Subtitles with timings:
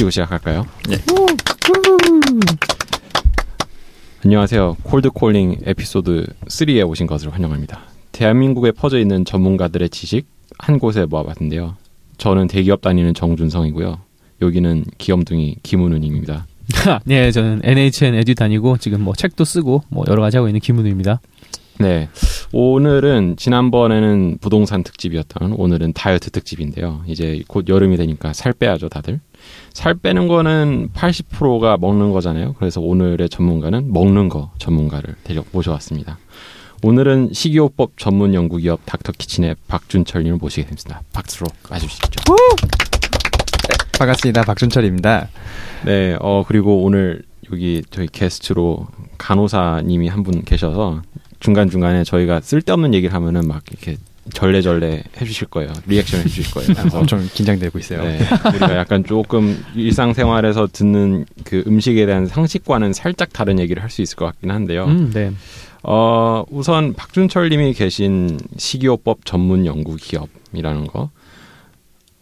[0.00, 0.66] 치고 시작할까요?
[0.88, 0.96] 네.
[4.24, 4.78] 안녕하세요.
[4.82, 7.82] 콜드콜링 에피소드 3에 오신 것을 환영합니다.
[8.12, 10.26] 대한민국에 퍼져 있는 전문가들의 지식
[10.58, 11.76] 한 곳에 모아봤는데요.
[12.16, 13.98] 저는 대기업 다니는 정준성이고요.
[14.40, 16.46] 여기는 기염둥이 김은우님입니다.
[17.04, 21.20] 네, 저는 NHN 에듀 다니고 지금 뭐 책도 쓰고 뭐 여러 가지 하고 있는 김은우입니다.
[21.78, 22.08] 네.
[22.52, 27.02] 오늘은 지난번에는 부동산 특집이었던 오늘은 다이어트 특집인데요.
[27.06, 29.20] 이제 곧 여름이 되니까 살 빼야죠, 다들.
[29.72, 32.54] 살 빼는 거는 80%가 먹는 거잖아요.
[32.58, 36.18] 그래서 오늘의 전문가는 먹는 거 전문가를 데려 모셔왔습니다.
[36.82, 41.02] 오늘은 식이요법 전문 연구기업 닥터키친의 박준철님을 모시게 됩니다.
[41.12, 42.08] 박수로 맞으시죠.
[43.68, 44.42] 네, 반갑습니다.
[44.44, 45.28] 박준철입니다.
[45.84, 48.86] 네, 어 그리고 오늘 여기 저희 게스트로
[49.18, 51.02] 간호사님이 한 분 계셔서
[51.40, 53.96] 중간 중간에 저희가 쓸데없는 얘기를 하면은 막 이렇게
[54.32, 55.72] 절레절레 해주실 거예요.
[55.86, 56.74] 리액션 해주실 거예요.
[56.78, 58.02] 그래서 엄청 긴장되고 있어요.
[58.04, 58.18] 네,
[58.50, 64.16] 우리가 약간 조금 일상생활에서 듣는 그 음식에 대한 상식과는 살짝 다른 얘기를 할 수 있을
[64.16, 64.84] 것 같긴 한데요.
[64.84, 65.32] 음, 네.
[65.82, 71.10] 어, 우선 박준철 님이 계신 식이요법 전문 연구 기업이라는 거.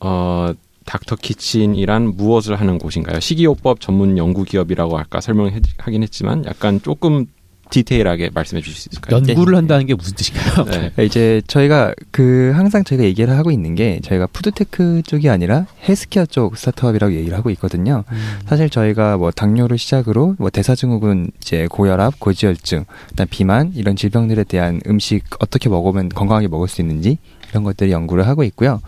[0.00, 0.52] 어,
[0.86, 3.20] 닥터 키친이란 무엇을 하는 곳인가요?
[3.20, 7.27] 식이요법 전문 연구 기업이라고 아까 설명하긴 했지만 약간 조금
[7.70, 9.22] 디테일하게 말씀해 주실 수 있을까요?
[9.27, 10.64] 연구를 한다는 게 무슨 뜻인가요?
[10.64, 10.92] 네.
[10.97, 11.05] 네.
[11.05, 16.56] 이제 저희가 그 항상 저희가 얘기를 하고 있는 게 저희가 푸드테크 쪽이 아니라 헬스케어 쪽
[16.56, 18.05] 스타트업이라고 얘기를 하고 있거든요.
[18.11, 18.39] 음.
[18.46, 24.80] 사실 저희가 뭐 당뇨를 시작으로 뭐 대사증후군, 이제 고혈압, 고지혈증, 그다음 비만 이런 질병들에 대한
[24.86, 27.19] 음식 어떻게 먹으면 건강하게 먹을 수 있는지
[27.50, 28.80] 이런 것들이 연구를 하고 있고요.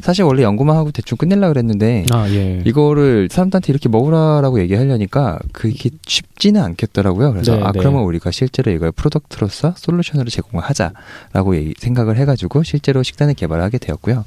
[0.00, 2.62] 사실 원래 연구만 하고 대충 끝낼라 그랬는데 아, 예.
[2.64, 7.32] 이거를 사람들한테 이렇게 먹으라라고 얘기하려니까 그게 쉽지는 않겠더라고요.
[7.32, 7.78] 그래서 네, 아 네.
[7.78, 14.24] 그러면 우리가 실제로 이걸 product로서 솔루션으로 제공을 하자라고 생각을 해가지고 실제로 식단을 개발하게 되었고요.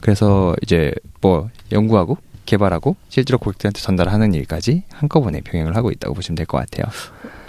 [0.00, 2.18] 그래서 이제 뭐 연구하고
[2.48, 6.86] 개발하고 실제로 고객들한테 전달하는 일까지 한꺼번에 병행을 하고 있다고 보시면 될 것 같아요.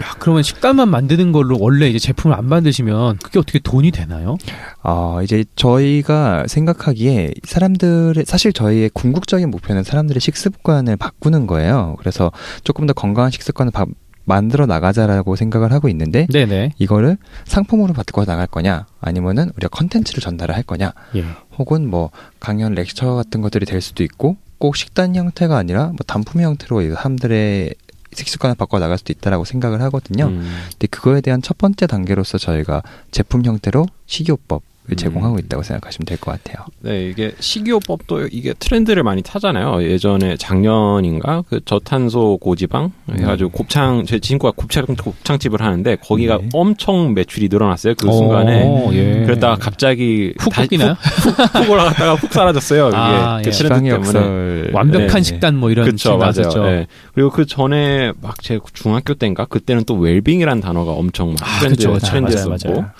[0.02, 4.38] 야, 그러면 식단만 만드는 걸로 원래 이제 제품을 안 만드시면 그게 어떻게 돈이 되나요?
[4.84, 11.96] 어, 이제 저희가 생각하기에 사람들의 사실 저희의 궁극적인 목표는 사람들의 식습관을 바꾸는 거예요.
[12.00, 12.32] 그래서
[12.64, 13.86] 조금 더 건강한 식습관을 바,
[14.26, 16.74] 만들어 나가자라고 생각을 하고 있는데 네네.
[16.78, 21.26] 이거를 상품으로 바꾸어 나갈 거냐 아니면은 우리가 컨텐츠를 전달을 할 거냐 예.
[21.58, 26.42] 혹은 뭐 강연 렉처 같은 것들이 될 수도 있고 꼭 식단 형태가 아니라 뭐 단품
[26.42, 27.74] 형태로 사람들의
[28.14, 30.28] 식습관을 바꿔 나갈 수도 있다라고 생각을 하거든요.
[30.28, 30.48] 음.
[30.72, 34.69] 근데 그거에 대한 첫 번째 단계로서 저희가 제품 형태로 식이요법 음.
[34.96, 36.66] 제공하고 있다고 생각하시면 될 것 같아요.
[36.82, 39.84] 네, 이게 식이요법도 이게 트렌드를 많이 타잖아요.
[39.84, 43.52] 예전에 작년인가 그 저탄소 고지방 해가지고 음.
[43.52, 46.50] 곱창 제 친구가 곱창 곱창집을 하는데 거기가 네.
[46.54, 47.94] 엄청 매출이 늘어났어요.
[47.96, 49.24] 그 순간에 오, 예.
[49.26, 50.94] 그러다가 갑자기 훅 꺾이나요?
[51.00, 52.88] 훅, 훅, 올라갔다가 훅 사라졌어요.
[52.90, 53.52] 이게 아, 그 예.
[53.52, 55.22] 트렌드 때문에 완벽한 네.
[55.22, 56.50] 식단 뭐 이런 그쵸 맞아요.
[56.66, 56.88] 네.
[57.14, 61.88] 그리고 그 전에 막 제 중학교 때인가 그때는 또 웰빙이라는 단어가 엄청 막 아, 트렌드
[61.88, 62.50] 아, 트렌드였었고.
[62.50, 62.92] 맞아요, 맞아요.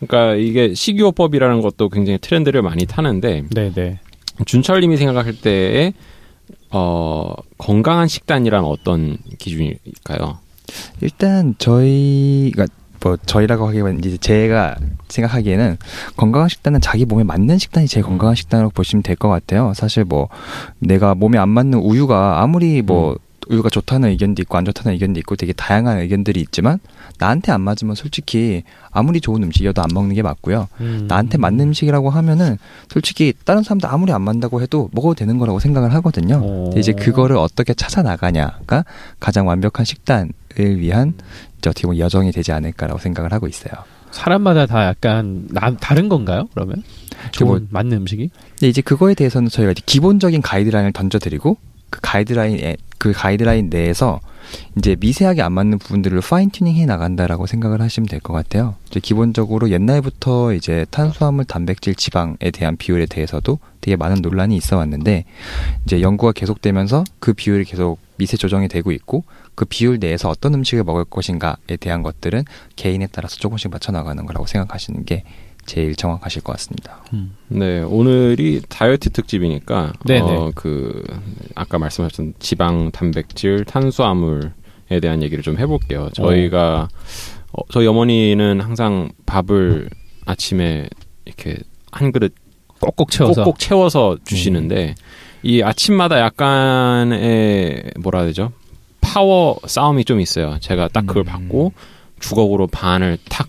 [0.00, 3.72] 그러니까 이게 식이요법이라는 것도 굉장히 트렌드를 많이 타는데 네네.
[3.74, 4.00] 네.
[4.46, 5.92] 준철님이 생각할 때에
[6.70, 10.38] 어, 건강한 식단이란 어떤 기준일까요?
[11.00, 12.66] 일단 저희가
[13.02, 14.76] 뭐 저희라고 하기보다는 이제 제가
[15.08, 15.76] 생각하기에는
[16.16, 19.72] 건강한 식단은 자기 몸에 맞는 식단이 제일 건강한 식단으로 보시면 될 것 같아요.
[19.74, 20.28] 사실 뭐
[20.78, 23.16] 내가 몸에 안 맞는 우유가 아무리 뭐 음.
[23.48, 26.78] 우유가 좋다는 의견도 있고 안 좋다는 의견도 있고 되게 다양한 의견들이 있지만
[27.20, 30.68] 나한테 안 맞으면 솔직히 아무리 좋은 음식이어도 안 먹는 게 맞고요.
[30.80, 31.04] 음.
[31.06, 32.56] 나한테 맞는 음식이라고 하면은
[32.88, 36.70] 솔직히 다른 사람도 아무리 안 맞는다고 해도 먹어도 되는 거라고 생각을 하거든요.
[36.76, 38.84] 이제 그거를 어떻게 찾아 나가냐가
[39.20, 41.12] 가장 완벽한 식단을 위한
[41.58, 43.74] 어떻게 보면 여정이 되지 않을까라고 생각을 하고 있어요.
[44.10, 46.48] 사람마다 다 약간 나, 다른 건가요?
[46.54, 46.82] 그러면
[47.32, 48.30] 좋은 뭐, 맞는 음식이?
[48.60, 51.58] 네, 이제 그거에 대해서는 저희가 이제 기본적인 가이드라인을 던져드리고
[51.90, 54.20] 그 가이드라인에 그 가이드라인 내에서
[54.76, 58.74] 이제 미세하게 안 맞는 부분들을 fine tuning 해 나간다라고 생각을 하시면 될 것 같아요.
[58.90, 65.24] 이제 기본적으로 옛날부터 이제 탄수화물, 단백질, 지방에 대한 비율에 대해서도 되게 많은 논란이 있어 왔는데
[65.86, 69.24] 이제 연구가 계속되면서 그 비율이 계속 미세 조정이 되고 있고
[69.54, 72.44] 그 비율 내에서 어떤 음식을 먹을 것인가에 대한 것들은
[72.76, 75.24] 개인에 따라서 조금씩 맞춰 나가는 거라고 생각하시는 게
[75.66, 77.02] 제일 정확하실 것 같습니다.
[77.12, 77.36] 음.
[77.48, 79.92] 네, 오늘이 다이어트 특집이니까
[80.22, 81.02] 어, 그
[81.54, 86.08] 아까 말씀하셨던 지방, 단백질, 탄수화물에 대한 얘기를 좀 해볼게요.
[86.14, 86.88] 저희가
[87.52, 89.88] 어, 저희 어머니는 항상 밥을
[90.26, 90.88] 아침에
[91.24, 91.58] 이렇게
[91.92, 92.34] 한 그릇
[92.80, 95.04] 꼭꼭 채워서 꼭꼭 채워서 주시는데 음.
[95.42, 98.52] 이 아침마다 약간의 뭐라 해야 되죠?
[99.00, 100.58] 파워 싸움이 좀 있어요.
[100.60, 101.26] 제가 딱 그걸 음.
[101.26, 101.72] 받고
[102.20, 103.48] 주걱으로 반을 탁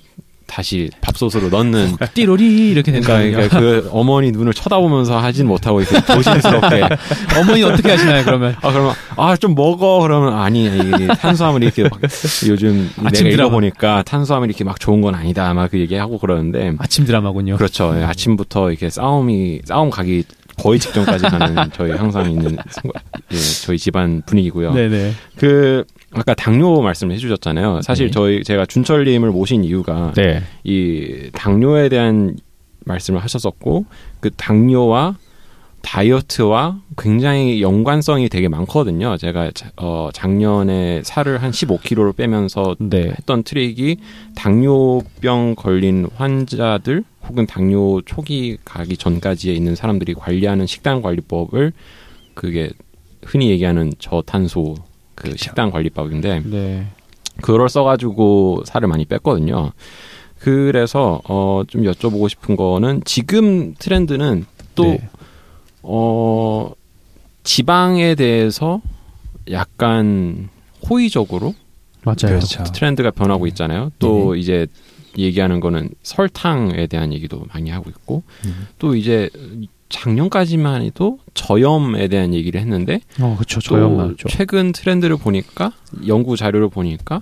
[0.52, 3.18] 다시 밥솥으로 넣는 띠로리 이렇게 된다.
[3.20, 6.82] 그러니까 그 어머니 눈을 쳐다보면서 하진 못하고 이렇게 조심스럽게
[7.40, 8.56] 어머니 어떻게 하시나요 그러면?
[8.62, 12.00] 아 그러면 아 좀 먹어 그러면 아니 이게 탄수화물이 이렇게 막
[12.48, 17.56] 요즘 내가 읽어보니까 탄수화물이 이렇게 막 좋은 건 아니다 막 그 얘기하고 그러는데 아침 드라마군요.
[17.56, 17.94] 그렇죠.
[17.98, 20.26] 예, 아침부터 이렇게 싸움이 싸움 가기
[20.62, 22.58] 거의 직전까지 가는 저희 항상 있는
[23.32, 24.74] 예, 저희 집안 분위기고요.
[24.74, 25.14] 네네.
[25.38, 27.82] 그 아까 당뇨 말씀을 해주셨잖아요.
[27.84, 28.12] 사실 네.
[28.12, 30.44] 저희 제가 준철님을 모신 이유가 네.
[30.64, 32.38] 이 당뇨에 대한
[32.86, 33.86] 말씀을 하셨었고
[34.20, 35.16] 그 당뇨와
[35.82, 39.18] 다이어트와 굉장히 연관성이 되게 많거든요.
[39.18, 43.10] 제가 어 작년에 살을 한 15kg를 빼면서 네.
[43.10, 43.98] 했던 트릭이
[44.36, 51.74] 당뇨병 걸린 환자들 혹은 당뇨 초기 가기 전까지에 있는 사람들이 관리하는 식단 관리법을
[52.36, 52.70] 그게
[53.24, 54.76] 흔히 얘기하는 저탄소
[55.22, 55.38] 그.
[55.38, 56.88] 식단 관리법인데 네.
[57.42, 59.72] 그걸 써가지고 살을 많이 뺐거든요.
[60.40, 64.46] 그래서 어 좀 여쭤보고 싶은 거는 지금 트렌드는
[64.76, 65.10] 또 네.
[65.84, 66.72] 어,
[67.44, 68.82] 지방에 대해서
[69.50, 70.50] 약간
[70.90, 71.54] 호의적으로
[72.04, 72.16] 맞아요.
[72.40, 72.64] 그렇죠.
[72.64, 73.92] 트렌드가 변하고 있잖아요.
[74.00, 74.40] 또 네.
[74.40, 74.68] 이제
[75.18, 78.68] 얘기하는 거는 설탕에 대한 얘기도 많이 하고 있고 음.
[78.80, 79.30] 또 이제
[79.92, 83.60] 작년까지만 해도 저염에 대한 얘기를 했는데 어, 그렇죠.
[83.62, 84.28] 저염 맞죠.
[84.28, 85.72] 최근 트렌드를 보니까
[86.08, 87.22] 연구 자료를 보니까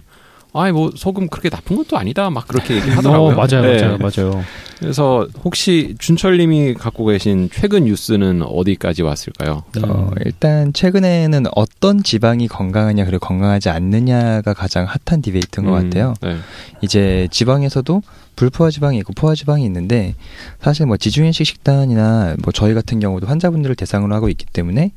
[0.51, 3.29] 아이 뭐 소금 그렇게 나쁜 것도 아니다 막 그렇게 얘기하더라고요.
[3.29, 3.81] 어, 맞아요, 네.
[3.81, 4.43] 맞아요, 맞아요.
[4.79, 9.63] 그래서 혹시 준철님이 갖고 계신 최근 뉴스는 어디까지 왔을까요?
[9.83, 16.13] 어, 일단 최근에는 어떤 지방이 건강하냐 그리고 건강하지 않느냐가 가장 핫한 디베이트인 것 음, 같아요.
[16.21, 16.37] 네.
[16.81, 18.01] 이제 지방에서도
[18.39, 20.15] 불포화 지방이 있고 포화 지방이 있는데
[20.61, 24.93] 사실 뭐 지중해식 식단이나 뭐 저희 같은 경우도 환자분들을 대상으로 하고 있기 때문에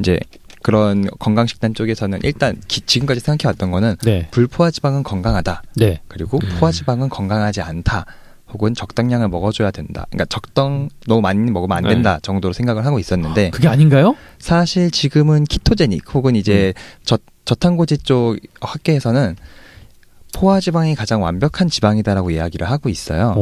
[0.00, 0.20] 이제
[0.62, 4.28] 그런 건강 식단 쪽에서는 일단 기, 지금까지 생각해 왔던 거는 네.
[4.32, 5.62] 불포화 지방은 건강하다.
[5.76, 6.02] 네.
[6.08, 6.56] 그리고 음.
[6.58, 8.04] 포화 지방은 건강하지 않다.
[8.52, 10.06] 혹은 적당량을 먹어줘야 된다.
[10.10, 11.88] 그러니까 적당 너무 많이 먹으면 안 네.
[11.88, 12.20] 된다 네.
[12.20, 14.14] 정도로 생각을 하고 있었는데 그게 아닌가요?
[14.38, 17.00] 사실 지금은 키토제닉 혹은 이제 음.
[17.02, 19.36] 저, 저탄고지 쪽 학계에서는
[20.34, 23.34] 포화 지방이 가장 완벽한 지방이다라고 이야기를 하고 있어요.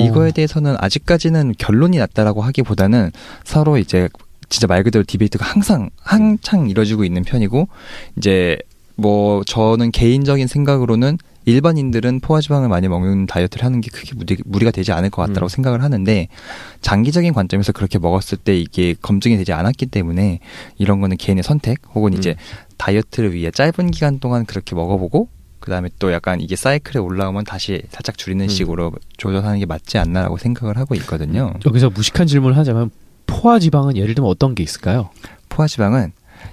[0.00, 3.12] 이거에 대해서는 아직까지는 결론이 났다라고 하기보다는
[3.44, 4.08] 서로 이제
[4.48, 7.68] 진짜 말 그대로 디베이트가 항상 한창 이뤄지고 있는 편이고
[8.16, 8.56] 이제
[8.96, 14.90] 뭐 저는 개인적인 생각으로는 일반인들은 포화지방을 많이 먹는 다이어트를 하는 게 크게 무리, 무리가 되지
[14.92, 15.48] 않을 것 같다고 음.
[15.48, 16.28] 생각을 하는데
[16.80, 20.40] 장기적인 관점에서 그렇게 먹었을 때 이게 검증이 되지 않았기 때문에
[20.78, 22.18] 이런 거는 개인의 선택 혹은 음.
[22.18, 22.36] 이제
[22.78, 25.28] 다이어트를 위해 짧은 기간 동안 그렇게 먹어보고
[25.60, 28.48] 그다음에 또 약간 이게 사이클에 올라오면 다시 살짝 줄이는 음.
[28.48, 31.54] 식으로 조절하는 게 맞지 않나라고 생각을 하고 있거든요.
[31.66, 32.90] 여기서 무식한 질문을 하자면
[33.26, 35.10] 포화 지방은 예를 들면 어떤 게 있을까요?
[35.48, 36.12] 포화 지방은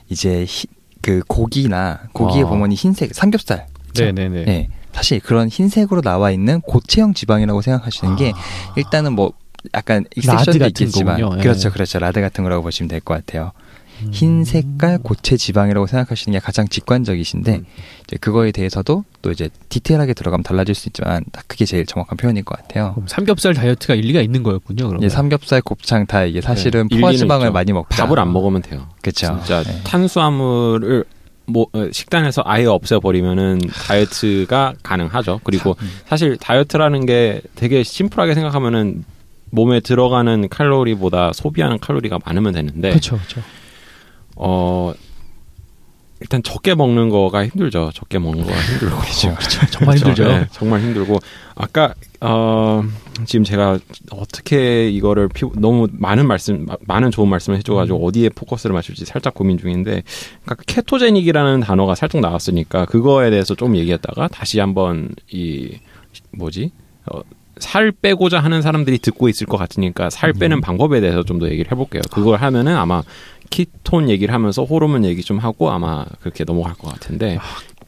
[0.10, 0.68] 이제 히,
[1.02, 2.48] 그 고기나 고기에 아.
[2.48, 3.68] 보면 흰색 삼겹살.
[3.98, 4.46] 네네네.
[4.46, 4.70] 네.
[4.94, 8.74] 사실 그런 흰색으로 나와 있는 고체형 지방이라고 생각하시는 게 아.
[8.78, 9.34] 일단은 뭐
[9.76, 11.42] 약간 익셉션도 있겠지만 거군요.
[11.42, 13.52] 그렇죠 그렇죠 라드 같은 거라고 보시면 될 것 같아요.
[14.12, 17.66] 흰 색깔 고체 지방이라고 생각하시는 게 가장 직관적이신데 음.
[18.06, 22.44] 이제 그거에 대해서도 또 이제 디테일하게 들어가면 달라질 수 있지만 딱 그게 제일 정확한 표현일
[22.44, 22.96] 것 같아요.
[23.08, 24.88] 삼겹살 다이어트가 일리가 있는 거였군요.
[24.88, 25.04] 그러면.
[25.04, 28.04] 예, 삼겹살, 곱창 다 이게 사실은 네, 포화지방을 많이 먹자.
[28.04, 28.88] 밥을 안 먹으면 돼요.
[29.02, 29.40] 그렇죠.
[29.40, 29.82] 진짜 네.
[29.84, 31.06] 탄수화물을
[31.46, 35.42] 뭐 어, 식단에서 아예 없애버리면은 다이어트가 가능하죠.
[35.44, 35.92] 그리고 음.
[36.08, 39.04] 사실 다이어트라는 게 되게 심플하게 생각하면은
[39.50, 42.90] 몸에 들어가는 칼로리보다 소비하는 칼로리가 많으면 되는데.
[42.90, 43.42] 그렇죠, 그렇죠.
[44.36, 44.94] 어
[46.20, 47.92] 일단 적게 먹는 거가 힘들죠.
[47.94, 49.36] 적게 먹는 거가 힘들고 그렇죠.
[49.36, 49.66] 그렇죠.
[49.72, 50.24] 정말 힘들죠.
[50.28, 51.20] 네, 정말 힘들고
[51.56, 52.82] 아까 어
[53.26, 53.78] 지금 제가
[54.12, 58.06] 어떻게 이거를 피, 너무 많은 말씀 많은 좋은 말씀을 해줘가지고 음.
[58.06, 60.04] 어디에 포커스를 맞출지 살짝 고민 중인데
[60.44, 65.78] 그러니까 케토제닉이라는 단어가 살짝 나왔으니까 그거에 대해서 좀 얘기했다가 다시 한번 이
[66.32, 66.72] 뭐지
[67.06, 67.20] 어,
[67.58, 70.62] 살 빼고자 하는 사람들이 듣고 있을 것 같으니까 살 빼는 음.
[70.62, 72.02] 방법에 대해서 좀 더 얘기를 해볼게요.
[72.12, 73.04] 그걸 하면은 아마
[73.54, 77.38] 키톤 얘기를 하면서 호르몬 얘기 좀 하고 아마 그렇게 넘어갈 것 같은데.
[77.40, 77.44] 아,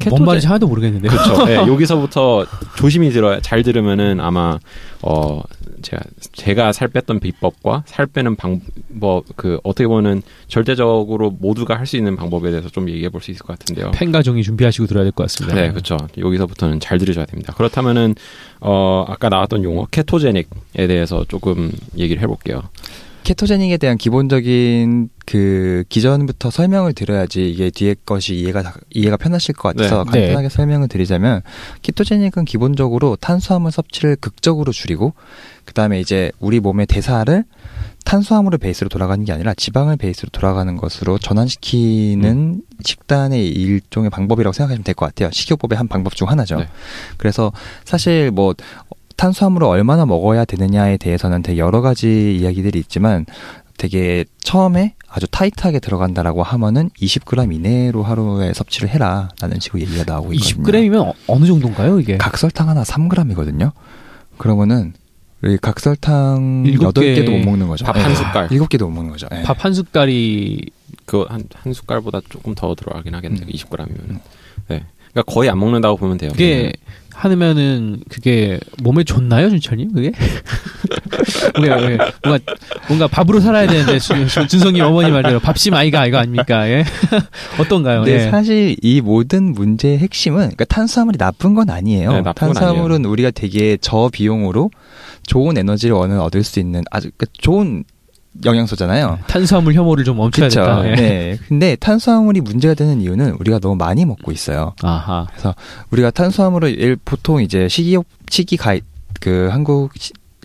[0.09, 1.07] 뭔 말인지 하나도 모르겠는데.
[1.07, 1.45] 그렇죠.
[1.45, 2.45] 네, 여기서부터
[2.77, 4.59] 조심히 들어야 잘 들으면은 아마
[5.01, 5.41] 어
[5.81, 6.01] 제가
[6.33, 12.15] 제가 살 뺐던 비법과 살 빼는 방법 그 어떻게 보면 절대적으로 모두가 할 수 있는
[12.15, 13.89] 방법에 대해서 좀 얘기해 볼 수 있을 것 같은데요.
[13.91, 15.55] 펜과 종이 준비하시고 들어야 될 것 같습니다.
[15.59, 15.97] 네, 그렇죠.
[16.17, 17.53] 여기서부터는 잘 들으셔야 됩니다.
[17.53, 18.13] 그렇다면은
[18.59, 22.61] 어 아까 나왔던 용어 케토제닉에 대해서 조금 얘기를 해볼게요.
[23.25, 30.05] 케토제닉에 대한 기본적인 그 기전부터 설명을 드려야지 이게 뒤에 것이 이해가 이해가 편하실 것 같아서
[30.11, 30.21] 네.
[30.21, 30.55] 간단하게 네.
[30.55, 31.41] 설명을 드리자면
[31.81, 35.13] 케토제닉은 기본적으로 탄수화물 섭취를 극적으로 줄이고
[35.65, 37.43] 그다음에 이제 우리 몸의 대사를
[38.05, 42.61] 탄수화물을 베이스로 돌아가는 게 아니라 지방을 베이스로 돌아가는 것으로 전환시키는 음.
[42.83, 45.31] 식단의 일종의 방법이라고 생각하시면 될 것 같아요.
[45.31, 46.57] 식이요법의 한 방법 중 하나죠.
[46.57, 46.67] 네.
[47.17, 47.51] 그래서
[47.85, 48.53] 사실 뭐
[49.17, 53.25] 탄수화물을 얼마나 먹어야 되느냐에 대해서는 되게 여러 가지 이야기들이 있지만
[53.77, 60.33] 되게 처음에 아주 타이트하게 들어간다라고 하면은 20g 이내로 하루에 섭취를 해라 라는 식으로 얘기가 나오고
[60.33, 60.63] 있거든요.
[60.63, 62.17] 20g이면 어느 정도인가요, 이게?
[62.17, 63.71] 각설탕 하나 3g이거든요.
[64.37, 64.93] 그러면은
[65.43, 67.85] 이 각설탕 8개도 못 먹는 거죠.
[67.85, 68.47] 밥 한 숟갈.
[68.49, 69.27] 7개도 못 먹는 거죠.
[69.29, 69.43] 네.
[69.43, 70.61] 밥한 숟갈이
[71.05, 73.43] 그한 한 숟갈보다 조금 더 들어가긴 하겠네요.
[73.45, 73.47] 음.
[73.51, 73.89] 20g이면.
[74.09, 74.19] 음.
[74.69, 74.83] 네.
[75.11, 76.31] 그러니까 거의 안 먹는다고 보면 돼요.
[76.31, 76.73] 그게
[77.15, 79.93] 하면은 그게 몸에 좋나요, 준철님?
[79.93, 80.11] 그게?
[81.57, 82.53] 뭔가, 뭔가
[82.87, 86.69] 뭔가 밥으로 살아야 되는데 준성님 어머니 말대로 밥심 아이가 이거 아닙니까?
[86.69, 86.83] 예?
[87.59, 88.03] 어떤가요?
[88.03, 88.29] 네, 예.
[88.29, 92.11] 사실 이 모든 문제의 핵심은 그러니까 탄수화물이 나쁜 건 아니에요.
[92.11, 93.11] 네, 나쁜 탄수화물은 아니에요.
[93.11, 94.71] 우리가 되게 저비용으로
[95.25, 97.85] 좋은 에너지를 얻을 수 있는 아주 그러니까 좋은
[98.43, 99.19] 영양소잖아요.
[99.27, 100.61] 탄수화물 혐오를 좀 멈춰야 그쵸?
[100.65, 100.81] 된다.
[100.83, 100.95] 네.
[100.95, 101.37] 네.
[101.47, 104.73] 근데 탄수화물이 문제가 되는 이유는 우리가 너무 많이 먹고 있어요.
[104.81, 105.27] 아하.
[105.31, 105.55] 그래서
[105.91, 107.97] 우리가 탄수화물을 보통 이제 식이
[108.29, 108.81] 식이 가이
[109.21, 109.91] 그 한국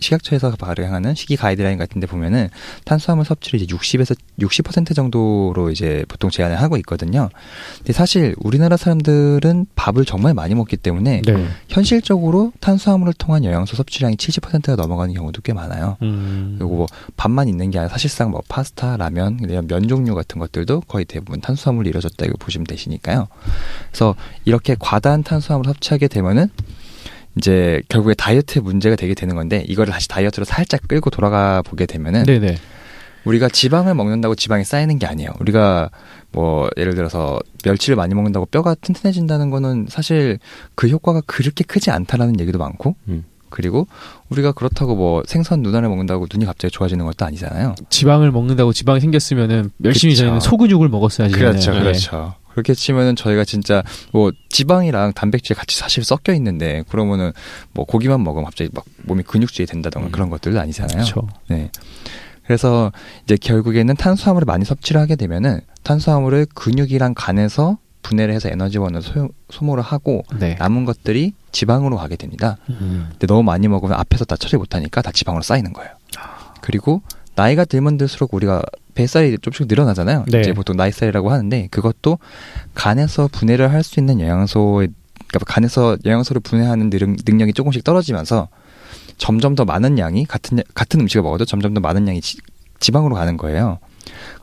[0.01, 2.49] 식약처에서 발행하는 식이 가이드라인 같은데 보면은
[2.85, 7.29] 탄수화물 섭취를 이제 60에서 60% 정도로 이제 보통 제한을 하고 있거든요.
[7.77, 11.47] 근데 사실 우리나라 사람들은 밥을 정말 많이 먹기 때문에 네.
[11.69, 15.97] 현실적으로 탄수화물을 통한 영양소 섭취량이 70%가 넘어가는 경우도 꽤 많아요.
[16.01, 16.55] 음.
[16.57, 21.05] 그리고 뭐 밥만 있는 게 아니라 사실상 뭐 파스타, 라면, 면 종류 같은 것들도 거의
[21.05, 23.27] 대부분 탄수화물이 이루어졌다 고 보시면 되시니까요.
[23.89, 24.15] 그래서
[24.45, 26.49] 이렇게 과다한 탄수화물 을 섭취하게 되면은
[27.37, 32.23] 이제 결국에 다이어트 문제가 되게 되는 건데 이거를 다시 다이어트로 살짝 끌고 돌아가 보게 되면은
[32.23, 32.57] 네네.
[33.23, 35.29] 우리가 지방을 먹는다고 지방이 쌓이는 게 아니에요.
[35.39, 35.89] 우리가
[36.31, 40.39] 뭐 예를 들어서 멸치를 많이 먹는다고 뼈가 튼튼해진다는 거는 사실
[40.75, 43.25] 그 효과가 그렇게 크지 않다라는 얘기도 많고 음.
[43.49, 43.85] 그리고
[44.29, 47.75] 우리가 그렇다고 뭐 생선 누나를 먹는다고 눈이 갑자기 좋아지는 것도 아니잖아요.
[47.89, 51.35] 지방을 먹는다고 지방이 생겼으면은 열심히 저희는 소근육을 먹었어야지.
[51.35, 52.33] 그렇죠, 그렇죠.
[52.53, 57.31] 그렇게 치면은 저희가 진짜 뭐 지방이랑 단백질 같이 사실 섞여 있는데 그러면은
[57.73, 60.11] 뭐 고기만 먹으면 갑자기 막 몸이 근육질이 된다던가 음.
[60.11, 61.03] 그런 것들도 아니잖아요.
[61.03, 61.27] 그렇죠.
[61.47, 61.71] 네.
[62.45, 62.91] 그래서
[63.23, 69.83] 이제 결국에는 탄수화물을 많이 섭취를 하게 되면은 탄수화물을 근육이랑 간에서 분해를 해서 에너지원을 소, 소모를
[69.83, 70.55] 하고 네.
[70.59, 72.57] 남은 것들이 지방으로 가게 됩니다.
[72.69, 73.07] 음.
[73.11, 75.91] 근데 너무 많이 먹으면 앞에서 다 처리 못하니까 다 지방으로 쌓이는 거예요.
[76.17, 76.53] 아.
[76.61, 77.01] 그리고
[77.35, 78.61] 나이가 들면 들수록 우리가
[78.93, 80.25] 뱃살이 조금씩 늘어나잖아요.
[80.27, 80.41] 네.
[80.41, 82.19] 이제 보통 나이살이라고 하는데 그것도
[82.73, 84.89] 간에서 분해를 할 수 있는 영양소의
[85.27, 88.49] 그러니까 간에서 영양소를 분해하는 능력, 이 조금씩 떨어지면서
[89.17, 92.37] 점점 더 많은 양이 같은 같은 음식을 먹어도 점점 더 많은 양이 지,
[92.79, 93.79] 지방으로 가는 거예요.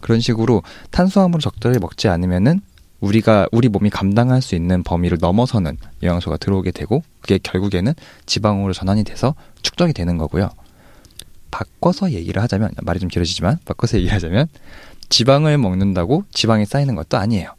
[0.01, 2.61] 그런 식으로 탄수화물을 적절히 먹지 않으면은
[3.01, 7.93] 우리가 우리 몸이 감당할 수 있는 범위를 넘어서는 영양소가 들어오게 되고 그게 결국에는
[8.27, 10.49] 지방으로 전환이 돼서 축적이 되는 거고요.
[11.59, 14.47] 바꿔서 얘기를 하자면 말이 좀 길어지지만 바꿔서 얘기하자면
[15.09, 17.55] 지방을 먹는다고 지방이 쌓이는 것도 아니에요.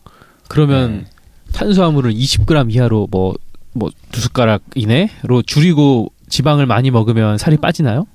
[0.47, 1.05] 그러면 네.
[1.51, 3.35] 탄수화물을 20g 이하로 뭐
[3.73, 8.07] 뭐 두 숟가락 이내로 줄이고 지방을 많이 먹으면 살이 빠지나요?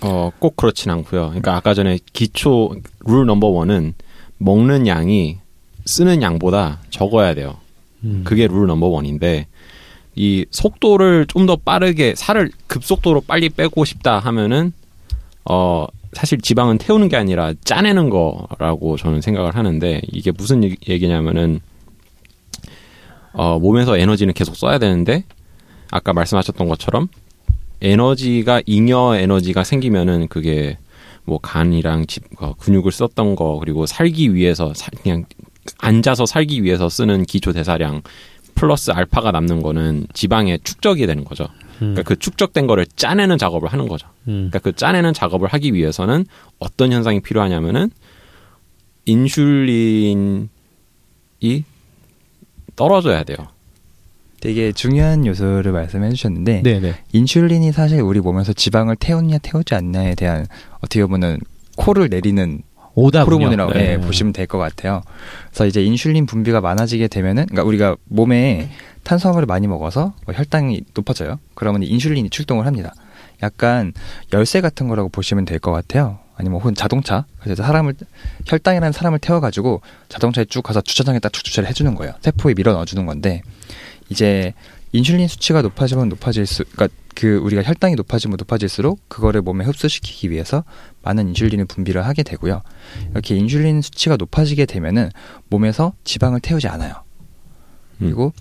[0.00, 1.26] 어, 꼭 그렇진 않고요.
[1.26, 3.94] 그러니까 아까 전에 기초 룰 넘버 원은
[4.38, 5.38] 먹는 양이
[5.84, 7.56] 쓰는 양보다 적어야 돼요.
[8.04, 8.22] 음.
[8.24, 9.46] 그게 룰 넘버 원인데
[10.14, 14.72] 이 속도를 좀 더 빠르게 살을 급속도로 빨리 빼고 싶다 하면은
[15.48, 21.60] 어, 사실 지방은 태우는 게 아니라 짜내는 거라고 저는 생각을 하는데 이게 무슨 얘기냐면은
[23.32, 25.24] 어, 몸에서 에너지는 계속 써야 되는데
[25.90, 27.08] 아까 말씀하셨던 것처럼
[27.82, 30.78] 에너지가 잉여 에너지가 생기면은 그게
[31.24, 35.24] 뭐 간이랑 집, 어, 근육을 썼던 거 그리고 살기 위해서 사, 그냥
[35.78, 38.02] 앉아서 살기 위해서 쓰는 기초 대사량
[38.54, 41.46] 플러스 알파가 남는 거는 지방에 축적이 되는 거죠.
[41.76, 41.94] 음.
[41.94, 44.08] 그러니까 그 축적된 거를 짜내는 작업을 하는 거죠.
[44.28, 44.48] 음.
[44.50, 46.26] 그러니까 그 짜내는 작업을 하기 위해서는
[46.58, 47.90] 어떤 현상이 필요하냐면은
[49.06, 50.48] 인슐린이
[52.74, 53.36] 떨어져야 돼요.
[54.40, 56.80] 되게 중요한 요소를 말씀해 주셨는데 네네.
[56.80, 56.94] 네.
[57.12, 60.46] 인슐린이 사실 우리 몸에서 지방을 태우냐 태우지 않냐에 대한
[60.78, 61.38] 어떻게 보면은
[61.76, 62.62] 코를 내리는.
[62.98, 63.98] 호르몬이라고 네.
[63.98, 65.02] 네, 보시면 될 것 같아요.
[65.50, 68.70] 그래서 이제 인슐린 분비가 많아지게 되면은 그러니까 우리가 몸에
[69.06, 71.38] 탄수화물을 많이 먹어서 뭐 혈당이 높아져요.
[71.54, 72.92] 그러면 인슐린이 출동을 합니다.
[73.42, 73.92] 약간
[74.32, 76.18] 열쇠 같은 거라고 보시면 될 것 같아요.
[76.34, 77.24] 아니면 혹은 자동차.
[77.40, 77.94] 그래서 사람을
[78.46, 82.14] 혈당이라는 사람을 태워가지고 자동차에 쭉 가서 주차장에 딱 주차를 해주는 거예요.
[82.20, 83.42] 세포에 밀어 넣어주는 건데
[84.10, 84.52] 이제
[84.92, 90.64] 인슐린 수치가 높아지면 높아질 수, 그러니까 그 우리가 혈당이 높아지면 높아질수록 그거를 몸에 흡수시키기 위해서
[91.02, 92.62] 많은 인슐린을 분비를 하게 되고요.
[93.12, 95.10] 이렇게 인슐린 수치가 높아지게 되면은
[95.48, 96.92] 몸에서 지방을 태우지 않아요.
[97.98, 98.32] 그리고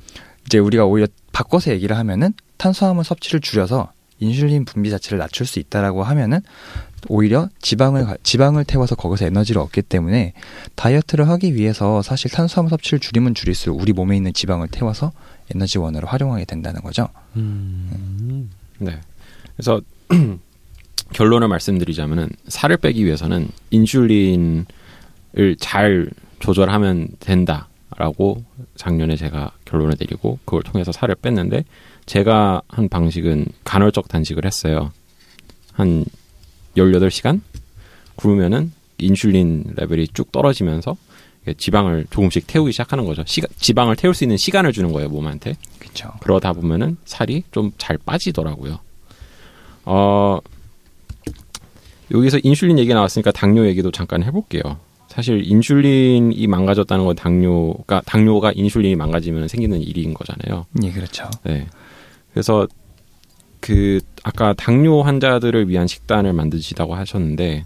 [0.46, 6.04] 이제 우리가 오히려 바꿔서 얘기를 하면은 탄수화물 섭취를 줄여서 인슐린 분비 자체를 낮출 수 있다라고
[6.04, 6.40] 하면은
[7.08, 10.34] 오히려 지방을 지방을 태워서 거기서 에너지를 얻기 때문에
[10.76, 15.12] 다이어트를 하기 위해서 사실 탄수화물 섭취를 줄이면 줄일수록 우리 몸에 있는 지방을 태워서
[15.54, 17.10] 에너지원으로 활용하게 된다는 거죠.
[17.36, 18.50] 음.
[18.80, 19.00] 네.
[19.56, 19.82] 그래서
[21.14, 24.66] 결론을 말씀드리자면은 살을 빼기 위해서는 인슐린을
[25.60, 26.10] 잘
[26.40, 27.68] 조절하면 된다
[27.98, 28.44] 라고
[28.76, 31.64] 작년에 제가 결론을 내리고 그걸 통해서 살을 뺐는데
[32.06, 34.92] 제가 한 방식은 간헐적 단식을 했어요.
[35.72, 36.06] 한
[36.76, 37.42] 18시간
[38.16, 40.98] 굶으면은 인슐린 레벨이 쭉 떨어지면서
[41.58, 43.24] 지방을 조금씩 태우기 시작하는 거죠.
[43.26, 45.56] 시가, 지방을 태울 수 있는 시간을 주는 거예요, 몸한테.
[45.80, 46.12] 그렇죠.
[46.22, 48.80] 그러다 보면은 살이 좀 잘 빠지더라고요.
[49.86, 50.40] 어,
[52.12, 54.80] 여기서 인슐린 얘기 나왔으니까 당뇨 얘기도 잠깐 해 볼게요.
[55.16, 60.66] 사실 인슐린이 망가졌다는 건 당뇨가 당뇨가 인슐린이 망가지면 생기는 일인 거잖아요.
[60.84, 61.30] 예, 그렇죠.
[61.44, 61.68] 네.
[62.34, 62.68] 그래서
[63.62, 67.64] 그 아까 당뇨 환자들을 위한 식단을 만드시다고 하셨는데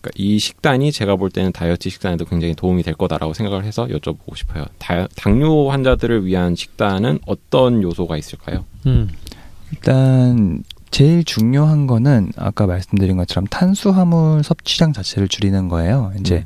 [0.00, 4.36] 그러니까 이 식단이 제가 볼 때는 다이어트 식단에도 굉장히 도움이 될 거다라고 생각을 해서 여쭤보고
[4.36, 4.64] 싶어요.
[4.78, 8.64] 다, 당뇨 환자들을 위한 식단은 어떤 요소가 있을까요?
[8.86, 9.08] 음.
[9.70, 16.12] 일단 제일 중요한 거는 아까 말씀드린 것처럼 탄수화물 섭취량 자체를 줄이는 거예요.
[16.18, 16.44] 이제 음.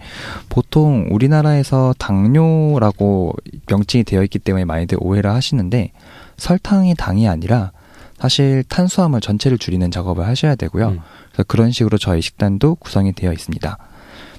[0.49, 3.35] 보통 우리나라에서 당뇨라고
[3.69, 5.93] 명칭이 되어 있기 때문에 많이들 오해를 하시는데
[6.37, 7.73] 설탕이 당이 아니라
[8.19, 10.89] 사실 탄수화물 전체를 줄이는 작업을 하셔야 되고요.
[10.89, 11.01] 음.
[11.31, 13.79] 그래서 그런 식으로 저희 식단도 구성이 되어 있습니다.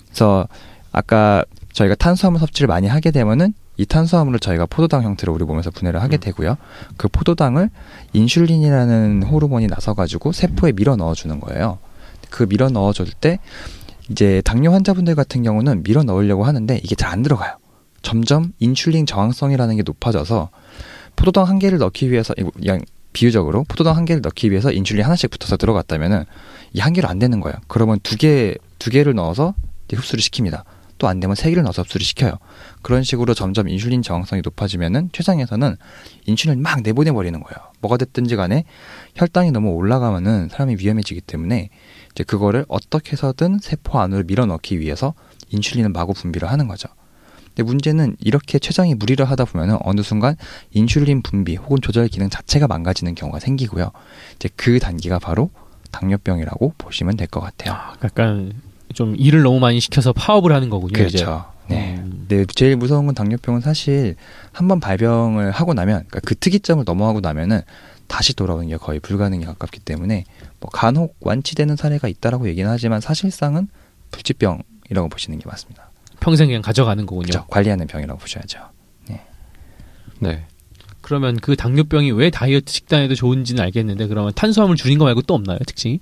[0.07, 0.47] 그래서
[0.91, 1.43] 아까
[1.73, 6.17] 저희가 탄수화물 섭취를 많이 하게 되면은 이 탄수화물을 저희가 포도당 형태로 우리 몸에서 분해를 하게
[6.17, 6.19] 음.
[6.19, 6.57] 되고요.
[6.97, 7.69] 그 포도당을
[8.13, 11.79] 인슐린이라는 호르몬이 나서 가지고 세포에 밀어 넣어 주는 거예요.
[12.29, 13.39] 그 밀어 넣어 줄 때
[14.09, 17.57] 이제 당뇨 환자분들 같은 경우는 밀어 넣으려고 하는데 이게 잘 안 들어가요.
[18.01, 20.49] 점점 인슐린 저항성이라는 게 높아져서
[21.15, 22.81] 포도당 한 개를 넣기 위해서 그냥
[23.13, 26.25] 비유적으로 포도당 한 개를 넣기 위해서 인슐린 하나씩 붙어서 들어갔다면은
[26.73, 27.55] 이 한 개로 안 되는 거예요.
[27.67, 29.53] 그러면 두 개, 두 개를 넣어서
[29.91, 30.63] 흡수를 시킵니다.
[30.97, 32.33] 또 안 되면 세 개를 넣어서 흡수를 시켜요.
[32.83, 35.75] 그런 식으로 점점 인슐린 저항성이 높아지면은 췌장에서는
[36.25, 37.71] 인슐린을 막 내보내 버리는 거예요.
[37.81, 38.65] 뭐가 됐든지 간에
[39.15, 41.69] 혈당이 너무 올라가면은 사람이 위험해지기 때문에
[42.11, 45.13] 이제 그거를 어떻게 해서든 세포 안으로 밀어넣기 위해서
[45.49, 46.87] 인슐린을 마구 분비를 하는 거죠.
[47.47, 50.35] 근데 문제는 이렇게 췌장이 무리를 하다 보면은 어느 순간
[50.71, 53.91] 인슐린 분비 혹은 조절 기능 자체가 망가지는 경우가 생기고요.
[54.35, 55.49] 이제 그 단계가 바로
[55.91, 57.73] 당뇨병이라고 보시면 될 것 같아요.
[57.75, 58.53] 아, 약간
[58.93, 60.93] 좀 일을 너무 많이 시켜서 파업을 하는 거군요.
[60.93, 61.45] 그렇죠.
[61.67, 61.95] 네.
[61.97, 62.25] 음.
[62.27, 62.45] 네.
[62.55, 64.15] 제일 무서운 건 당뇨병은 사실
[64.51, 67.61] 한 번 발병을 하고 나면 그러니까 그 특이점을 넘어가고 나면은
[68.07, 70.25] 다시 돌아오는 게 거의 불가능에 가깝기 때문에
[70.59, 73.67] 뭐 간혹 완치되는 사례가 있다라고 얘기는 하지만 사실상은
[74.11, 75.89] 불치병이라고 보시는 게 맞습니다.
[76.19, 77.27] 평생 그냥 가져가는 거군요.
[77.27, 77.47] 그렇죠.
[77.47, 78.59] 관리하는 병이라고 보셔야죠.
[79.09, 79.21] 네.
[80.19, 80.45] 네.
[81.01, 85.59] 그러면 그 당뇨병이 왜 다이어트 식단에도 좋은지는 알겠는데 그러면 탄수화물 줄인 거 말고 또 없나요
[85.65, 85.99] 특징이?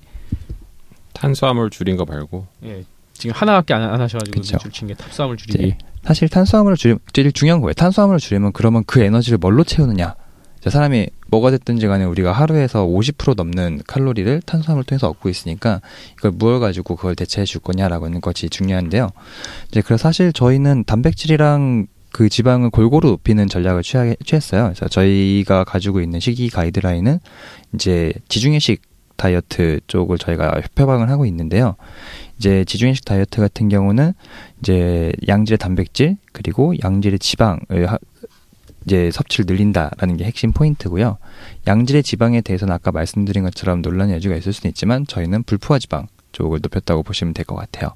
[1.14, 2.46] 탄수화물 줄인 거 말고.
[2.66, 2.84] 예.
[3.22, 5.64] 지금 하나밖에 안, 안 하셔가지고 줄인 게 탄수화물 줄이기.
[5.64, 5.78] 네.
[6.04, 7.74] 사실 탄수화물을 줄이 제일 중요한 거예요.
[7.74, 10.16] 탄수화물을 줄이면 그러면 그 에너지를 뭘로 채우느냐?
[10.68, 15.82] 사람이 뭐가 됐든지 간에 우리가 하루에서 50% 넘는 칼로리를 탄수화물 을 통해서 얻고 있으니까
[16.18, 19.10] 이걸 무엇 가지고 그걸 대체해 줄 거냐라고 하는 것이 중요한데요.
[19.70, 24.64] 이제 그래서 사실 저희는 단백질이랑 그 지방을 골고루 높이는 전략을 취하, 취했어요.
[24.64, 27.20] 그래서 저희가 가지고 있는 식이 가이드라인은
[27.74, 28.82] 이제 지중해식
[29.18, 31.76] 다이어트 쪽을 저희가 협회방을 하고 있는데요.
[32.38, 34.14] 이제 지중해식 다이어트 같은 경우는
[34.60, 37.98] 이제 양질의 단백질 그리고 양질의 지방을 하,
[38.86, 41.18] 이제 섭취를 늘린다라는 게 핵심 포인트고요.
[41.68, 46.60] 양질의 지방에 대해서는 아까 말씀드린 것처럼 논란의 여지가 있을 수는 있지만 저희는 불포화 지방 쪽을
[46.64, 47.90] 높였다고 보시면 될 것 같아요.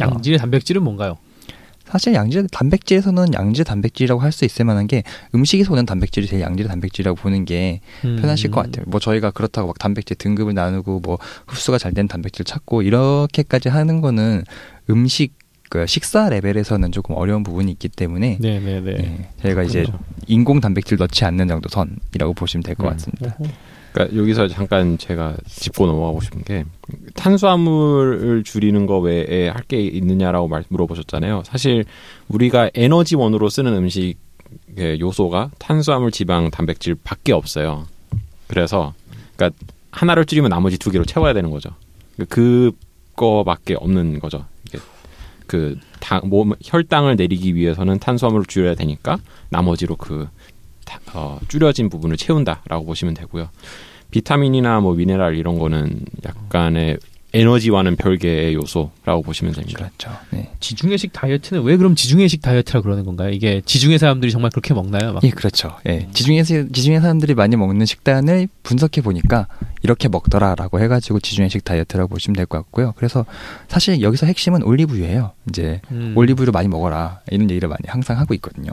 [0.00, 1.18] 양질의 단백질은 뭔가요?
[1.94, 6.66] 사실 양질 단백질에서는 양질 단백질이라고 할 수 있을 만한 게 음식에서 오는 단백질이 제일 양질
[6.66, 8.16] 단백질이라고 보는 게 음.
[8.20, 8.84] 편하실 것 같아요.
[8.88, 14.00] 뭐 저희가 그렇다고 막 단백질 등급을 나누고 뭐 흡수가 잘 된 단백질 찾고 이렇게까지 하는
[14.00, 14.42] 거는
[14.90, 15.34] 음식
[15.70, 18.80] 그 식사 레벨에서는 조금 어려운 부분이 있기 때문에 네네네.
[18.80, 19.02] 네, 네.
[19.02, 19.86] 네, 저희가 이제
[20.26, 22.90] 인공 단백질 넣지 않는 정도 선이라고 보시면 될것 음.
[22.90, 23.36] 같습니다.
[23.94, 26.64] 그러니까 여기서 잠깐 제가 짚고 넘어가고 싶은 게
[27.14, 31.44] 탄수화물을 줄이는 거 외에 할 게 있느냐라고 말, 물어보셨잖아요.
[31.46, 31.84] 사실
[32.28, 37.86] 우리가 에너지원으로 쓰는 음식의 요소가 탄수화물, 지방, 단백질밖에 없어요.
[38.48, 38.92] 그래서
[39.36, 39.56] 그러니까
[39.92, 41.70] 하나를 줄이면 나머지 두 개로 채워야 되는 거죠.
[42.28, 44.44] 그거밖에 없는 거죠.
[45.46, 49.18] 그 당, 몸 혈당을 내리기 위해서는 탄수화물을 줄여야 되니까
[49.50, 50.26] 나머지로 그
[51.14, 53.48] 어, 줄여진 부분을 채운다라고 보시면 되고요.
[54.10, 56.98] 비타민이나 뭐 미네랄 이런 거는 약간의
[57.36, 59.90] 에너지와는 별개의 요소라고 보시면 됩니다.
[59.98, 60.16] 그렇죠.
[60.30, 60.52] 네.
[60.60, 63.30] 지중해식 다이어트는 왜 그럼 지중해식 다이어트라 그러는 건가요?
[63.30, 65.14] 이게 지중해 사람들이 정말 그렇게 먹나요?
[65.14, 65.24] 막?
[65.24, 65.76] 예, 그렇죠.
[65.88, 66.08] 예.
[66.12, 69.48] 지중해 지중해 사람들이 많이 먹는 식단을 분석해 보니까
[69.82, 72.92] 이렇게 먹더라라고 해가지고 지중해식 다이어트라고 보시면 될 것 같고요.
[72.96, 73.26] 그래서
[73.66, 75.32] 사실 여기서 핵심은 올리브유예요.
[75.48, 76.12] 이제 음.
[76.16, 78.70] 올리브유를 많이 먹어라 이런 얘기를 많이 항상 하고 있거든요.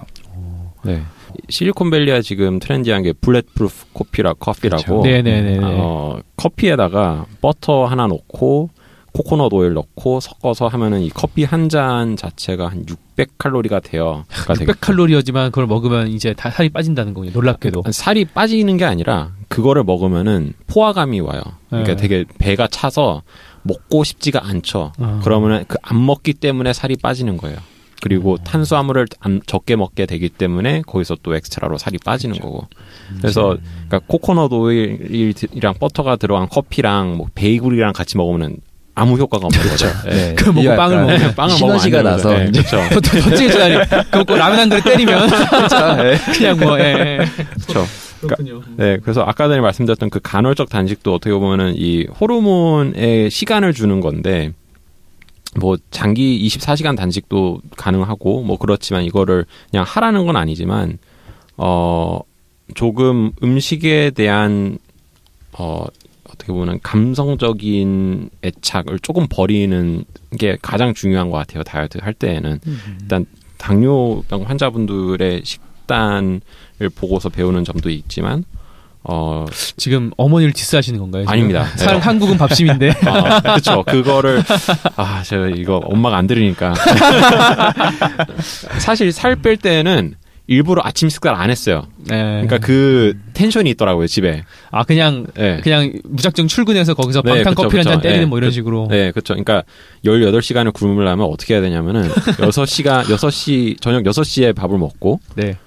[0.83, 1.01] 네.
[1.49, 4.83] 실리콘밸리가 지금 trendy한 게 bulletproof 커피라 커피라고.
[4.83, 5.01] 그렇죠.
[5.03, 5.59] 네네네.
[5.63, 8.69] 어, 커피에다가 버터 하나 넣고
[9.13, 14.23] 코코넛 오일 넣고 섞어서 하면은 이 커피 한 잔 자체가 한 600칼로리가 돼요.
[14.31, 17.31] 600칼로리였지만 그걸 먹으면 이제 다 살이 빠진다는 거군요.
[17.33, 17.83] 놀랍게도.
[17.91, 21.41] 살이 빠지는 게 아니라 그거를 먹으면은 포만감이 와요.
[21.69, 22.01] 그러니까 네.
[22.01, 23.21] 되게 배가 차서
[23.63, 24.93] 먹고 싶지가 않죠.
[24.97, 25.19] 어.
[25.23, 27.57] 그러면은 그 안 먹기 때문에 살이 빠지는 거예요.
[28.01, 28.37] 그리고 어.
[28.43, 32.51] 탄수화물을 안, 적게 먹게 되기 때문에 거기서 또 extra로 살이 빠지는 그렇죠.
[32.51, 32.67] 거고.
[33.19, 38.57] 그래서 그러니까 코코넛 오일이랑 버터가 들어간 커피랑 뭐 베이글이랑 같이 먹으면
[38.93, 39.87] 아무 효과가 없는 거죠.
[40.05, 40.35] 네.
[40.35, 42.77] 그 먹고 빵을 먹으면 빵을 시너지가 나서 네, 그렇죠.
[42.89, 43.77] 덧지 주다니.
[44.11, 45.95] 그거 라면 한 그릇 때리면 그렇죠.
[45.95, 46.17] 네.
[46.33, 47.19] 그냥 뭐 예.
[47.67, 47.85] 그렇죠.
[48.19, 53.99] 그러니까, 네, 그래서 아까 전에 말씀드렸던 그 간헐적 단식도 어떻게 보면은 이 호르몬의 시간을 주는
[53.99, 54.51] 건데
[55.59, 60.97] 뭐 장기 24시간 단식도 가능하고 뭐 그렇지만 이거를 그냥 하라는 건 아니지만
[61.57, 62.19] 어
[62.73, 64.77] 조금 음식에 대한
[65.51, 65.85] 어
[66.23, 70.05] 어떻게 보면 감성적인 애착을 조금 버리는
[70.39, 71.63] 게 가장 중요한 것 같아요.
[71.63, 72.59] 다이어트 할 때에는
[73.01, 73.25] 일단
[73.57, 76.41] 당뇨병 환자분들의 식단을
[76.95, 78.45] 보고서 배우는 점도 있지만
[79.03, 79.45] 어
[79.77, 81.23] 지금 어머니를 디스하시는 건가요?
[81.23, 81.33] 지금?
[81.33, 81.65] 아닙니다.
[81.75, 81.99] 살, 네.
[81.99, 82.91] 한국은 밥심인데.
[83.05, 83.83] 아, 그렇죠.
[83.83, 84.43] 그거를
[84.95, 86.73] 아 제가 이거 엄마가 안 들으니까
[88.79, 90.15] 사실 살 뺄 때는
[90.47, 91.83] 일부러 아침 식사를 안 했어요.
[92.07, 92.17] 네.
[92.43, 94.43] 그러니까 그 텐션이 있더라고요 집에.
[94.69, 95.59] 아 그냥 네.
[95.63, 98.87] 그냥 무작정 출근해서 거기서 네, 방탄 커피 한 잔 때리는 뭐 이런 그, 식으로.
[98.89, 99.33] 네, 그렇죠.
[99.33, 99.63] 그러니까
[100.05, 105.57] 18시간을 굶으려면 어떻게 해야 되냐면은 6시간 6시 저녁 6시에 밥을 먹고 네.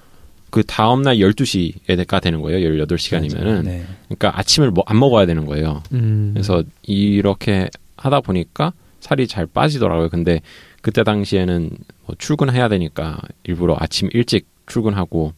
[0.55, 2.65] 그 다음 날 12시에가 되는 거예요.
[2.85, 3.65] 18시간이면은.
[3.65, 3.85] 네.
[4.07, 5.83] 그러니까 아침을 뭐 안 먹어야 되는 거예요.
[5.91, 6.31] 음.
[6.33, 10.07] 그래서 이렇게 하다 보니까 살이 잘 빠지더라고요.
[10.07, 10.39] 근데
[10.81, 11.71] 그때 당시에는
[12.05, 15.33] 뭐 출근해야 되니까 일부러 아침 일찍 출근하고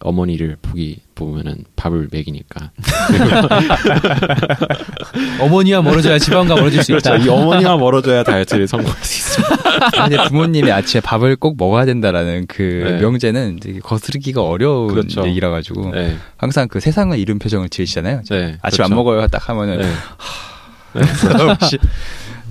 [0.00, 2.70] 어머니를 보기 보면은 밥을 먹이니까
[5.40, 7.10] 어머니와 멀어져야 집안과 멀어질 수 있다.
[7.12, 7.26] 그렇죠.
[7.26, 10.02] 이 어머니와 멀어져야 다이어트를 성공할 수 있습니다.
[10.02, 13.00] 아니 부모님이 아침에 밥을 꼭 먹어야 된다라는 그 네.
[13.00, 15.26] 명제는 되게 거스르기가 어려운 그렇죠.
[15.26, 16.16] 얘기라 가지고 네.
[16.36, 18.22] 항상 그 세상을 잃은 표정을 지으시잖아요.
[18.30, 18.58] 네.
[18.62, 18.84] 아침 그렇죠.
[18.84, 19.84] 안 먹어요 딱 하면은 네.
[19.84, 21.00] 하...
[21.00, 21.00] 네.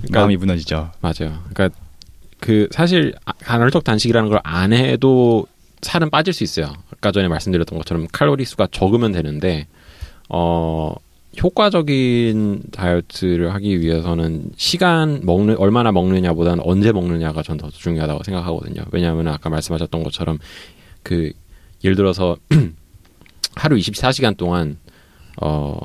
[0.02, 0.90] 그러니까, 마음이 무너지죠.
[1.00, 1.38] 맞아요.
[1.52, 1.70] 그러니까
[2.40, 5.46] 그 사실 간헐적 단식이라는 걸 안 해도
[5.82, 6.72] 살은 빠질 수 있어요.
[6.92, 9.66] 아까 전에 말씀드렸던 것처럼 칼로리 수가 적으면 되는데
[10.28, 10.94] 어
[11.40, 18.82] 효과적인 다이어트를 하기 위해서는 시간 먹는 얼마나 먹느냐보다는 언제 먹느냐가 전 더 중요하다고 생각하거든요.
[18.92, 20.38] 왜냐하면 아까 말씀하셨던 것처럼
[21.02, 21.32] 그
[21.84, 22.36] 예를 들어서
[23.54, 24.78] 하루 24시간 동안
[25.40, 25.78] 어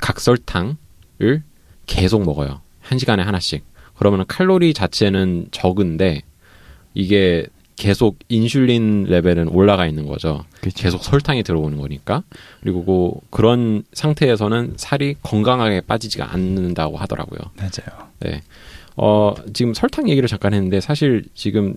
[0.00, 1.42] 각설탕을
[1.86, 2.60] 계속 먹어요.
[2.80, 3.64] 한 시간에 하나씩.
[3.96, 6.22] 그러면 칼로리 자체는 적은데
[6.94, 7.46] 이게
[7.78, 10.44] 계속 인슐린 레벨은 올라가 있는 거죠.
[10.60, 10.82] 그쵸.
[10.82, 12.24] 계속 설탕이 들어오는 거니까.
[12.60, 17.38] 그리고 그, 그런 상태에서는 살이 건강하게 빠지지가 않는다고 하더라고요.
[17.56, 18.08] 맞아요.
[18.20, 18.42] 네.
[18.96, 21.76] 어, 지금 설탕 얘기를 잠깐 했는데 사실 지금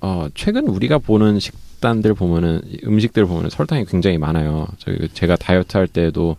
[0.00, 4.68] 어, 최근 우리가 보는 식단들 보면은 음식들 보면은 설탕이 굉장히 많아요.
[4.78, 6.36] 저희 제가 다이어트 할 때도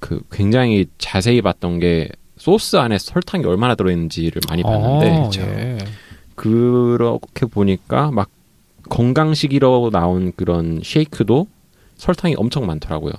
[0.00, 5.78] 그 굉장히 자세히 봤던 게 소스 안에 설탕이 얼마나 들어있는지를 많이 봤는데 아, 예.
[6.34, 8.28] 그렇게 보니까 막
[8.88, 11.46] 건강식이라고 나온 그런 쉐이크도
[11.96, 13.12] 설탕이 엄청 많더라고요.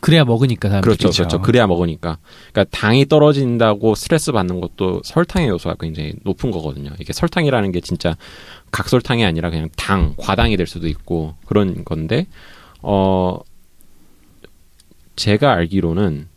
[0.00, 0.96] 그래야 먹으니까 사람들이.
[0.96, 1.42] 그렇죠, 그렇죠.
[1.42, 2.18] 그래야 먹으니까.
[2.52, 6.90] 그러니까 당이 떨어진다고 스트레스 받는 것도 설탕의 요소가 굉장히 높은 거거든요.
[6.98, 8.16] 이게 설탕이라는 게 진짜
[8.70, 12.26] 각설탕이 아니라 그냥 당, 과당이 될 수도 있고 그런 건데
[12.82, 13.40] 어
[15.16, 16.28] 제가 알기로는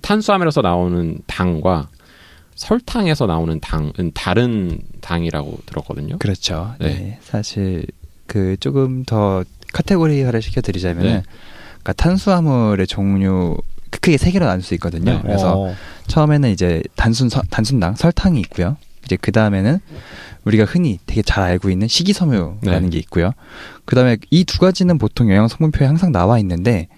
[0.00, 1.90] 탄수화물에서 나오는 당과
[2.54, 6.18] 설탕에서 나오는 당은 다른 당이라고 들었거든요.
[6.18, 6.74] 그렇죠.
[6.78, 6.88] 네.
[6.88, 7.18] 네.
[7.22, 7.86] 사실
[8.26, 11.22] 그 조금 더 카테고리화를 시켜드리자면, 네.
[11.82, 13.56] 그러니까 탄수화물의 종류
[13.90, 15.12] 크게 세 개로 나눌 수 있거든요.
[15.12, 15.20] 네.
[15.22, 15.68] 그래서 오.
[15.68, 15.74] 어.
[16.06, 18.76] 처음에는 이제 단순 서, 단순당 설탕이 있고요.
[19.04, 19.78] 이제 그 다음에는
[20.44, 22.90] 우리가 흔히 되게 잘 알고 있는 식이섬유라는 네.
[22.90, 23.32] 게 있고요.
[23.84, 26.88] 그 다음에 이 두 가지는 보통 영양 성분표에 항상 나와 있는데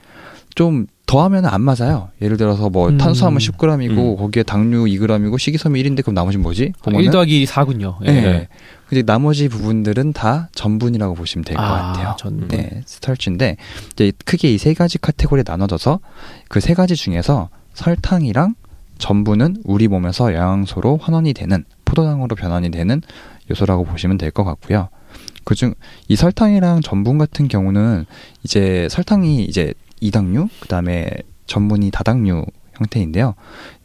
[0.55, 2.09] 좀 더하면 안 맞아요.
[2.23, 2.97] 예를 들어서 뭐 음.
[2.99, 4.17] 탄수화물 10g이고 음.
[4.17, 6.73] 거기에 당류 2g이고 식이섬유 1인데 그럼 나머지 뭐지?
[6.83, 7.97] 아, 1 더하기 4군요.
[8.07, 8.11] 예.
[8.11, 8.49] 네.
[8.89, 12.17] 근데 나머지 부분들은 다 전분이라고 보시면 될것 아, 같아요.
[12.19, 12.49] 전분.
[12.49, 13.57] 네, 스타치인데
[13.93, 16.01] 이제 크게 이 세 가지 카테고리에 나눠져서
[16.49, 18.55] 그 세 가지 중에서 설탕이랑
[18.99, 23.03] 전분은 우리 몸에서 영양소로 환원이 되는 포도당으로 변환이 되는
[23.51, 24.89] 요소라고 보시면 될 것 같고요.
[25.45, 25.75] 그중
[26.09, 28.07] 이 설탕이랑 전분 같은 경우는
[28.45, 31.09] 이제 설탕이 이제 이당류, 그다음에
[31.47, 33.35] 전문이 다당류 형태인데요.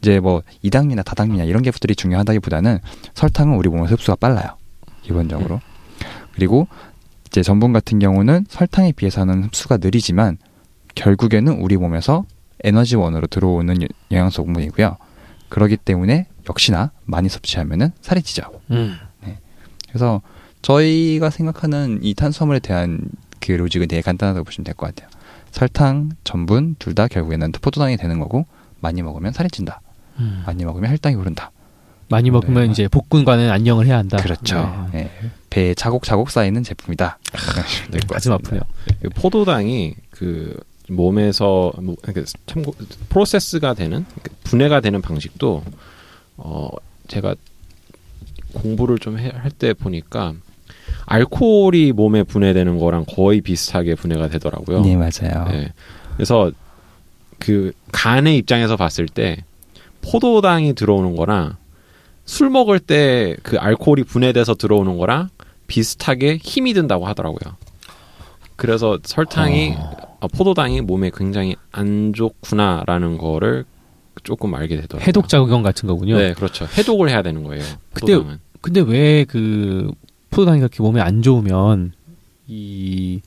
[0.00, 2.78] 이제 뭐 이당류나 다당류냐 이런 게들이 중요하다기보다는
[3.14, 4.56] 설탕은 우리 몸에 흡수가 빨라요.
[5.02, 5.60] 기본적으로.
[6.34, 6.66] 그리고
[7.26, 10.38] 이제 전분 같은 경우는 설탕에 비해서는 흡수가 느리지만
[10.94, 12.24] 결국에는 우리 몸에서
[12.64, 13.76] 에너지원으로 들어오는
[14.10, 14.96] 영양소 분이고요.
[15.48, 18.42] 그러기 때문에 역시나 많이 섭취하면은 살이 찌죠.
[18.70, 18.96] 음.
[19.24, 19.38] 네.
[19.88, 20.20] 그래서
[20.62, 23.00] 저희가 생각하는 이 탄수화물에 대한
[23.40, 25.08] 그 로직은 되게 간단하다고 보시면 될 것 같아요.
[25.52, 28.46] 설탕, 전분 둘 다 결국에는 포도당이 되는 거고
[28.80, 29.80] 많이 먹으면 살이 찐다.
[30.18, 30.42] 음.
[30.46, 31.50] 많이 먹으면 혈당이 오른다.
[32.08, 32.72] 많이 먹으면 네.
[32.72, 34.16] 이제 복근과는 안녕을 해야 한다.
[34.18, 34.88] 그렇죠.
[34.92, 35.04] 네.
[35.22, 35.30] 네.
[35.50, 37.18] 배에 차곡차곡 쌓이는 제품이다.
[37.92, 38.62] 네, 가슴 아프네요.
[39.02, 40.58] 그 포도당이 그
[40.88, 42.74] 몸에서 뭐, 그러니까 참고
[43.10, 45.62] 프로세스가 되는 그러니까 분해가 되는 방식도
[46.38, 46.68] 어
[47.06, 47.34] 제가
[48.54, 50.34] 공부를 좀 할 때 보니까
[51.10, 54.82] 알코올이 몸에 분해되는 거랑 거의 비슷하게 분해가 되더라고요.
[54.82, 55.48] 네, 맞아요.
[55.50, 55.72] 네.
[56.14, 56.52] 그래서
[57.40, 59.38] 그 간의 입장에서 봤을 때
[60.02, 61.56] 포도당이 들어오는 거랑
[62.24, 65.30] 술 먹을 때 그 알코올이 분해돼서 들어오는 거랑
[65.66, 67.56] 비슷하게 힘이 든다고 하더라고요.
[68.54, 70.16] 그래서 설탕이 어...
[70.20, 73.64] 아, 포도당이 몸에 굉장히 안 좋구나라는 거를
[74.22, 75.06] 조금 알게 되더라고요.
[75.08, 76.18] 해독 작용 같은 거군요.
[76.18, 76.66] 네, 그렇죠.
[76.78, 77.64] 해독을 해야 되는 거예요.
[77.94, 78.38] 포도당은.
[78.60, 79.90] 근데 근데 왜 그
[80.30, 81.92] 포도당이 그렇게 몸에 안 좋으면
[82.46, 83.20] 이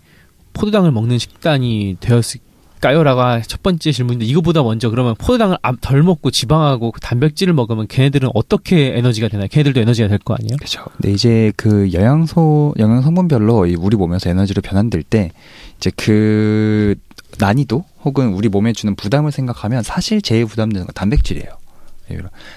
[0.53, 2.39] 포도당을 먹는 식단이 되었을
[2.79, 8.29] 까요라가 첫 번째 질문인데 이거보다 먼저 그러면 포도당을 덜 먹고 지방하고 그 단백질을 먹으면 걔네들은
[8.33, 9.47] 어떻게 에너지가 되나요?
[9.49, 10.57] 걔네들도 에너지가 될 거 아니에요?
[10.57, 10.83] 그렇죠.
[10.97, 15.31] 근데 이제 그 영양소 영양 성분별로 우리 몸에서 에너지로 변환될 때
[15.77, 16.95] 이제 그
[17.39, 21.47] 난이도 혹은 우리 몸에 주는 부담을 생각하면 사실 제일 부담되는 건 단백질이에요.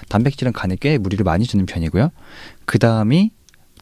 [0.09, 2.11] 단백질은 간에 꽤 무리를 많이 주는 편이고요.
[2.65, 3.31] 그 다음이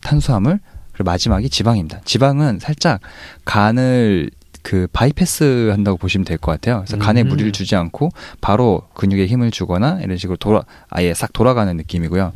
[0.05, 0.59] 탄수화물,
[0.93, 1.99] 그리고 마지막이 지방입니다.
[2.05, 3.01] 지방은 살짝
[3.43, 4.29] 간을
[4.61, 6.77] 그 바이패스 한다고 보시면 될 것 같아요.
[6.85, 7.27] 그래서 간에 음.
[7.27, 8.09] 무리를 주지 않고
[8.41, 12.33] 바로 근육에 힘을 주거나 이런 식으로 돌아 아예 싹 돌아가는 느낌이고요.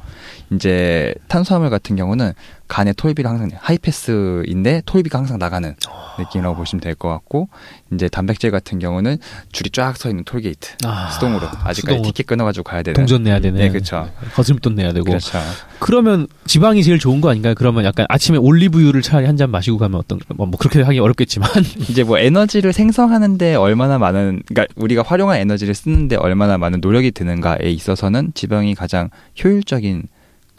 [0.52, 2.34] 이제 탄수화물 같은 경우는
[2.68, 5.76] 간의 톨비가 항상 하이패스인데 톨비가 항상 나가는
[6.20, 7.50] 느낌이라고 보시면 될 것 같고
[7.94, 9.18] 이제 단백질 같은 경우는
[9.52, 12.04] 줄이 쫙 서 있는 톨게이트 아, 수동으로 아직까지 수동으로.
[12.04, 13.58] 티켓 끊어가지고 가야 되는 동전 내야 되네.
[13.60, 14.10] 네, 그렇죠.
[14.34, 15.06] 거스름돈 내야 되고.
[15.06, 15.40] 그렇죠.
[15.80, 17.54] 그러면 지방이 제일 좋은 거 아닌가요?
[17.56, 21.50] 그러면 약간 아침에 올리브유를 차라리 한 잔 마시고 가면 어떤 뭐, 뭐 그렇게 하기 어렵겠지만
[21.90, 27.60] 이제 뭐 에너지를 생성하는데 얼마나 많은 그러니까 우리가 활용한 에너지를 쓰는데 얼마나 많은 노력이 드는가에
[27.72, 29.10] 있어서는 지방이 가장
[29.42, 30.04] 효율적인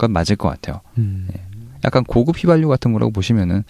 [0.01, 0.81] 건 맞을 것 같아요.
[0.97, 1.27] 음.
[1.31, 1.39] 네.
[1.85, 3.63] 약간 고급 휘발유 같은 거라고 보시면은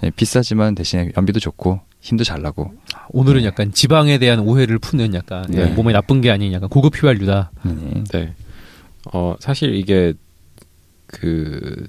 [0.00, 2.72] 네, 비싸지만 대신에 연비도 좋고 힘도 잘 나고.
[3.10, 3.46] 오늘은 네.
[3.48, 5.66] 약간 지방에 대한 오해를 푸는 약간 네.
[5.66, 7.50] 몸에 나쁜 게 아닌 약간 고급 휘발유다.
[7.64, 8.04] 네.
[8.12, 8.34] 네.
[9.12, 10.14] 어 사실 이게
[11.08, 11.88] 그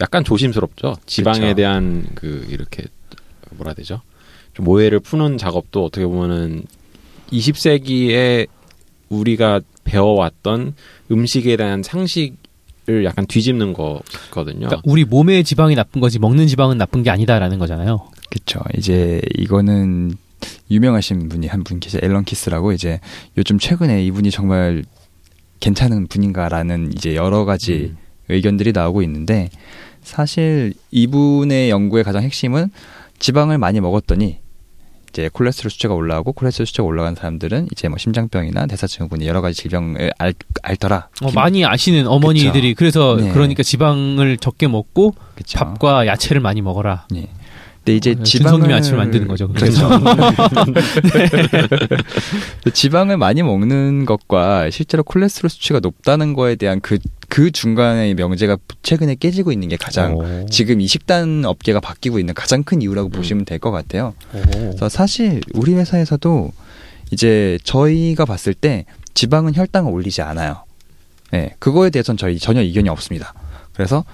[0.00, 0.96] 약간 조심스럽죠.
[1.06, 1.54] 지방에 그쵸.
[1.54, 2.84] 대한 그 이렇게
[3.50, 4.02] 뭐라 해야 되죠?
[4.54, 6.64] 좀 오해를 푸는 작업도 어떻게 보면은
[7.32, 8.46] 20세기에
[9.08, 10.74] 우리가 배워왔던
[11.10, 12.36] 음식에 대한 상식
[12.88, 14.66] 을 약간 뒤집는 거거든요.
[14.66, 18.08] 그러니까 우리 몸의 지방이 나쁜 거지 먹는 지방은 나쁜 게 아니다라는 거잖아요.
[18.28, 18.60] 그렇죠.
[18.76, 20.14] 이제 이거는
[20.70, 22.00] 유명하신 분이 한 분 계세요.
[22.02, 22.98] 앤셀 키스라고 이제
[23.38, 24.84] 요즘 최근에 이분이 정말
[25.60, 27.96] 괜찮은 분인가라는 이제 여러 가지 음.
[28.28, 29.50] 의견들이 나오고 있는데
[30.02, 32.70] 사실 이분의 연구의 가장 핵심은
[33.20, 34.38] 지방을 많이 먹었더니
[35.12, 40.12] 이제 콜레스테롤 수치가 올라가고 콜레스테롤 수치가 올라간 사람들은 이제 뭐 심장병이나 대사증후군 여러 가지 질병을
[40.18, 41.08] 알, 알더라.
[41.22, 42.74] 어, 많이 아시는 어머니들이.
[42.74, 43.30] 그래서 네.
[43.30, 45.58] 그러니까 지방을 적게 먹고 그쵸.
[45.58, 47.06] 밥과 야채를 많이 먹어라.
[47.10, 47.28] 네.
[47.84, 49.48] 근데 이제 네, 지방을 아침을 만드는 거죠.
[49.48, 49.88] 그래서
[52.64, 52.70] 네.
[52.72, 56.98] 지방을 많이 먹는 것과 실제로 콜레스테롤 수치가 높다는 거에 대한 그
[57.32, 60.46] 그그 중간의 명제가 최근에 깨지고 있는 게 가장 오.
[60.50, 63.10] 지금 이 식단 업계가 바뀌고 있는 가장 큰 이유라고 음.
[63.10, 64.12] 보시면 될 것 같아요.
[64.34, 64.40] 오.
[64.50, 66.52] 그래서 사실 우리 회사에서도
[67.10, 70.64] 이제 저희가 봤을 때 지방은 혈당을 올리지 않아요.
[71.30, 73.32] 네, 그거에 대해서는 저희 전혀 이견이 없습니다.
[73.72, 74.04] 그래서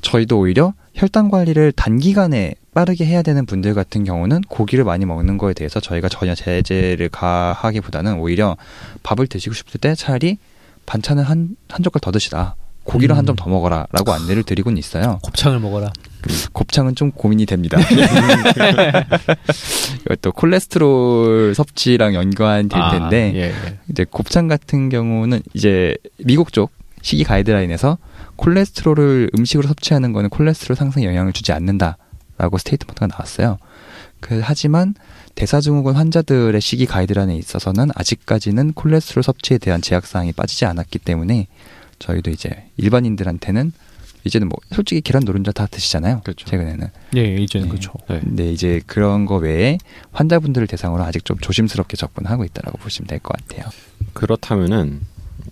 [0.00, 5.52] 저희도 오히려 혈당 관리를 단기간에 빠르게 해야 되는 분들 같은 경우는 고기를 많이 먹는 거에
[5.52, 8.56] 대해서 저희가 전혀 제재를 가하기보다는 오히려
[9.02, 10.38] 밥을 드시고 싶을 때 차라리
[10.86, 12.54] 반찬을 한, 한 젓갈 더 드시라.
[12.84, 13.18] 고기를 음.
[13.18, 13.86] 한점 더 먹어라.
[13.92, 15.20] 라고 안내를 드리곤 있어요.
[15.22, 15.92] 곱창을 먹어라.
[16.52, 17.78] 곱창은 좀 고민이 됩니다.
[20.06, 23.78] 이것도 콜레스테롤 섭취랑 연관될 아, 텐데, 아, 예, 예.
[23.90, 27.98] 이제 곱창 같은 경우는 이제 미국 쪽 식이 가이드라인에서
[28.36, 33.58] 콜레스테롤을 음식으로 섭취하는 거는 콜레스테롤 상승에 영향을 주지 않는다라고 스테이트먼트가 나왔어요.
[34.20, 34.94] 그 하지만
[35.34, 41.46] 대사증후군 환자들의 식이 가이드라인에 있어서는 아직까지는 콜레스테롤 섭취에 대한 제약 사항이 빠지지 않았기 때문에
[41.98, 43.72] 저희도 이제 일반인들한테는
[44.24, 46.20] 이제는 뭐 솔직히 계란 노른자 다 드시잖아요.
[46.22, 46.46] 그렇죠.
[46.46, 46.88] 최근에는.
[47.16, 47.70] 예, 이제는 네.
[47.70, 47.92] 그렇죠.
[48.08, 48.20] 네.
[48.20, 49.78] 근데 이제 그런 거 외에
[50.12, 53.68] 환자분들을 대상으로 아직 좀 조심스럽게 접근하고 있다라고 보시면 될 것 같아요.
[54.12, 55.00] 그렇다면은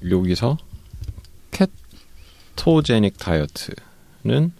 [0.09, 0.57] 여기서
[2.55, 4.53] 케토제닉 다이어트는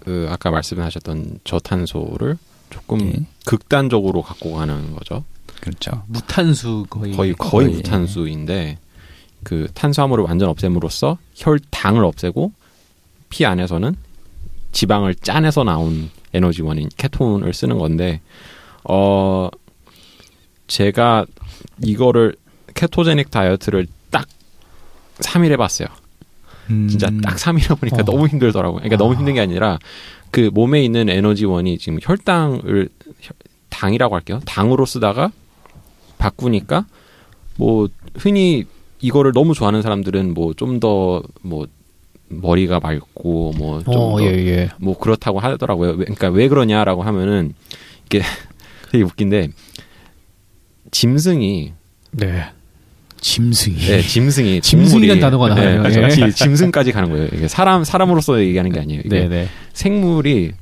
[0.00, 2.38] 그 아까 말씀하셨던 저탄소를
[2.70, 3.14] 조금 예.
[3.44, 5.24] 극단적으로 갖고 가는 거죠.
[5.60, 6.02] 그렇죠.
[6.06, 8.78] 무탄수 거의 거의 거의, 거의 무탄수인데
[9.42, 12.52] 그 탄수화물을 완전 없앰으로써 혈당을 없애고
[13.28, 13.94] 피 안에서는
[14.72, 18.20] 지방을 짜내서 나온 에너지원인 케톤을 쓰는 건데
[18.84, 19.48] 어
[20.66, 21.26] 제가
[21.82, 22.36] 이거를
[22.74, 24.26] 케토제닉 다이어트를 딱
[25.18, 25.88] 3일 해봤어요.
[26.70, 26.88] 음.
[26.88, 28.04] 진짜 딱 3일 해보니까 어.
[28.04, 28.80] 너무 힘들더라고요.
[28.80, 28.98] 그러니까 아.
[28.98, 29.78] 너무 힘든 게 아니라
[30.30, 32.88] 그 몸에 있는 에너지원이 지금 혈당을
[33.68, 34.40] 당이라고 할게요.
[34.44, 35.32] 당으로 쓰다가
[36.18, 36.86] 바꾸니까
[37.56, 38.64] 뭐 흔히
[39.00, 41.66] 이거를 너무 좋아하는 사람들은 뭐 좀 더뭐
[42.28, 44.68] 머리가 맑고 뭐 좀더 어, 예, 예.
[44.78, 45.96] 뭐 그렇다고 하더라고요.
[45.96, 47.54] 그러니까 왜 그러냐라고 하면은
[48.06, 48.22] 이게
[48.90, 49.48] 되게 웃긴데
[50.90, 51.72] 짐승이
[52.12, 52.44] 네.
[53.20, 53.76] 짐승이.
[53.76, 54.60] 네, 짐승이.
[54.62, 55.82] 짐승이란 단어가 나와요.
[55.82, 56.30] 네, 예.
[56.30, 57.28] 짐승까지 가는 거예요.
[57.34, 59.02] 이게 사람, 사람으로서 얘기하는 게 아니에요.
[59.04, 59.48] 이게 네 네.
[59.72, 60.52] 생물이,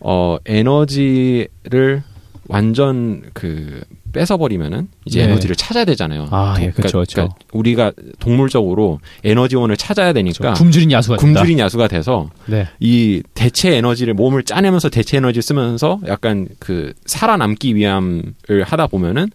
[0.00, 2.02] 어, 에너지를
[2.48, 3.80] 완전 그,
[4.12, 5.30] 뺏어버리면은 이제 네.
[5.30, 6.28] 에너지를 찾아야 되잖아요.
[6.30, 11.64] 아, 예, 그렇죠, 그러니까, 그러니까 우리가 동물적으로 에너지원을 찾아야 되니까 굶주린 야수가 굶주린 된다.
[11.64, 12.66] 야수가 돼서 네.
[12.80, 19.30] 이 대체 에너지를 몸을 짜내면서 대체 에너지 쓰면서 약간 그 살아남기 위함을 하다 보면은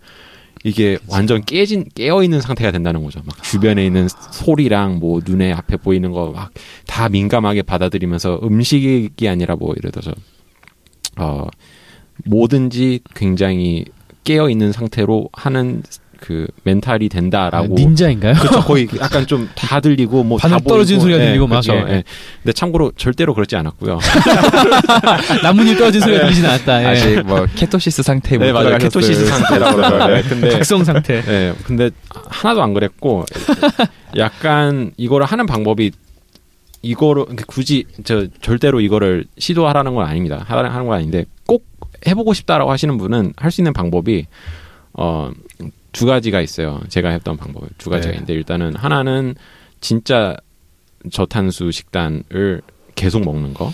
[0.65, 0.97] 이게.
[1.07, 3.21] 완전 깨진 깨어 있는 상태가 된다는 거죠.
[3.25, 6.51] 막 주변에 있는 소리랑 뭐 눈에 앞에 보이는 거 막
[6.87, 10.11] 다 민감하게 받아들이면서 음식이 아니라 뭐 예를 들어서
[11.17, 11.47] 어
[12.25, 13.85] 뭐든지 굉장히
[14.23, 15.83] 깨어 있는 상태로 하는
[16.25, 18.33] 그 멘탈이 된다라고 아, 닌자인가요?
[18.33, 18.61] 그렇죠.
[18.61, 21.61] 거의 약간 좀 다 들리고 뭐다 떨어진 소리가 네, 들리고 막.
[21.61, 21.85] 그렇죠.
[21.85, 22.03] 네.
[22.41, 23.99] 근데 참고로 절대로 그렇지 않았고요.
[25.43, 26.25] 나뭇잎 떨어진 소리가 네.
[26.25, 26.81] 들리진 않았다.
[26.83, 26.85] 예.
[26.87, 28.77] 아직 뭐 ketosis 상태 네, 맞아요.
[28.79, 30.07] ketosis 상태라고 그러죠.
[30.07, 31.21] 네, 근데 각성 상태.
[31.21, 33.25] 네, 근데 하나도 안 그랬고
[34.17, 35.91] 약간 이거를 하는 방법이
[36.81, 40.43] 이거를 굳이 저 절대로 이거를 시도하라는 건 아닙니다.
[40.47, 41.65] 하라는 건 아닌데 꼭
[42.07, 44.25] 해보고 싶다라고 하시는 분은 할 수 있는 방법이
[44.93, 45.29] 어.
[45.95, 46.81] 두 가지가 있어요.
[46.89, 48.15] 제가 했던 방법 두 가지가 네.
[48.17, 49.33] 있는데 일단은 하나는
[49.79, 50.35] 진짜
[51.09, 52.61] 저탄수 식단을
[52.95, 53.71] 계속 먹는 거.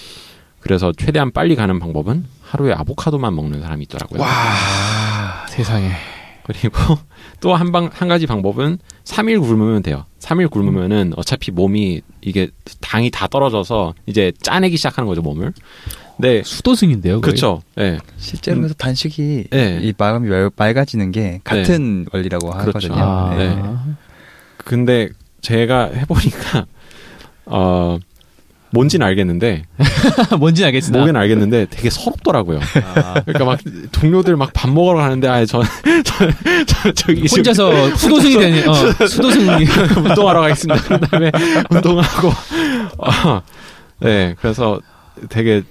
[0.59, 4.21] 그래서 최대한 빨리 가는 방법은 하루에 아보카도만 먹는 사람이 있더라고요.
[4.21, 4.27] 와,
[5.49, 5.89] 세상에.
[6.43, 6.77] 그리고
[7.41, 10.05] 또 한 방, 한 가지 방법은 3일 굶으면 돼요.
[10.19, 12.49] 3일 굶으면은 어차피 몸이 이게
[12.81, 15.53] 당이 다 떨어져서 이제 짜내기 시작하는 거죠, 몸을.
[16.21, 16.43] 네.
[16.43, 17.19] 수도승인데요.
[17.21, 17.61] 그렇죠.
[17.75, 17.97] 네.
[18.17, 19.79] 실제로 그래서 단식이 네.
[19.81, 22.09] 이 마음이 맑 아지는 게 같은 네.
[22.13, 22.69] 원리라고 그렇죠.
[22.69, 22.95] 하거든요.
[22.95, 23.61] 아, 네.
[24.57, 25.09] 근데
[25.41, 26.65] 제가 해보니까
[27.47, 27.97] 어
[28.73, 29.63] 뭔지는 알겠는데
[30.39, 32.59] 뭔지는 알겠으나 뭐긴 알겠는데 되게 서럽더라고요.
[32.95, 33.21] 아.
[33.25, 33.59] 그러니까 막
[33.91, 35.61] 동료들 막 밥 먹으러 가는데 아예 저,
[36.05, 36.29] 저,
[36.65, 39.47] 저 저기 혼자서 수도승이 되는 어, 수도승
[40.05, 40.81] 운동하러 가겠습니다.
[40.99, 41.31] 그다음에
[41.69, 42.29] 운동하고
[42.99, 43.41] 어,
[43.99, 44.79] 네 그래서
[45.29, 45.63] 되게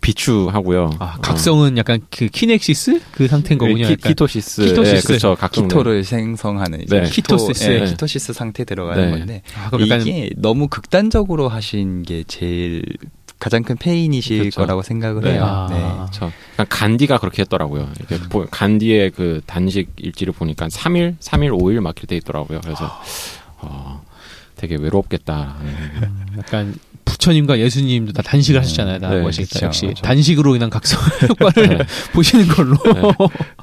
[0.00, 0.90] 비추하고요.
[0.98, 1.76] 아, 각성은 어.
[1.78, 3.86] 약간 그 kinesis 그 상태인 거군요.
[3.86, 4.62] 키, ketosis.
[4.66, 4.94] ketosis.
[4.94, 5.36] 네, 그렇죠.
[5.50, 7.08] keto를 생성하는 이제 네.
[7.08, 7.68] ketosis.
[7.68, 7.84] 네.
[7.86, 9.18] ketosis 상태 들어가는 네.
[9.18, 12.82] 건데 아, 이게 너무 극단적으로 하신 게 제일
[13.38, 14.60] 가장 큰 pain이실 그렇죠.
[14.60, 15.32] 거라고 생각을 네.
[15.32, 15.44] 해요.
[15.44, 15.66] 아.
[15.70, 15.78] 네.
[15.80, 16.32] 그렇죠.
[16.68, 17.90] 간디가 그렇게 했더라고요.
[18.02, 18.46] 이게 음.
[18.50, 22.60] 간디의 그 단식 일지를 보니까 3일, 3일, 5일 막 이렇게 돼 있더라고요.
[22.62, 22.90] 그래서
[23.58, 24.02] 어,
[24.56, 25.56] 되게 외롭겠다.
[25.60, 28.98] 음, 약간 부처님과 예수님도 다 단식을 음, 하셨잖아요.
[28.98, 29.64] 다 네, 멋있다.
[29.66, 30.02] 역시 그렇죠.
[30.02, 31.84] 단식으로 인한 각성 효과를 네.
[32.12, 32.76] 보시는 걸로.
[32.84, 33.02] 네.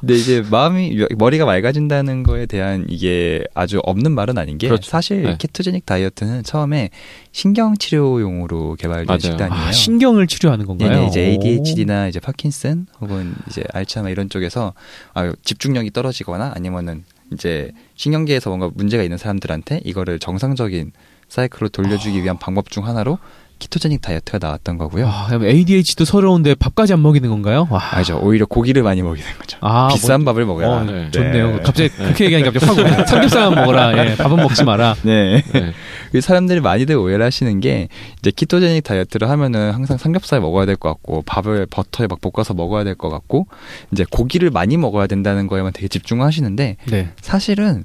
[0.00, 4.90] 근데 이제 마음이 머리가 맑아진다는 거에 대한 이게 아주 없는 말은 아닌 게 그렇죠.
[4.90, 5.36] 사실 네.
[5.38, 6.90] 케토제닉 다이어트는 처음에
[7.32, 9.18] 신경 치료용으로 개발된 맞아요.
[9.20, 9.62] 식단이에요.
[9.68, 10.90] 아, 신경을 치료하는 건가요?
[11.00, 14.74] 네, 이제 ADHD나 이제 파킨슨 혹은 이제 알츠하이머 이런 쪽에서
[15.14, 20.92] 아, 집중력이 떨어지거나 아니면은 이제 신경계에서 뭔가 문제가 있는 사람들한테 이거를 정상적인
[21.32, 22.22] 사이클로 돌려주기 아.
[22.24, 23.18] 위한 방법 중 하나로
[23.58, 25.06] 키토제닉 다이어트가 나왔던 거고요.
[25.06, 27.68] 아, ADH도 서러운데 밥까지 안 먹이는 건가요?
[27.70, 27.80] 와.
[27.92, 28.18] 아니죠.
[28.20, 29.56] 오히려 고기를 많이 먹이는 거죠.
[29.60, 30.66] 아, 비싼 뭐, 밥을 먹어야.
[30.68, 31.10] 어, 네.
[31.12, 31.50] 좋네요.
[31.52, 31.60] 네.
[31.62, 34.04] 갑자기 그렇게 얘기하니까 갑자기 확 삼겹살만 먹어라.
[34.10, 34.96] 예, 밥은 먹지 마라.
[35.02, 35.42] 네.
[35.52, 35.72] 네.
[36.10, 37.86] 그 사람들이 많이들 오해를 하시는 게
[38.18, 42.82] 이제 ketogenic 다이어트를 하면은 항상 삼겹살 먹어야 될 것 같고 밥을 버터에 막 볶아서 먹어야
[42.82, 43.46] 될 것 같고
[43.92, 47.10] 이제 고기를 많이 먹어야 된다는 거에만 되게 집중하시는데 네.
[47.20, 47.84] 사실은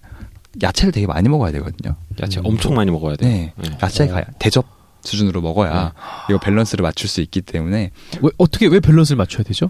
[0.61, 1.95] 야채를 되게 많이 먹어야 되거든요.
[2.21, 2.45] 야채 음.
[2.45, 3.29] 엄청 많이 먹어야 돼요.
[3.29, 3.53] 네.
[3.55, 3.77] 네.
[3.81, 4.23] 야채가 어.
[4.39, 4.65] 대접
[5.01, 5.89] 수준으로 먹어야 네.
[6.29, 7.91] 이거 밸런스를 맞출 수 있기 때문에
[8.21, 9.69] 왜 어떻게 왜 밸런스를 맞춰야 되죠?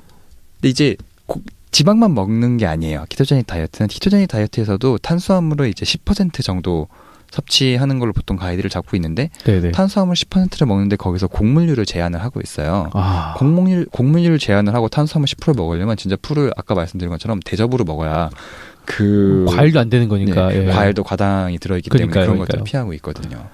[0.55, 3.05] 근데 이제 고, 지방만 먹는 게 아니에요.
[3.09, 6.87] ketogenic 다이어트는 ketogenic 다이어트에서도 탄수화물을 이제 10% 정도
[7.29, 9.71] 섭취하는 걸로 보통 가이드를 잡고 있는데 네네.
[9.71, 12.89] 탄수화물 10%를 먹는데 거기서 곡물류를 제한을 하고 있어요.
[12.93, 13.35] 아.
[13.37, 18.29] 곡물류 곡물류를 제한을 하고 탄수화물 10% 먹으려면 진짜 풀을 아까 말씀드린 것처럼 대접으로 먹어야
[18.87, 20.71] 그 과일도 안 되는 거니까 네, 예.
[20.71, 22.59] 과일도 과당이 들어있기 그러니까요, 때문에 그런 그러니까요.
[22.59, 23.45] 것들 피하고 있거든요.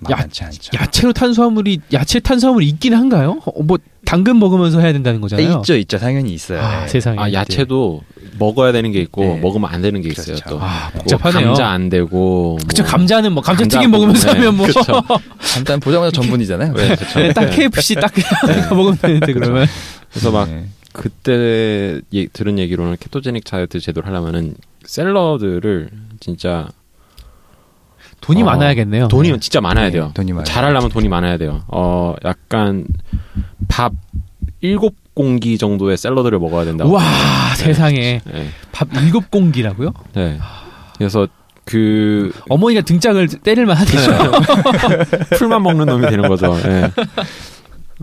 [0.00, 0.70] 많지 않죠.
[0.74, 3.40] 야채로 탄수화물이 야채 탄수화물이 있긴 한가요?
[3.44, 5.58] 어, 뭐 당근 먹으면서 해야 된다는 거잖아요.
[5.58, 5.98] 있죠, 있죠.
[5.98, 6.60] 당연히 있어요.
[6.60, 6.88] 아, 네.
[6.88, 7.18] 세상에.
[7.20, 8.02] 아 야채도
[8.38, 9.38] 먹어야 되는 게 있고 네.
[9.40, 10.36] 먹으면 안 되는 게 있어요.
[10.36, 10.48] 그렇죠.
[10.48, 11.40] 또 아, 복잡하네요.
[11.40, 12.58] 뭐 감자 안 되고.
[12.66, 14.66] 그쵸 뭐 감자는 뭐 감자 튀김 먹으면서 네, 하면 뭐.
[14.66, 14.80] 그쵸.
[15.54, 16.72] 감자는 보자마자 전분이잖아요.
[16.72, 17.32] 네, 그쵸.
[17.34, 18.10] 딱 KFC 딱
[18.70, 19.66] 먹으면 되는데 그러면.
[20.10, 20.48] 그래서 막
[20.92, 26.68] 그때 예, 들은 얘기로는 케토제닉 다이어트 제도를 하려면은 샐러드를 진짜
[28.20, 29.08] 돈이 어, 많아야겠네요.
[29.08, 30.10] 돈이 진짜 많아야 돼요.
[30.14, 30.44] 돈이 많아요.
[30.44, 31.62] 잘하려면 돈이 많아야 돼요.
[31.68, 32.86] 어, 약간
[33.68, 33.92] 밥
[34.60, 36.92] 일곱 공기 정도의 샐러드를 먹어야 된다고.
[36.92, 37.02] 와
[37.56, 38.48] 세상에 네.
[38.72, 39.92] 밥 일곱 공기라고요?
[40.14, 40.38] 네.
[40.98, 41.28] 그래서
[41.64, 44.10] 그 어머니가 등짝을 때릴만 하겠죠.
[45.36, 46.54] 풀만 먹는 놈이 되는 거죠.
[46.62, 46.90] 네.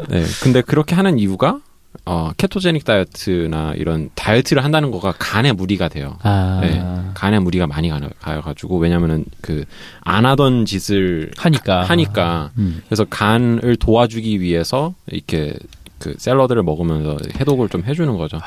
[0.10, 0.24] 네.
[0.42, 1.60] 근데 그렇게 하는 이유가
[2.06, 6.18] 어, 케토제닉 다이어트나 이런 다이어트를 한다는 거가 간에 무리가 돼요.
[6.24, 6.60] 아.
[6.62, 6.84] 네.
[7.14, 9.66] 간에 무리가 많이 가, 가가지고 왜냐면은 그
[10.02, 12.82] 안 하던 짓을 하니까 하니까 음.
[12.88, 15.54] 그래서 간을 도와주기 위해서 이렇게
[16.00, 18.40] 그 샐러드를 먹으면서 해독을 좀 해주는 거죠.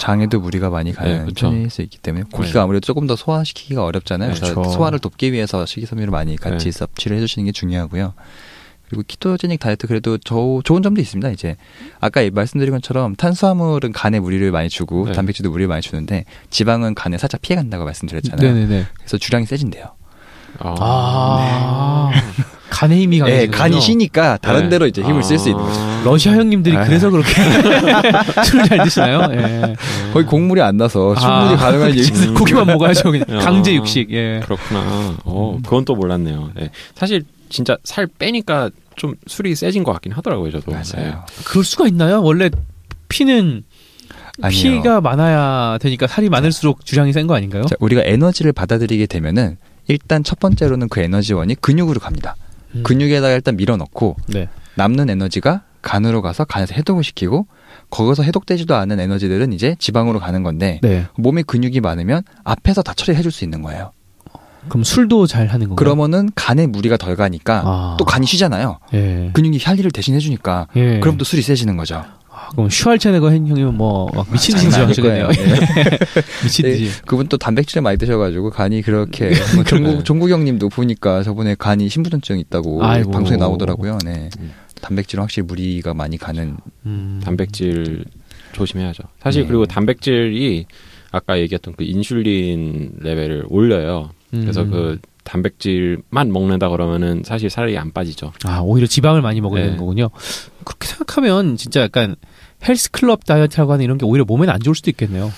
[0.00, 1.50] 장에도 무리가 많이 가는 네, 그쵸.
[1.50, 4.32] 편일 수 있기 때문에 고기가 아무래도 조금 더 소화시키기가 어렵잖아요.
[4.32, 4.70] 그래서 그렇죠.
[4.70, 6.72] 소화를 돕기 위해서 식이섬유를 많이 같이 네.
[6.72, 8.14] 섭취를 해주시는 게 중요하고요.
[8.88, 11.30] 그리고 키토제닉 다이어트 그래도 저 좋은 점도 있습니다.
[11.30, 11.56] 이제
[12.00, 15.12] 아까 말씀드린 것처럼 탄수화물은 간에 무리를 많이 주고 네.
[15.12, 18.54] 단백질도 무리를 많이 주는데 지방은 간에 살짝 피해 간다고 말씀드렸잖아요.
[18.54, 18.86] 네네네.
[18.96, 19.84] 그래서 주량이 세진대요.
[20.60, 22.10] 아.
[22.70, 24.68] 간의 힘이 강해지는 네, 간이 쉬니까 다른 네.
[24.70, 25.80] 데로 이제 힘을 쓸수 있는 거죠.
[25.80, 26.02] 아.
[26.04, 26.84] 러시아 형님들이 아.
[26.84, 27.30] 그래서 그렇게
[28.44, 29.22] 술을 잘 드시나요?
[29.32, 29.74] 예.
[30.12, 32.12] 거의 곡물이 안 나서 충분히 아, 가능한 그치.
[32.12, 32.34] 얘기.
[32.34, 33.10] 고기만 먹어야죠.
[33.10, 33.38] 그냥 아.
[33.38, 34.10] 강제 육식.
[34.12, 34.40] 예.
[34.44, 35.16] 그렇구나.
[35.24, 36.50] 어, 그건 또 몰랐네요.
[36.54, 36.70] 네.
[36.94, 40.72] 사실 진짜 살 빼니까 좀 술이 세진 것 같긴 하더라고요, 저도.
[40.72, 40.78] 네.
[40.94, 41.24] 맞아요.
[41.46, 42.22] 그럴 수가 있나요?
[42.22, 42.50] 원래
[43.08, 43.64] 피는
[44.40, 44.58] 아니요.
[44.60, 47.64] 피가 많아야 되니까 살이 많을수록 주량이 센 거 아닌가요?
[47.64, 49.56] 자, 우리가 에너지를 받아들이게 되면은
[49.88, 52.36] 일단 첫 번째로는 그 에너지원이 근육으로 갑니다.
[52.74, 52.82] 음.
[52.82, 54.48] 근육에다가 일단 밀어넣고 네.
[54.76, 57.46] 남는 에너지가 간으로 가서 간에서 해독을 시키고
[57.90, 61.06] 거기서 해독되지도 않은 에너지들은 이제 지방으로 가는 건데 네.
[61.16, 63.92] 몸에 근육이 많으면 앞에서 다 처리해 줄 수 있는 거예요.
[64.68, 65.76] 그럼 술도 잘 하는 건가요?
[65.76, 67.96] 그러면은 간에 무리가 덜 가니까 아.
[67.98, 68.78] 또 간이 쉬잖아요.
[68.94, 69.30] 예.
[69.32, 71.00] 근육이 할 일을 대신 해주니까 예.
[71.00, 72.04] 그럼 또 술이 세지는 거죠.
[72.30, 75.26] 아, 그럼 슈왈체네거 형이면 뭐막 미친 듯이 좋아하시겠네요.
[75.26, 75.48] 거예요.
[76.44, 76.84] 미친 듯이.
[76.84, 79.64] 네, 그분 또 단백질을 많이 드셔가지고 간이 그렇게 뭐 네.
[79.64, 83.10] 종국 종국 형님도 보니까 저번에 간이 신부전증 있다고 아이고.
[83.10, 83.98] 방송에 나오더라고요.
[84.04, 84.52] 네, 음.
[84.80, 86.56] 단백질은 확실히 무리가 많이 가는
[86.86, 87.20] 음.
[87.24, 88.04] 단백질
[88.52, 89.02] 조심해야죠.
[89.20, 89.48] 사실 네.
[89.48, 90.66] 그리고 단백질이
[91.10, 94.10] 아까 얘기했던 그 인슐린 레벨을 올려요.
[94.30, 94.70] 그래서 음.
[94.70, 98.32] 그 단백질만 먹는다 그러면은 사실 살이 안 빠지죠.
[98.44, 99.66] 아 오히려 지방을 많이 먹어야 네.
[99.66, 100.10] 되는 거군요.
[100.64, 102.16] 그렇게 생각하면 진짜 약간
[102.66, 105.32] 헬스 클럽 다이어트라고 하는 이런 게 오히려 몸에는 안 좋을 수도 있겠네요.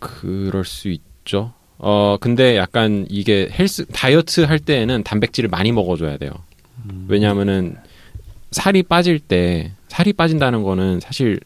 [0.00, 1.52] 그럴 수 있죠.
[1.78, 6.30] 어 근데 약간 이게 헬스 다이어트 할 때에는 단백질을 많이 먹어줘야 돼요.
[7.08, 7.76] 왜냐하면은
[8.50, 11.40] 살이 빠질 때 살이 빠진다는 거는 사실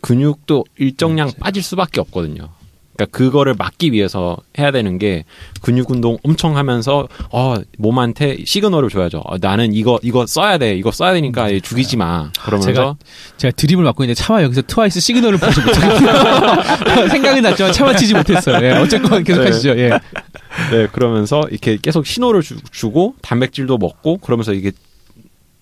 [0.00, 2.48] 근육도 일정량 빠질 수밖에 없거든요.
[2.96, 5.24] 그러니까 그거를 막기 위해서 해야 되는 게
[5.60, 9.22] 근육 운동 엄청 하면서 어 몸한테 시그널을 줘야죠.
[9.24, 10.74] 어, 나는 이거 이거 써야 돼.
[10.76, 12.30] 이거 써야 되니까 죽이지 마.
[12.42, 12.96] 그러면서 제가
[13.36, 17.08] 제가 드립을 맡고 있는데 차마 여기서 트와이스 시그널을 보지 못했어요.
[17.10, 18.64] 생각은 났지만 차마 치지 못했어요.
[18.66, 19.46] 예, 어쨌건 계속 네.
[19.46, 19.70] 하시죠.
[19.78, 19.90] 예.
[20.70, 24.72] 네, 그러면서 이렇게 계속 신호를 주, 고 단백질도 먹고 그러면서 이게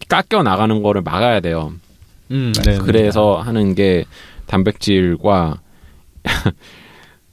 [0.08, 1.72] 깎여 나가는 거를 막아야 돼요.
[2.30, 4.04] 음, 네, 그래서 하는 게
[4.46, 5.58] 단백질과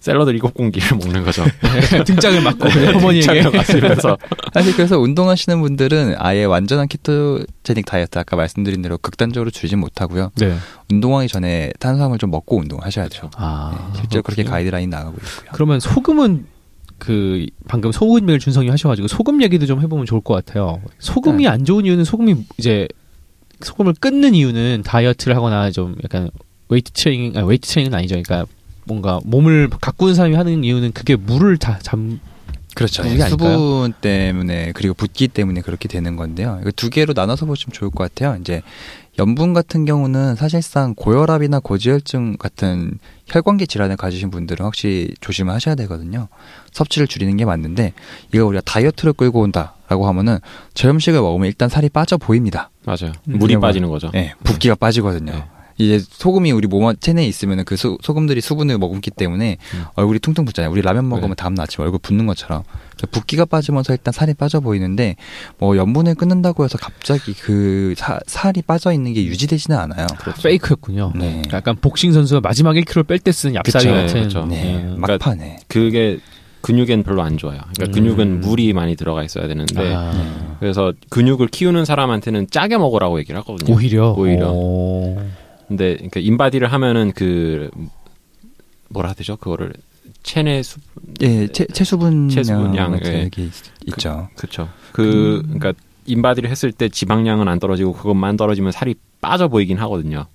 [0.01, 1.45] 샐러드 일곱 공기를 먹는 거죠.
[1.91, 4.17] 네, 등짝을 맞고 어머니에게 등짝을 맞으면서
[4.51, 10.31] 사실 그래서 운동하시는 분들은 아예 완전한 키토제닉 다이어트 아까 말씀드린 대로 극단적으로 줄이진 못하고요.
[10.37, 10.55] 네.
[10.91, 13.29] 운동하기 전에 탄수화물 좀 먹고 운동하셔야죠.
[13.35, 14.43] 아, 네, 실제로 그렇게.
[14.43, 15.51] 가이드라인 나가고 있고요.
[15.53, 16.47] 그러면 소금은
[16.97, 20.81] 그 방금 소금 얘기를 준성이 하셔가지고 소금 얘기도 좀 해보면 좋을 것 같아요.
[20.97, 22.87] 소금이 안 좋은 이유는 소금이 이제
[23.61, 26.31] 소금을 끊는 이유는 다이어트를 하거나 좀 약간
[26.69, 28.19] 웨이트 트레이닝, 아, 웨이트 트레이닝은 아니죠.
[28.21, 28.51] 그러니까
[28.85, 32.19] 뭔가 몸을 가꾸는 사람이 하는 이유는 그게 물을 다 잠.
[32.73, 33.03] 그렇죠.
[33.03, 33.29] 아닐까요?
[33.29, 36.57] 수분 때문에 그리고 붓기 때문에 그렇게 되는 건데요.
[36.61, 38.37] 이거 두 개로 나눠서 보시면 좋을 것 같아요.
[38.39, 38.61] 이제
[39.19, 46.29] 염분 같은 경우는 사실상 고혈압이나 고지혈증 같은 혈관계 질환을 가지신 분들은 확실히 조심을 하셔야 되거든요.
[46.71, 47.91] 섭취를 줄이는 게 맞는데
[48.33, 50.39] 이거 우리가 다이어트를 끌고 온다라고 하면은
[50.73, 52.69] 저염식을 먹으면 일단 살이 빠져 보입니다.
[52.85, 53.11] 맞아요.
[53.27, 54.11] 음, 물이 그냥 빠지는 거죠.
[54.13, 55.31] 네, 붓기가 빠지거든요.
[55.33, 55.43] 네.
[55.81, 59.83] 이제 소금이 우리 몸 체내에 있으면은 그 소, 소금들이 수분을 머금기 때문에 음.
[59.95, 60.71] 얼굴이 퉁퉁 붓잖아요.
[60.71, 61.35] 우리 라면 먹으면 네.
[61.35, 62.63] 다음날 아침에 얼굴 붓는 것처럼
[63.11, 65.15] 붓기가 빠지면서 일단 살이 빠져 보이는데
[65.57, 70.05] 뭐 염분을 끊는다고 해서 갑자기 그 사- 살이 빠져 있는 게 유지되지는 않아요.
[70.43, 71.13] 페이크였군요.
[71.15, 71.41] 네.
[71.51, 73.91] 약간 복싱 선수가 마지막 1kg 뺄 때 쓰는 얍살이 그쵸.
[73.91, 74.23] 같은.
[74.23, 74.45] 그쵸.
[74.45, 74.95] 네, 네.
[74.97, 76.19] 막판에 그게
[76.61, 77.59] 근육엔 별로 안 좋아요.
[77.75, 77.91] 그러니까 음.
[77.91, 80.57] 근육은 물이 많이 들어가 있어야 되는데 아.
[80.59, 83.73] 그래서 근육을 키우는 사람한테는 짜게 먹으라고 얘기를 하거든요.
[83.75, 84.51] 오히려 오히려.
[84.51, 85.17] 오.
[85.71, 87.71] 근데 그러니까 인바디를 하면은 그
[88.89, 89.37] 뭐라 하죠?
[89.37, 89.71] 그거를
[90.21, 90.81] 체내 수
[91.21, 93.29] 예, 체, 체수분 체수분량 예.
[93.85, 94.27] 있죠.
[94.35, 94.69] 그, 그렇죠.
[94.91, 95.57] 그 음.
[95.57, 95.73] 그러니까
[96.07, 100.25] 인바디를 했을 때 지방량은 안 떨어지고 그것만 떨어지면 살이 빠져 보이긴 하거든요.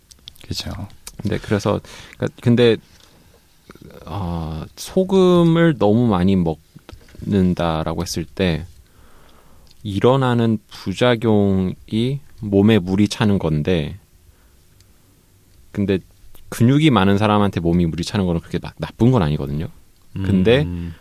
[0.43, 0.71] 그렇죠.
[1.19, 1.83] 근데 그래서
[2.17, 2.79] 그러니까 근데
[4.07, 6.35] 어, 소금을 너무 많이
[7.27, 8.65] 먹는다라고 했을 때
[9.83, 13.99] 일어나는 부작용이 몸에 물이 차는 건데
[15.77, 15.99] 근데
[16.49, 19.69] 근육이 많은 사람한테 몸이 물이 차는 거는 그렇게 나, 나쁜 건 아니거든요.
[20.15, 20.95] 근데 음.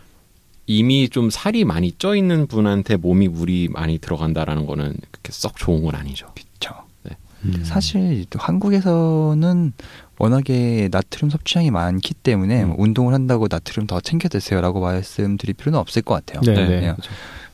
[0.66, 5.82] 이미 좀 살이 많이 쪄 있는 분한테 몸이 물이 많이 들어간다라는 거는 그렇게 썩 좋은
[5.82, 6.26] 건 아니죠.
[6.34, 6.82] 그렇죠.
[7.04, 7.16] 네.
[7.46, 7.64] 음.
[7.64, 9.72] 사실 한국에서는
[10.18, 12.68] 워낙에 나트륨 섭취량이 많기 때문에 음.
[12.68, 16.42] 뭐 운동을 한다고 나트륨 더 챙겨 드세요라고 말씀드릴 필요는 없을 것 같아요.
[16.42, 16.80] 네, 네.
[16.80, 17.10] 그렇죠.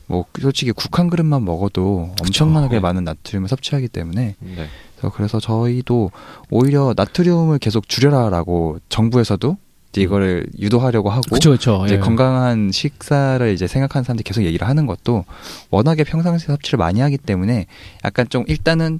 [0.07, 2.79] 뭐 솔직히 국 한 그릇만 먹어도 엄청나게 네.
[2.81, 4.67] 많은 나트륨을 섭취하기 때문에 네.
[5.09, 6.11] 그래서 저희도
[6.49, 9.57] 오히려 나트륨을 계속 줄여라라고 정부에서도.
[9.95, 11.83] 이거를 유도하려고 하고 그쵸, 그쵸.
[11.85, 11.99] 이제 예.
[11.99, 15.23] 건강한 식사를 이제 생각하는 사람들이 계속 얘기를 하는 것도
[15.69, 17.67] 워낙에 평상시 섭취를 많이 하기 때문에
[18.03, 18.99] 약간 좀 일단은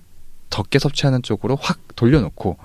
[0.51, 2.57] 적게 섭취하는 쪽으로 확 돌려놓고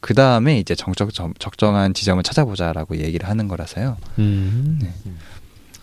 [0.00, 3.98] 그 다음에 이제 정적 적정한 지점을 찾아보자라고 얘기를 하는 거라서요.
[4.18, 4.90] 음, 네.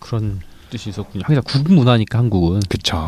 [0.00, 0.40] 그런
[0.70, 1.22] 뜻이 있었군요.
[1.24, 2.60] 항상 국 문화니까 한국은.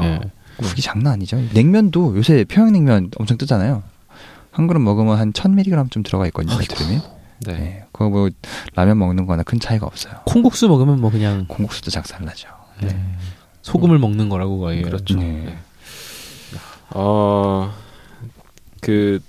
[0.05, 0.21] 예.
[0.57, 1.37] 국이 장난 아니죠.
[1.53, 3.83] 냉면도 요새 평양냉면 엄청 뜨잖아요.
[4.55, 6.57] 한 그릇 먹으면 한 1000mg쯤 들어가 있거든요.
[6.59, 7.03] 들으면.
[7.45, 7.53] 네.
[7.53, 7.85] 네.
[7.91, 8.31] 그거 뭐
[8.75, 10.15] 라면 먹는 거나 큰 차이가 없어요.
[10.27, 12.49] 콩국수 먹으면 뭐 그냥 콩국수도 작살나죠.
[12.81, 12.89] 네.
[12.89, 13.05] 네.
[13.63, 14.01] 소금을 음.
[14.01, 14.83] 먹는 거라고 거의.
[14.83, 15.17] 그렇죠.
[15.17, 15.45] 네.
[15.45, 15.59] 네.
[16.91, 17.73] 어,
[18.81, 19.21] 그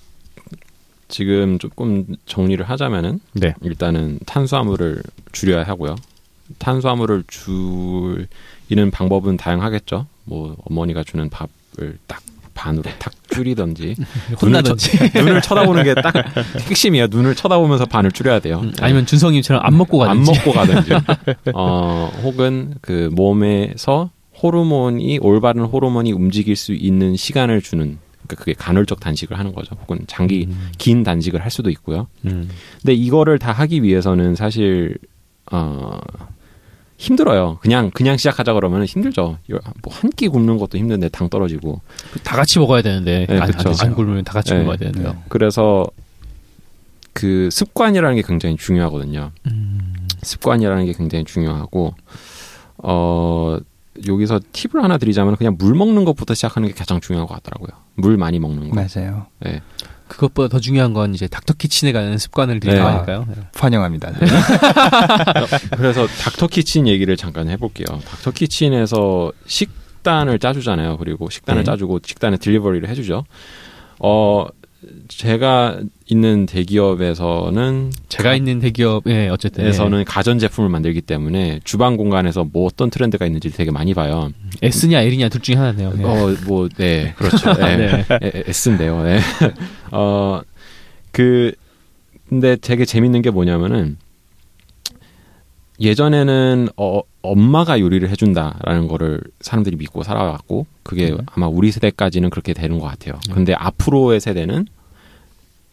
[1.08, 3.56] 지금 조금 정리를 하자면은 네.
[3.62, 5.02] 일단은 탄수화물을
[5.32, 5.96] 줄여야 하고요.
[6.60, 10.06] 탄수화물을 줄이는 방법은 다양하겠죠.
[10.26, 12.22] 뭐 어머니가 주는 밥을 딱
[12.56, 13.96] 반으로 탁 줄이던지
[14.42, 16.14] 혼나든지 눈을, 쳐, 눈을 쳐다보는 게 딱
[16.68, 17.08] 핵심이에요.
[17.12, 18.62] 눈을 쳐다보면서 반을 줄여야 돼요.
[18.64, 20.92] 음, 아니면 준성님처럼 안 먹고 가든지 안 먹고 가든지
[21.54, 24.10] 어 혹은 그 몸에서
[24.42, 27.98] 호르몬이 올바른 호르몬이 움직일 수 있는 시간을 주는
[28.28, 29.76] 그러니까 그게 간헐적 단식을 하는 거죠.
[29.82, 30.70] 혹은 장기 음.
[30.78, 32.08] 긴 단식을 할 수도 있고요.
[32.26, 32.50] 음.
[32.82, 34.98] 근데 이거를 다 하기 위해서는 사실
[35.52, 36.00] 어
[36.98, 37.58] 힘들어요.
[37.62, 39.38] 그냥 그냥 시작하자 그러면 힘들죠.
[39.50, 41.82] 뭐 한 끼 굶는 것도 힘든데 당 떨어지고
[42.24, 44.60] 다 같이 먹어야 되는데 네, 안, 안, 안 굶으면 다 같이 네.
[44.62, 45.14] 먹어야 되는데요.
[45.14, 45.20] 네.
[45.30, 45.86] 그래서
[47.14, 49.32] 그 습관이라는 게 굉장히 중요하거든요.
[49.48, 49.94] 음.
[50.22, 51.94] 습관이라는 게 굉장히 중요하고
[52.78, 53.58] 어
[54.08, 57.70] 여기서 팁을 하나 드리자면 그냥 물 먹는 것부터 시작하는 게 가장 중요한 것 같더라고요.
[57.96, 58.76] 물 많이 먹는 거.
[58.76, 59.28] 맞아요.
[59.40, 59.62] 네.
[60.08, 63.36] 그것보다 더 중요한 건 이제 닥터키친에 가는 습관을 들이니까요 네.
[63.36, 63.48] 네.
[63.56, 64.12] 환영합니다.
[65.76, 68.00] 그래서 닥터키친 얘기를 잠깐 해볼게요.
[68.06, 70.98] 닥터키친에서 식단을 짜주잖아요.
[70.98, 71.66] 그리고 식단을 네.
[71.66, 73.26] 짜주고 식단에 딜리버리를 해주죠.
[74.00, 74.46] 어
[75.08, 80.04] 제가 있는 대기업에서는 제가 가, 있는 대기업에 어쨌든 에서는 예.
[80.04, 84.30] 가전 제품을 만들기 때문에 주방 공간에서 뭐 어떤 트렌드가 있는지 되게 많이 봐요.
[84.62, 85.94] S냐 L이냐 둘 중에 하나네요.
[85.98, 86.04] 예.
[86.04, 87.54] 어뭐 네 그렇죠.
[87.56, 88.06] 네.
[88.08, 88.44] 네.
[88.48, 89.04] S인데요.
[89.04, 89.20] 네.
[89.92, 91.54] 어그
[92.30, 93.98] 근데 되게 재밌는 게 뭐냐면은
[95.80, 101.18] 예전에는 어, 엄마가 요리를 해준다라는 거를 사람들이 믿고 살아왔고 그게 음.
[101.34, 103.20] 아마 우리 세대까지는 그렇게 되는 것 같아요.
[103.30, 103.34] 음.
[103.34, 104.68] 근데 앞으로의 세대는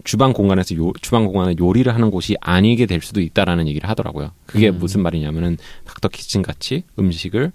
[0.05, 4.31] 주방 공간에서 요, 주방 공간에 요리를 하는 곳이 아니게 될 수도 있다라는 얘기를 하더라고요.
[4.47, 4.79] 그게 음.
[4.79, 7.53] 무슨 말이냐면은 닥터 키친 같이 음식을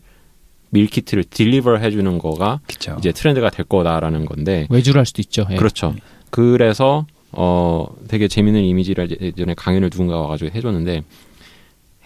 [0.69, 2.95] 밀키트를 딜리버 해주는 거가 그쵸.
[2.99, 5.45] 이제 트렌드가 될 거다라는 건데 외주를 할 수도 있죠.
[5.49, 5.55] 예.
[5.55, 5.95] 그렇죠.
[6.29, 11.03] 그래서 어 되게 재밌는 이미지를 예전에 강연을 누군가 와가지고 해줬는데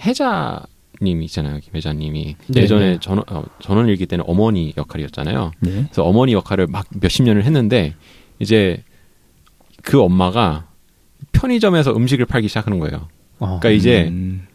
[0.06, 2.98] 해자님 있잖아요, 김혜자님이 네, 예전에 네.
[3.00, 5.52] 전원 어, 전원 일기 때는 어머니 역할이었잖아요.
[5.60, 5.72] 네.
[5.72, 7.96] 그래서 어머니 역할을 막 몇십 년을 했는데
[8.40, 8.84] 이제
[9.84, 10.68] 그 엄마가
[11.32, 13.08] 편의점에서 음식을 팔기 시작하는 거예요.
[13.40, 14.48] 어, 그러니까 이제 음.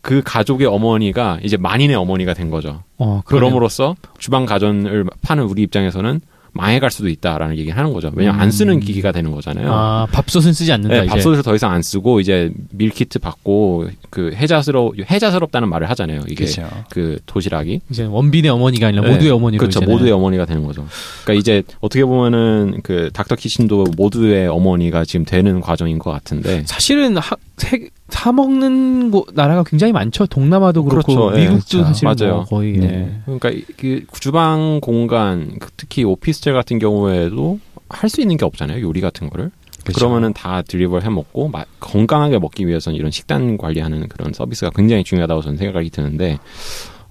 [0.00, 2.82] 그 가족의 어머니가 이제 만인의 어머니가 된 거죠.
[2.96, 6.20] 어, 그럼으로써 주방 가전을 파는 우리 입장에서는
[6.56, 8.10] 망해갈 수도 있다라는 얘기를 하는 거죠.
[8.14, 8.80] 왜냐면 하안 쓰는 음.
[8.80, 9.72] 기기가 되는 거잖아요.
[9.72, 11.02] 아, 밥솥은 쓰지 않는다.
[11.02, 16.22] 네, 밥솥을 더 이상 안 쓰고 이제 밀키트 받고 그 해자스러 해자스럽다는 말을 하잖아요.
[16.28, 16.68] 이게 그쵸.
[16.90, 19.12] 그 도시락이 이제 원빈의 어머니가 아니라 네.
[19.12, 19.78] 모두의 어머니로 그렇죠.
[19.78, 19.92] 이제는.
[19.92, 20.86] 모두의 어머니가 되는 거죠.
[21.24, 27.16] 그러니까 이제 어떻게 보면은 그 닥터 키친도 모두의 어머니가 지금 되는 과정인 것 같은데 사실은
[27.16, 30.26] 하, 세, 사 먹는 곳 나라가 굉장히 많죠.
[30.26, 31.38] 동남아도 그렇고 그렇죠.
[31.40, 32.34] 예, 미국도 네, 사실 뭐 맞아요.
[32.36, 32.86] 뭐 거의 네.
[32.86, 33.20] 네.
[33.24, 38.80] 그러니까 그 주방 공간 특히 오피스텔 같은 경우에도 할 수 있는 게 없잖아요.
[38.82, 39.50] 요리 같은 거를.
[39.84, 39.98] 그렇죠.
[40.00, 45.04] 그러면은 다 딜리버 해 먹고 마, 건강하게 먹기 위해서는 이런 식단 관리하는 그런 서비스가 굉장히
[45.04, 46.38] 중요하다고 저는 생각이 드는데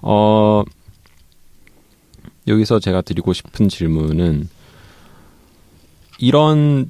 [0.02, 0.62] 어
[2.46, 4.48] 여기서 제가 드리고 싶은 질문은
[6.18, 6.88] 이런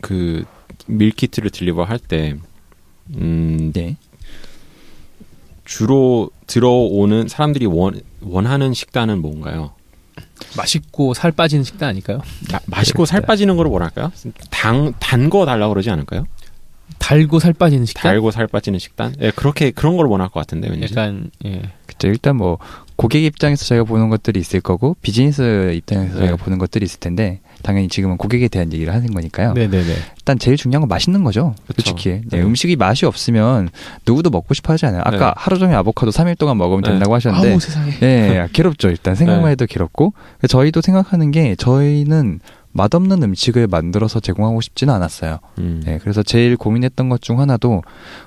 [0.00, 0.44] 그
[0.86, 2.36] 밀키트를 딜리버 할 때
[3.16, 3.96] 음, 네.
[5.64, 9.72] 주로 들어오는 사람들이 원, 원하는 식단은 뭔가요?
[10.56, 12.20] 맛있고 살 빠지는 식단 아닐까요?
[12.50, 14.10] 나, 맛있고 살 빠지는 거를 뭐랄까요?
[14.50, 16.26] 당, 단 거 달라고 그러지 않을까요?
[16.98, 18.02] 달고 살 빠지는 식단?
[18.02, 19.14] 달고 살 빠지는 식단?
[19.20, 20.88] 예, 그렇게, 그런 걸 원할 것 같은데, 왠지.
[20.90, 21.62] 약간, 예.
[21.86, 22.08] 그쵸.
[22.08, 22.58] 일단 뭐,
[22.96, 26.20] 고객 입장에서 저희가 보는 것들이 있을 거고, 비즈니스 입장에서 네.
[26.20, 29.52] 저희가 보는 것들이 있을 텐데, 당연히 지금은 고객에 대한 얘기를 하는 거니까요.
[29.54, 29.94] 네네네.
[30.16, 31.54] 일단 제일 중요한 건 맛있는 거죠.
[31.74, 32.42] 솔직히 네, 네.
[32.42, 33.68] 음식이 맛이 없으면
[34.06, 35.02] 누구도 먹고 싶어 하지 않아요.
[35.04, 35.32] 아까 네.
[35.36, 36.90] 하루 종일 아보카도 3일 동안 먹으면 네.
[36.90, 37.90] 된다고 하셨는데, 세상에.
[38.00, 38.88] 네, 괴롭죠.
[38.88, 39.50] 일단 생각만 네.
[39.52, 40.12] 해도 괴롭고,
[40.48, 42.40] 저희도 생각하는 게 저희는
[42.72, 45.40] 맛없는 음식을 만들어서 제공하고 싶지는 않았어요.
[45.58, 45.82] 음.
[45.84, 47.82] 네, 그래서 제일 고민했던 것 중 하나도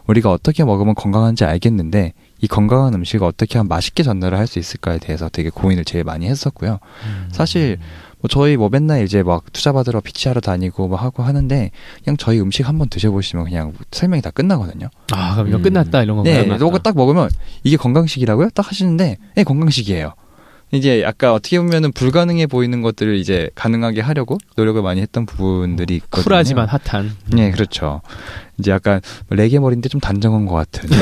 [0.06, 2.12] 우리가 어떻게 먹으면 건강한지 알겠는데
[2.42, 6.28] 이 건강한 음식을 어떻게 하면 맛있게 전달을 할 수 있을까에 대해서 되게 고민을 제일 많이
[6.28, 6.80] 했었고요.
[7.06, 7.30] 음.
[7.32, 7.80] 사실
[8.24, 11.72] 뭐 저희 뭐 맨날 이제 막 투자 받으러 피치하러 다니고 뭐 하고 하는데
[12.06, 14.88] 그냥 저희 음식 한번 드셔보시면 그냥 설명이 다 끝나거든요.
[15.12, 15.62] 아 그럼 이거 음.
[15.62, 16.24] 끝났다 이런 거.
[16.24, 17.30] 네, 이거 딱 먹으면
[17.64, 18.52] 이게 건강식이라고요?
[18.52, 20.14] 딱 하시는데 네 건강식이에요.
[20.74, 26.24] 이제 약간 어떻게 보면은 불가능해 보이는 것들을 이제 가능하게 하려고 노력을 많이 했던 부분들이 있거든요.
[26.24, 27.12] 쿨하지만 핫한.
[27.28, 28.02] 네, 그렇죠.
[28.58, 29.00] 이제 약간
[29.30, 30.90] 레게 머리인데 좀 단정한 것 같은.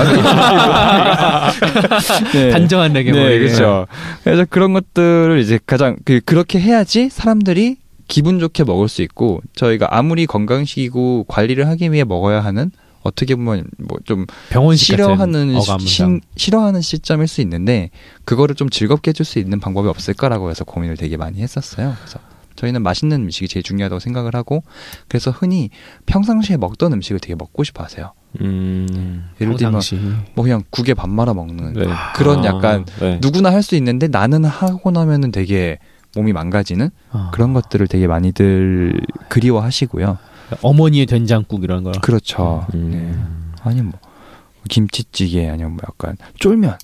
[2.33, 2.49] 네.
[2.51, 3.23] 단정한 레게 머리.
[3.23, 3.87] 네, 그렇죠.
[4.23, 7.77] 그래서 그런 것들을 이제 가장 그 그렇게 해야지 사람들이
[8.09, 12.71] 기분 좋게 먹을 수 있고 저희가 아무리 건강식이고 관리를 하기 위해 먹어야 하는
[13.03, 16.03] 어떻게 보면 뭐 좀 병원 싫어하는 시,
[16.35, 17.89] 싫어하는 시점일 수 있는데
[18.25, 21.95] 그거를 좀 즐겁게 해줄 수 있는 방법이 없을까라고 해서 고민을 되게 많이 했었어요.
[21.99, 22.19] 그래서
[22.55, 24.63] 저희는 맛있는 음식이 제일 중요하다고 생각을 하고
[25.07, 25.69] 그래서 흔히
[26.05, 28.13] 평상시에 먹던 음식을 되게 먹고 싶어 하세요.
[28.41, 29.81] 음, 예를 들면
[30.35, 31.85] 뭐 그냥 국에 밥 말아 먹는 네.
[32.15, 33.19] 그런 아, 약간 네.
[33.21, 35.79] 누구나 할 수 있는데 나는 하고 나면은 되게
[36.15, 37.31] 몸이 망가지는 아.
[37.33, 38.99] 그런 것들을 되게 많이들
[39.29, 40.17] 그리워하시고요.
[40.61, 41.91] 어머니의 된장국 이런 거.
[42.01, 42.65] 그렇죠.
[42.73, 42.91] 음.
[42.91, 43.59] 네.
[43.63, 43.93] 아니 뭐
[44.69, 46.77] 김치찌개 아니면 뭐 약간 쫄면.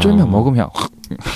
[0.00, 0.26] 쫄면 어.
[0.26, 0.90] 먹으면 확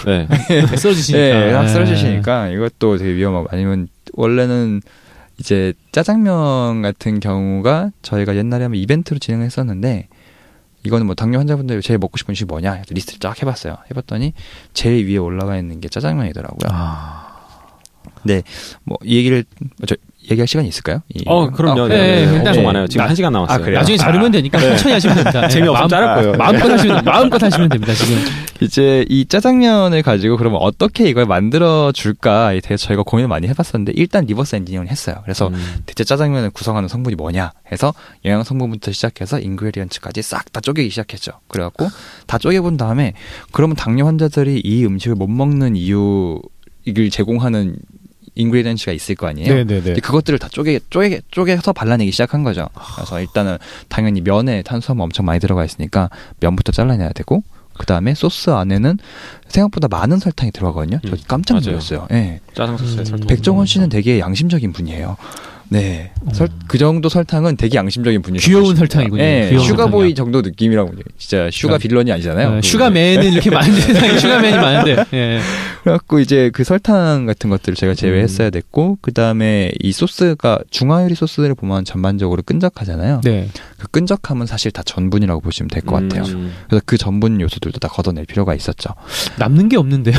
[0.07, 0.29] 네.
[0.77, 1.19] 쓰러지시니까.
[1.39, 4.83] 네, 확 쓰러지시니까 이것도 되게 위험하고 아니면 원래는
[5.39, 10.09] 이제 짜장면 같은 경우가 저희가 옛날에 한번 이벤트로 진행했었는데
[10.85, 13.79] 이거는 뭐 당뇨 환자분들 제일 먹고 싶은 음식이 뭐냐 리스트를 쫙 해봤어요.
[13.91, 14.35] 해봤더니
[14.75, 16.69] 제일 위에 올라가 있는 게 짜장면이더라고요.
[16.71, 17.31] 아.
[18.25, 18.43] 네,
[18.85, 19.45] 뭐 이 얘기를
[19.87, 19.97] 저
[20.31, 21.03] 얘기할 시간이 있을까요?
[21.15, 21.83] 이, 어, 그럼요.
[21.83, 22.63] 어, 네, 네, 엄청 네.
[22.63, 22.87] 많아요.
[22.87, 23.57] 지금 나, 한 시간 남았어요.
[23.57, 23.79] 아, 그래요?
[23.79, 24.69] 나중에 자르면 되니까 네.
[24.71, 25.49] 천천히 하시면 됩니다.
[25.49, 26.33] 재미없으면 자를 거예요.
[26.37, 28.19] 마음껏 하시면, 마음껏 하시면 됩니다, 지금.
[28.61, 34.25] 이제 이 짜장면을 가지고 그러면 어떻게 이걸 만들어 줄까에 대해서 저희가 고민을 많이 해봤었는데 일단
[34.27, 35.17] reverse engineering 했어요.
[35.25, 35.83] 그래서 음.
[35.87, 37.93] 대체 짜장면을 구성하는 성분이 뭐냐 해서
[38.25, 41.33] 영양 성분부터 시작해서 ingredients까지 싹 다 쪼개기 시작했죠.
[41.49, 41.89] 그래갖고
[42.29, 43.15] 다 쪼개본 다음에
[43.51, 46.41] 그러면 당뇨 환자들이 이 음식을 못 먹는 이유
[46.85, 47.77] 이걸 제공하는
[48.35, 49.53] ingredients가 있을 거 아니에요.
[49.53, 49.95] 네네네.
[50.01, 52.69] 그것들을 다 쪼개 쪼개 쪼개서 발라내기 시작한 거죠.
[52.97, 53.59] 그래서 일단은
[53.89, 56.11] 당연히 면에 탄수화물 엄청 많이 들어가 있으니까
[56.41, 57.43] 면부터 잘라내야 되고
[57.77, 58.99] 그 다음에 소스 안에는
[59.49, 61.01] 생각보다 많은 설탕이 들어가거든요.
[61.05, 61.11] 음.
[61.11, 62.07] 저 깜짝 놀랐어요.
[62.11, 62.15] 예.
[62.15, 62.41] 네.
[62.55, 63.05] 짜장 소스에 음.
[63.05, 63.27] 설탕.
[63.27, 65.17] 백종원 씨는 되게 양심적인 분이에요.
[65.69, 66.11] 네.
[66.23, 66.33] 음.
[66.33, 68.41] 설, 그 정도 설탕은 되게 양심적인 분이에요.
[68.41, 69.23] 귀여운 설탕이군요.
[69.23, 69.49] 네.
[69.51, 70.93] 귀여운 sugar boy 정도 느낌이라고.
[71.19, 72.55] 진짜 sugar villain이 아니잖아요.
[72.57, 72.61] 네.
[72.63, 75.05] sugar man은 이렇게 많은데, 세상에 sugar man이 많은데.
[75.15, 75.41] 예.
[75.83, 78.51] 그래갖고 이제 그 설탕 같은 것들을 제가 제외했어야 음.
[78.53, 83.21] 됐고, 그 다음에 이 소스가 중화요리 소스들을 보면 전반적으로 끈적하잖아요.
[83.25, 83.49] 네.
[83.79, 86.23] 그 끈적함은 사실 다 전분이라고 보시면 될 것 같아요.
[86.33, 86.53] 음.
[86.69, 88.91] 그래서 그 전분 요소들도 다 걷어낼 필요가 있었죠.
[89.39, 90.15] 남는 게 없는데요.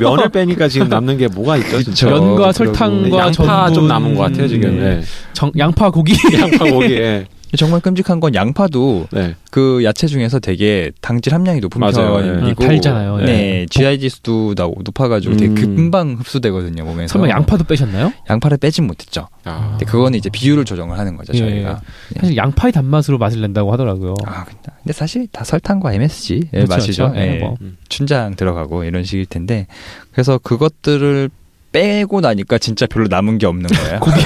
[0.00, 1.78] 면을 빼니까 지금 남는 게 뭐가 있죠?
[2.08, 3.32] 면과 설탕과 양파
[3.66, 3.74] 전분.
[3.74, 4.78] 좀 남은 것 같아요, 지금.
[4.78, 4.87] 네.
[4.96, 5.02] 네.
[5.32, 6.14] 정, 양파 고기.
[6.38, 6.94] 양파 고기.
[6.94, 7.26] 예.
[7.56, 9.34] 정말 끔찍한 건 양파도 네.
[9.50, 12.16] 그 야채 중에서 되게 당질 함량이 높은 맞아요.
[12.18, 12.66] 편이고 네.
[12.66, 13.16] 달잖아요.
[13.18, 13.66] 네, 네.
[13.70, 15.38] GI 지수도 높아가지고 음.
[15.38, 17.12] 되게 금방 흡수되거든요 몸에서.
[17.12, 18.12] 설마 양파도 빼셨나요?
[18.28, 19.28] 양파를 빼진 못했죠.
[19.44, 19.68] 아.
[19.70, 21.38] 근데 그거는 이제 비율을 조정을 하는 거죠 예.
[21.38, 21.80] 저희가.
[22.12, 22.20] 네.
[22.20, 24.14] 사실 양파의 단맛으로 맛을 낸다고 하더라고요.
[24.26, 27.12] 아 근데 사실 다 설탕과 MSG의 그렇죠, 맛이죠.
[27.12, 27.18] 그렇죠.
[27.18, 27.38] 네.
[27.38, 27.56] 뭐.
[27.88, 29.66] 춘장 들어가고 이런 식일 텐데
[30.12, 31.30] 그래서 그것들을
[31.78, 34.00] 빼고 나니까 진짜 별로 남은 게 없는 거예요.
[34.00, 34.20] 고기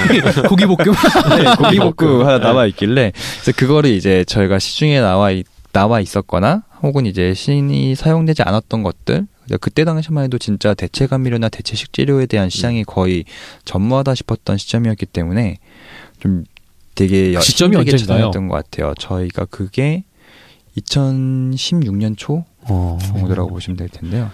[0.48, 0.94] 고기 볶음
[1.36, 6.62] 네, 고기 볶음 하나 남아 있길래 그래서 그거를 이제 저희가 시중에 나와 있, 나와 있었거나
[6.82, 9.26] 혹은 이제 신이 사용되지 않았던 것들
[9.60, 13.24] 그때 당시만 해도 진짜 대체 감미료나 대체 식재료에 대한 시장이 거의
[13.66, 15.58] 전무하다 싶었던 시점이었기 때문에
[16.20, 16.44] 좀
[16.94, 18.94] 되게 그 시점이 언제였던 것 같아요.
[18.98, 20.04] 저희가 그게
[20.78, 22.98] 2016년 초 어.
[23.02, 24.30] 정도라고 보시면 될 텐데요.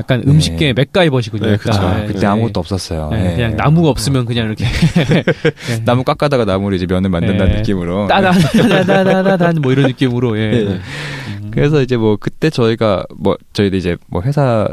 [0.00, 0.72] 약간 음식계 네.
[0.72, 1.46] 맥가이버시군요.
[1.46, 1.80] 네, 그쵸.
[1.80, 3.10] 아, 그때 아무것도 없었어요.
[3.10, 4.64] 네, 그냥 나무가 없으면 그냥 이렇게
[5.84, 10.52] 나무 깎아다가 나무를 이제 면을 만든다는 느낌으로 따다다다다다단 뭐 이런 느낌으로 예.
[10.52, 11.50] 음.
[11.50, 14.68] 그래서 이제 뭐 그때 저희가 뭐 저희도 이제 뭐 회사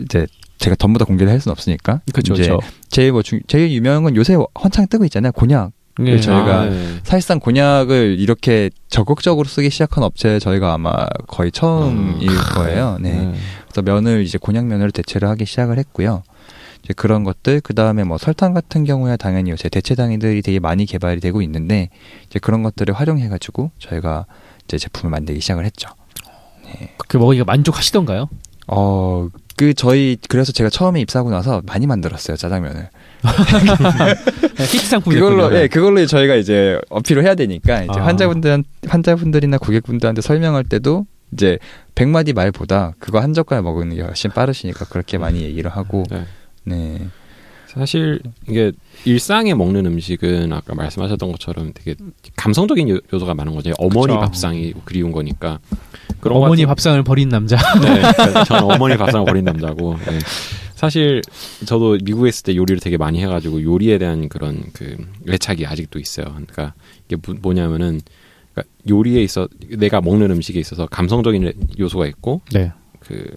[0.00, 0.26] 이제
[0.58, 2.00] 제가 전부 다 공개를 할 수는 없으니까.
[2.12, 2.34] 그렇죠.
[2.34, 2.56] 이제
[2.88, 5.32] 제일 뭐 중, 제일 유명한 건 요새 한창 뜨고 있잖아요.
[5.32, 5.72] 곤약.
[5.98, 6.18] 네.
[6.20, 7.00] 저희가 아, 네.
[7.02, 10.92] 사실상 곤약을 이렇게 적극적으로 쓰기 시작한 업체 저희가 아마
[11.26, 12.36] 거의 처음일 음.
[12.54, 12.96] 거예요.
[13.00, 13.12] 네.
[13.12, 13.34] 네.
[13.72, 16.22] 그래서 면을 이제 곤약면으로 대체를 하기 시작을 했고요.
[16.84, 20.84] 이제 그런 것들 그 다음에 뭐 설탕 같은 경우에 당연히 요새 대체 당이들이 되게 많이
[20.84, 21.88] 개발이 되고 있는데
[22.26, 24.26] 이제 그런 것들을 활용해가지고 저희가
[24.64, 25.88] 이제 제품을 만들기 시작을 했죠.
[26.66, 26.92] 네.
[26.98, 28.28] 그렇게 먹으니까 만족하시던가요?
[28.68, 32.90] 어, 그 저희 그래서 제가 처음에 입사하고 나서 많이 만들었어요 짜장면을.
[34.58, 38.06] 히트 상품 그걸로 예 그걸로 저희가 이제 어필을 해야 되니까 이제 아.
[38.06, 41.58] 환자분들 환자분들이나 고객분들한테 설명할 때도 이제
[41.94, 46.24] 백마디 말보다 그거 한 젓갈 먹는 게 훨씬 빠르시니까 그렇게 많이 얘기를 하고 네.
[46.64, 47.08] 네.
[47.66, 48.72] 사실 이게
[49.06, 51.94] 일상에 먹는 음식은 아까 말씀하셨던 것처럼 되게
[52.36, 53.72] 감성적인 요소가 많은 거죠.
[53.78, 54.20] 어머니 그쵸.
[54.20, 55.58] 밥상이 그리운 거니까.
[56.20, 57.56] 그런 어머니 밥상을 버린 남자.
[57.80, 58.02] 네,
[58.44, 59.96] 저는 어머니 밥상을 버린 남자고.
[60.06, 60.18] 네.
[60.74, 61.22] 사실
[61.64, 66.26] 저도 미국에 있을 때 요리를 되게 많이 해가지고 요리에 대한 그런 그 애착이 아직도 있어요.
[66.26, 66.74] 그러니까
[67.08, 68.02] 이게 뭐냐면은
[68.52, 72.72] 그러니까 요리에 있어 내가 먹는 음식에 있어서 감성적인 요소가 있고 네.
[73.00, 73.34] 그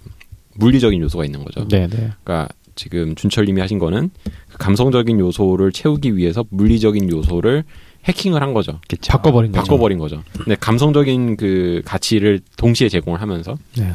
[0.56, 1.68] 물리적인 요소가 있는 거죠.
[1.68, 2.12] 네, 네.
[2.24, 4.10] 그러니까 지금 준철님이 하신 거는
[4.50, 7.64] 그 감성적인 요소를 채우기 위해서 물리적인 요소를
[8.06, 8.80] 해킹을 한 거죠.
[8.88, 9.12] 그쵸.
[9.14, 9.64] 바꿔버린 거죠.
[9.64, 10.24] 바꿔버린 거죠.
[10.34, 13.94] 근데 감성적인 그 가치를 동시에 제공을 하면서 네.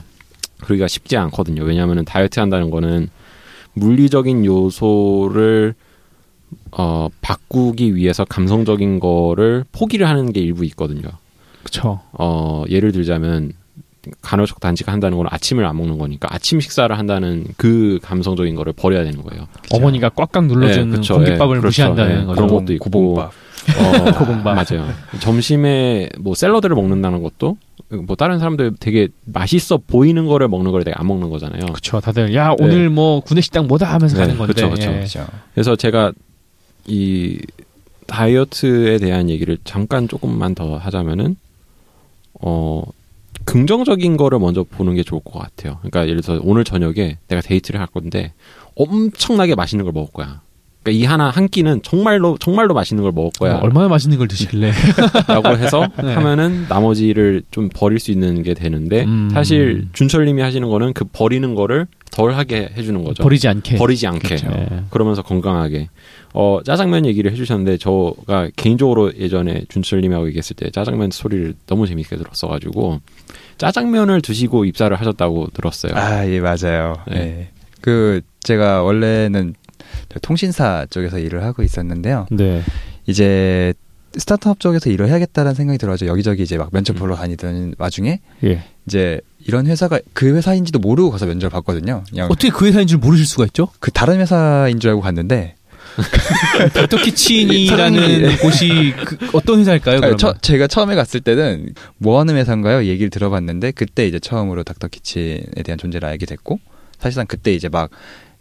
[0.63, 1.63] 그러기가 쉽지 않거든요.
[1.63, 3.09] 왜냐하면 다이어트 한다는 거는
[3.75, 5.75] 물리적인 요소를
[6.73, 11.09] 어, 바꾸기 위해서 감성적인 거를 포기를 하는 게 일부 있거든요.
[11.63, 12.01] 그렇죠.
[12.13, 13.53] 어, 예를 들자면
[14.23, 19.05] 간헐적 단식을 한다는 건 아침을 안 먹는 거니까 아침 식사를 한다는 그 감성적인 거를 버려야
[19.05, 19.47] 되는 거예요.
[19.63, 19.77] 그쵸?
[19.77, 22.35] 어머니가 꽉꽉 눌러주는 네, 공깃밥을 네, 무시한다는 네, 거죠.
[22.35, 23.31] 그런 것도 있고 고봉밥.
[23.31, 24.89] 어, 고봉밥 맞아요.
[25.21, 27.59] 점심에 뭐 샐러드를 먹는다는 것도
[28.07, 31.67] 뭐 다른 사람들 되게 맛있어 보이는 거를 먹는 걸 되게 안 먹는 거잖아요.
[31.67, 32.01] 그렇죠.
[32.01, 32.89] 다들 야 오늘 네.
[32.89, 34.55] 뭐 구내식당 뭐다 하면서 네, 가는 건데.
[34.55, 35.19] 그렇죠, 그렇죠.
[35.21, 35.27] 예.
[35.53, 36.13] 그래서 제가
[36.87, 37.39] 이
[38.07, 41.37] 다이어트에 대한 얘기를 잠깐 조금만 더 하자면은
[42.41, 42.83] 어
[43.45, 45.79] 긍정적인 거를 먼저 보는 게 좋을 것 같아요.
[45.81, 48.33] 그러니까 예를 들어서 오늘 저녁에 내가 데이트를 할 건데
[48.77, 50.41] 엄청나게 맛있는 걸 먹을 거야.
[50.83, 53.57] 그러니까 이 하나 한 끼는 정말로 정말로 맛있는 걸 먹을 거야.
[53.57, 54.73] 어, 얼마나 맛있는 걸 드실래?
[55.29, 56.15] 라고 해서 네.
[56.15, 59.29] 하면은 나머지를 좀 버릴 수 있는 게 되는데 음.
[59.33, 63.23] 사실 준철님이 하시는 거는 그 버리는 거를 덜 하게 해주는 거죠.
[63.23, 63.77] 버리지 않게.
[63.77, 64.21] 버리지 않게.
[64.21, 64.49] 그렇죠.
[64.49, 64.85] 네.
[64.91, 65.89] 그러면서 건강하게.
[66.33, 73.01] 어, 짜장면 얘기를 해주셨는데, 저가 개인적으로 예전에 준철님하고 얘기했을 때 짜장면 소리를 너무 재밌게 들었어가지고,
[73.59, 75.93] 짜장면을 드시고 입사를 하셨다고 들었어요.
[75.95, 76.97] 아, 예, 맞아요.
[77.09, 77.15] 네.
[77.15, 77.49] 네.
[77.81, 79.55] 그, 제가 원래는
[80.23, 82.27] 통신사 쪽에서 일을 하고 있었는데요.
[82.31, 82.63] 네.
[83.07, 83.75] 이제
[84.17, 87.21] 스타트업 쪽에서 일을 해야겠다는 생각이 들어서 여기저기 이제 막 면접 보러 음.
[87.21, 88.65] 다니던 와중에 예.
[88.87, 92.03] 이제 이런 회사가 그 회사인지도 모르고 가서 면접을 봤거든요.
[92.23, 93.69] 어떻게 그 회사인 줄 모르실 수가 있죠?
[93.79, 95.55] 그 다른 회사인 줄 알고 갔는데
[96.75, 98.37] 닥터 키친이라는 예.
[98.37, 100.01] 곳이 그 어떤 회사일까요?
[100.03, 102.85] 아니, 처, 제가 처음에 갔을 때는 뭐 하는 회사인가요?
[102.85, 106.61] 얘기를 들어봤는데 그때 이제 처음으로 닥터 키친에 대한 존재를 알게 됐고
[106.99, 107.91] 사실상 그때 이제 막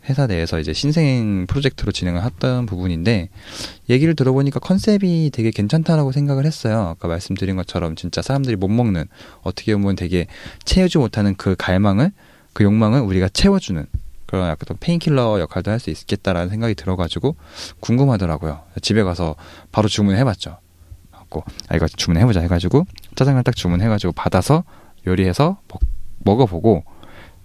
[0.08, 3.30] 회사 내에서 이제 신생 프로젝트로 진행을 했던 부분인데
[3.90, 6.96] 얘기를 들어보니까 컨셉이 되게 괜찮다라고 생각을 했어요.
[6.96, 9.06] 아까 말씀드린 것처럼 진짜 사람들이 못 먹는
[9.42, 10.28] 어떻게 보면 되게
[10.66, 12.12] 채우지 못하는 그 갈망을
[12.54, 13.86] 그 욕망을 우리가 채워주는
[14.30, 17.36] 그런 약간 좀 painkiller 역할도 할 수 있겠다라는 생각이 들어가지고
[17.80, 18.60] 궁금하더라고요.
[18.82, 19.36] 집에 가서
[19.72, 20.58] 바로 주문해봤죠.
[21.12, 24.64] 갖고 아 이거 주문해보자 해가지고 짜장면 딱 주문해가지고 받아서
[25.08, 25.80] 요리해서 먹,
[26.20, 26.84] 먹어보고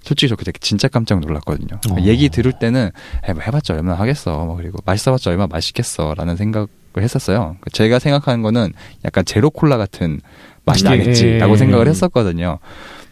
[0.03, 1.78] 솔직히 저 그때 진짜 깜짝 놀랐거든요.
[1.91, 1.97] 어.
[2.03, 2.91] 얘기 들을 때는
[3.32, 4.45] 뭐 해봤자 얼마나 하겠어.
[4.45, 6.68] 뭐 그리고 맛있어봤자 얼마나 맛있겠어라는 생각을
[6.99, 7.57] 했었어요.
[7.72, 8.72] 제가 생각하는 거는
[9.05, 10.20] 약간 제로 콜라 같은
[10.64, 10.89] 맛이 예.
[10.91, 12.59] 나겠지라고 생각을 했었거든요.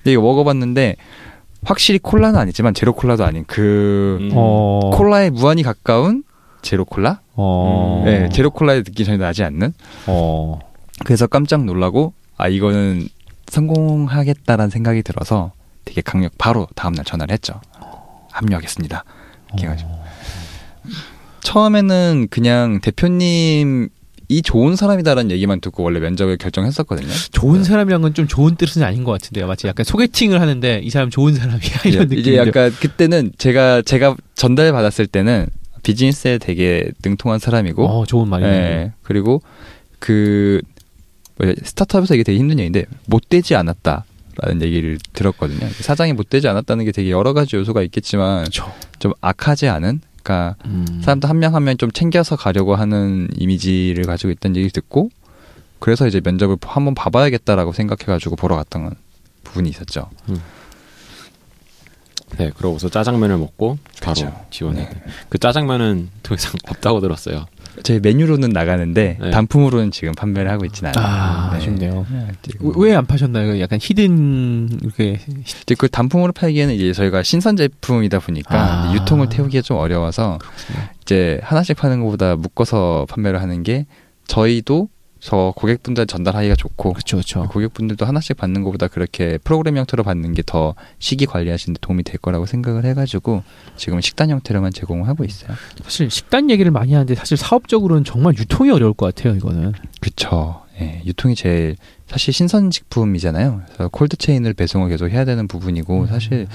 [0.02, 0.96] 근데 이거 먹어봤는데
[1.64, 4.30] 확실히 콜라는 아니지만 제로 콜라도 아닌 그 음.
[4.34, 4.90] 어.
[4.94, 6.24] 콜라에 무한히 가까운
[6.60, 7.20] 제로 콜라?
[7.34, 8.02] 어.
[8.04, 9.72] 네, 제로 콜라의 느낌이 전혀 나지 않는.
[10.06, 10.58] 어.
[11.04, 13.08] 그래서 깜짝 놀라고 아 이거는
[13.48, 15.52] 성공하겠다라는 생각이 들어서
[15.84, 17.60] 되게 강력 바로 다음날 전화를 했죠.
[18.30, 19.04] 합류하겠습니다.
[19.48, 19.90] 이렇게 해가지고.
[21.40, 23.88] 처음에는 그냥 대표님
[24.28, 27.08] 이 좋은 사람이다라는 얘기만 듣고 원래 면접을 결정했었거든요.
[27.32, 27.64] 좋은 네.
[27.64, 29.46] 사람이란 건좀 좋은 뜻은 아닌 것 같은데요.
[29.46, 32.18] 마치 약간 소개팅을 하는데 이 사람 좋은 사람이야 이런 느낌.
[32.18, 35.46] 이제 약간 그때는 제가 제가 전달 받았을 때는
[35.82, 37.86] 비즈니스에 되게 능통한 사람이고.
[37.86, 38.50] 어, 좋은 말이네.
[38.50, 38.92] 네.
[39.02, 39.42] 그리고
[39.98, 40.62] 그
[41.64, 44.04] 스타트업에서 이게 되게 힘든 얘기인데 못 되지 않았다.
[44.38, 45.68] 라는 얘기를 들었거든요.
[45.68, 48.72] 사장이 못 되지 않았다는 게 되게 여러 가지 요소가 있겠지만 그쵸.
[48.98, 51.00] 좀 악하지 않은 그러니까 음.
[51.02, 55.10] 사람도 한 명 한 명 좀 챙겨서 가려고 하는 이미지를 가지고 있다는 얘기를 듣고
[55.78, 58.94] 그래서 이제 면접을 한번 봐봐야겠다라고 생각해가지고 보러 갔던
[59.44, 60.08] 부분이 있었죠.
[60.28, 60.40] 음.
[62.38, 64.44] 네, 그러고서 짜장면을 먹고 바로 그렇죠.
[64.50, 64.88] 지원해.
[64.88, 65.02] 네.
[65.28, 67.46] 그 짜장면은 더 이상 없다고 들었어요.
[67.82, 69.30] 저희 메뉴로는 나가는데 네.
[69.30, 71.06] 단품으로는 지금 판매를 하고 있지는 않아요.
[71.06, 71.56] 아, 네.
[71.56, 72.06] 아쉽네요.
[72.10, 72.28] 네.
[72.76, 73.60] 왜안 파셨나요?
[73.60, 75.18] 약간 히든 이렇게
[75.78, 78.94] 그 단품으로 팔기에는 이제 저희가 신선 제품이다 보니까 아.
[78.94, 80.88] 유통을 태우기가 좀 어려워서 그렇군요.
[81.02, 83.86] 이제 하나씩 파는 것보다 묶어서 판매를 하는 게
[84.26, 84.88] 저희도
[85.22, 87.46] 저 고객분들 전달하기가 좋고 그쵸, 그쵸.
[87.48, 92.18] 고객분들도 하나씩 받는 것보다 그렇게 프로그램 형태로 받는 게 더 시기 관리하시는 데 도움이 될
[92.18, 93.44] 거라고 생각을 해가지고
[93.76, 95.52] 지금 식단 형태로만 제공을 하고 있어요.
[95.84, 99.36] 사실 식단 얘기를 많이 하는데 사실 사업적으로는 정말 유통이 어려울 것 같아요.
[99.36, 99.72] 이거는.
[100.00, 100.62] 그렇죠.
[100.80, 101.76] 예, 유통이 제일
[102.08, 103.62] 사실 신선 식품이잖아요.
[103.66, 106.06] 그래서 콜드 체인을 배송을 계속 해야 되는 부분이고 음.
[106.08, 106.48] 사실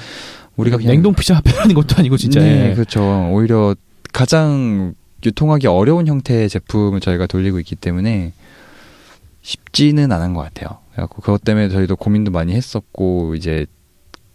[0.58, 2.42] 우리가 그냥 냉동 피자 하는 것도 아니고 진짜.
[2.42, 3.30] 네, 그렇죠.
[3.32, 3.76] 오히려
[4.12, 4.94] 가장
[5.26, 8.34] 유통하기 어려운 형태의 제품을 저희가 돌리고 있기 때문에
[9.48, 10.80] 쉽지는 않은 것 같아요.
[10.92, 13.66] 그래갖고 그것 때문에 저희도 고민도 많이 했었고 이제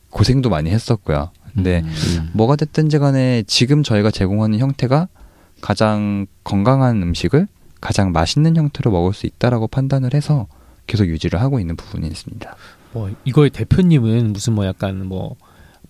[0.08, 1.30] 고생도 많이 했었고요.
[1.52, 1.86] 근데 음.
[1.86, 2.30] 음.
[2.32, 5.08] 뭐가 됐든지 간에 지금 저희가 제공하는 형태가
[5.60, 7.46] 가장 건강한 음식을
[7.82, 10.46] 가장 맛있는 형태로 먹을 수 있다라고 판단을 해서
[10.86, 12.56] 계속 유지를 하고 있는 부분이 있습니다.
[12.94, 15.36] 뭐 이거의 대표님은 무슨 뭐 약간 뭐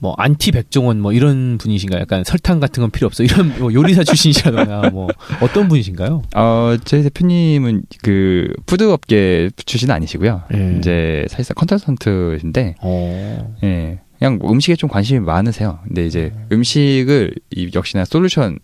[0.03, 2.01] 뭐 안티 백종원 뭐 이런 분이신가요?
[2.01, 5.07] 약간 설탕 같은 건 필요 없어 이런 뭐 요리사 출신이시라던가 뭐
[5.41, 6.23] 어떤 분이신가요?
[6.35, 10.43] 어 저희 대표님은 그 food 업계 출신 아니시고요.
[10.55, 10.77] 예.
[10.77, 13.55] 이제 사실상 컨설턴트인데, 어.
[13.63, 15.79] 예 그냥 뭐 음식에 좀 관심이 많으세요.
[15.87, 16.47] 근데 이제 음.
[16.51, 18.59] 음식을 이 역시나 솔루션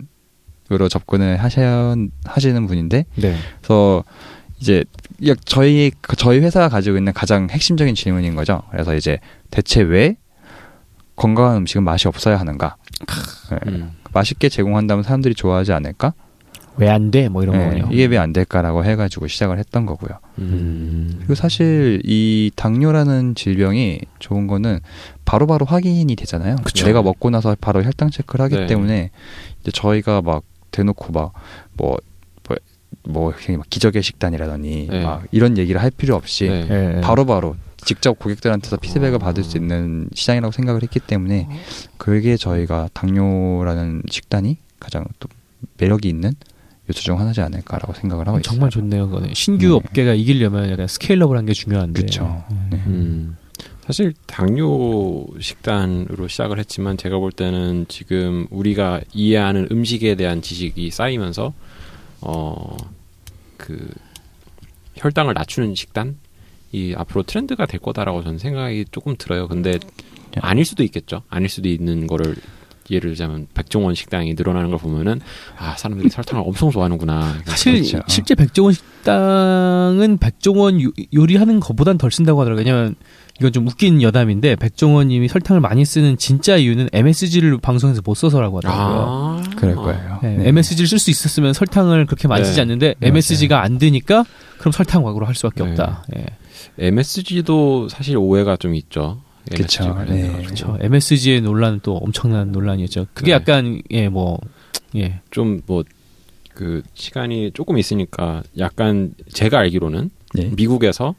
[0.73, 3.37] 으로 접근을 하셔 하시는 분인데, 네.
[3.61, 4.03] 그래서
[4.61, 4.85] 이제
[5.45, 8.61] 저희 저희 회사가 가지고 있는 가장 핵심적인 질문인 거죠.
[8.73, 9.21] 그래서 이제
[9.51, 10.17] 대체 왜
[11.19, 12.77] 건강한 음식은 맛이 없어야 하는가?
[13.51, 13.59] 네.
[13.67, 13.91] 음.
[14.13, 16.15] 맛있게 제공한다면 사람들이 좋아하지 않을까?
[16.77, 17.29] 왜 안 돼?
[17.29, 17.89] 뭐 이런 네, 거군요.
[17.93, 20.19] 이게 왜 안 될까라고 해가지고 시작을 했던 거고요.
[20.39, 21.17] 음.
[21.19, 24.79] 그리고 사실 이 당뇨라는 질병이 좋은 거는
[25.25, 26.55] 바로바로 바로 확인이 되잖아요.
[26.63, 26.87] 그쵸.
[26.87, 28.67] 내가 먹고 나서 바로 혈당 체크를 하기 네.
[28.67, 29.11] 때문에
[29.61, 31.33] 이제 저희가 막 대놓고 막뭐
[31.75, 31.97] 뭐,
[33.09, 33.33] 뭐, 뭐
[33.69, 35.03] 기적의 식단이라더니 네.
[35.03, 37.01] 막 이런 얘기를 할 필요 없이 네.
[37.01, 41.49] 바로바로 바로 직접 고객들한테서 피드백을 받을 수 있는 시장이라고 생각을 했기 때문에
[41.97, 45.29] 그게 저희가 당뇨라는 식단이 가장 또
[45.79, 46.33] 매력이 있는
[46.89, 48.51] 요소 중 하나지 않을까라고 생각을 하고 있습니다.
[48.53, 49.09] 정말 좋네요.
[49.09, 49.35] 그거는.
[49.35, 49.73] 신규 네.
[49.75, 52.01] 업계가 이기려면 약간 스케일러블한 게 중요한데.
[52.01, 52.45] 그렇죠.
[52.71, 52.83] 네.
[52.87, 53.37] 음.
[53.87, 61.55] 사실 당뇨 식단으로 시작을 했지만 제가 볼 때는 지금 우리가 이해하는 음식에 대한 지식이 쌓이면서
[62.21, 62.77] 어
[63.59, 63.91] 그
[64.97, 66.17] 혈당을 낮추는 식단
[66.73, 69.49] 이 앞으로 트렌드가 될 거다라고 저는 생각이 조금 들어요.
[69.49, 69.79] 근데
[70.41, 71.23] 아닐 수도 있겠죠.
[71.29, 72.37] 아닐 수도 있는 거를
[72.91, 75.21] 예를 들자면 백종원 식당이 늘어나는 걸 보면은
[75.59, 77.41] 아 사람들이 설탕을 엄청 좋아하는구나.
[77.45, 78.01] 사실 그렇죠.
[78.09, 82.65] 실제 백종원 식당은 백종원 요 리하는 것보단 덜 쓴다고 하더라고요.
[82.65, 82.95] 왜냐면
[83.39, 88.87] 이건 좀 웃긴 여담인데 백종원님이 설탕을 많이 쓰는 진짜 이유는 MSG를 방송에서 못 써서라고 하더라고요.
[88.87, 90.19] 아~ 그럴 거예요.
[90.23, 90.49] 네, 네.
[90.49, 92.49] MSG를 쓸 수 있었으면 설탕을 그렇게 많이 네.
[92.49, 94.25] 쓰지 않는데 MSG가 안 되니까
[94.59, 95.71] 그럼 설탕 과구로 할 수밖에 네.
[95.71, 96.05] 없다.
[96.17, 96.27] 예.
[96.79, 99.21] MSG도 사실 오해가 좀 있죠.
[99.51, 99.97] 그렇죠.
[100.09, 100.31] 네.
[100.43, 100.77] 그렇죠.
[100.81, 103.07] MSG의 논란은 또 엄청난 논란이었죠.
[103.15, 103.33] 그게 네.
[103.33, 104.39] 약간 예 뭐
[104.97, 105.21] 예.
[105.31, 105.85] 좀 뭐
[106.55, 110.51] 그 시간이 조금 있으니까 약간 제가 알기로는 네.
[110.57, 111.15] 미국에서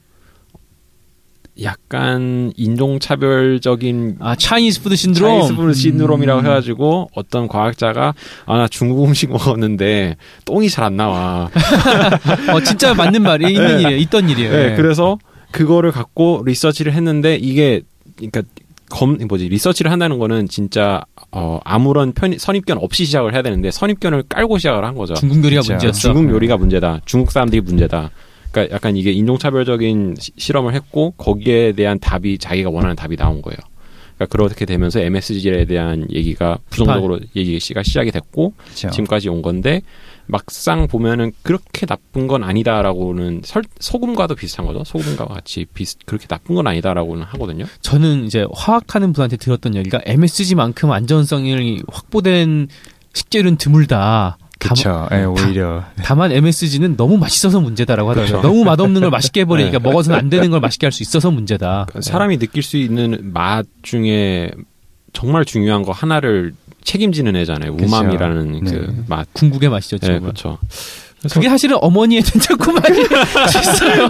[1.64, 6.46] 약간 인종차별적인 아 Chinese food syndrome Chinese food syndrome이라고 음.
[6.46, 8.14] 해가지고 어떤 과학자가
[8.46, 11.50] 아 나 중국 음식 먹었는데 똥이 잘 안 나와.
[12.54, 13.82] 어 진짜 맞는 말이 있는 네.
[13.84, 13.98] 일이에요.
[13.98, 14.52] 있던 일이에요.
[14.52, 14.76] 네, 네.
[14.76, 15.18] 그래서
[15.52, 17.82] 그거를 갖고 리서치를 했는데 이게
[18.16, 18.44] 그러니까
[18.90, 24.24] 검 뭐지 리서치를 한다는 거는 진짜 어 아무런 편 선입견 없이 시작을 해야 되는데 선입견을
[24.30, 25.14] 깔고 시작을 한 거죠.
[25.14, 26.00] 중국 요리가 문제였어.
[26.14, 27.02] 중국 요리가 문제다.
[27.06, 28.10] 중국 사람들이 문제다.
[28.52, 33.58] 그러니까 약간 이게 인종차별적인 시, 실험을 했고 거기에 대한 답이 자기가 원하는 답이 나온 거예요.
[34.16, 38.90] 그러니까 그렇게 되면서 MSG에 대한 얘기가 부정적으로 얘기가 시작이 됐고 그렇죠.
[38.90, 39.82] 지금까지 온 건데
[40.32, 44.84] 막상 보면은 그렇게 나쁜 건 아니다라고는 설, 소금과도 비슷한 거죠.
[44.86, 47.66] 소금과 같이 비슷 그렇게 나쁜 건 아니다라고는 하거든요.
[47.82, 52.68] 저는 이제 화학하는 분한테 들었던 얘기가 MSG만큼 안전성이 확보된
[53.14, 54.38] 식재료는 드물다.
[54.60, 55.08] 그렇죠.
[55.14, 58.42] 예, 오히려 다 만 MSG는 너무 맛있어서 문제다라고 하더라고요.
[58.42, 59.84] 너무 맛없는 걸 맛있게 해버리니까 네.
[59.84, 61.86] 먹어서는 안 되는 걸 맛있게 할 수 있어서 문제다.
[61.88, 64.52] 그러니까 사람이 느낄 수 있는 맛 중에
[65.14, 66.54] 정말 중요한 거 하나를
[66.84, 67.74] 책임지는 애잖아요.
[67.74, 68.72] 우마미라는 네.
[68.72, 69.28] 그 맛.
[69.34, 69.98] 궁극의 맛이죠.
[70.00, 70.58] 네, 그렇죠.
[71.28, 73.00] 그게 사실은 어머니의 된장국만이
[73.50, 74.08] 있어요.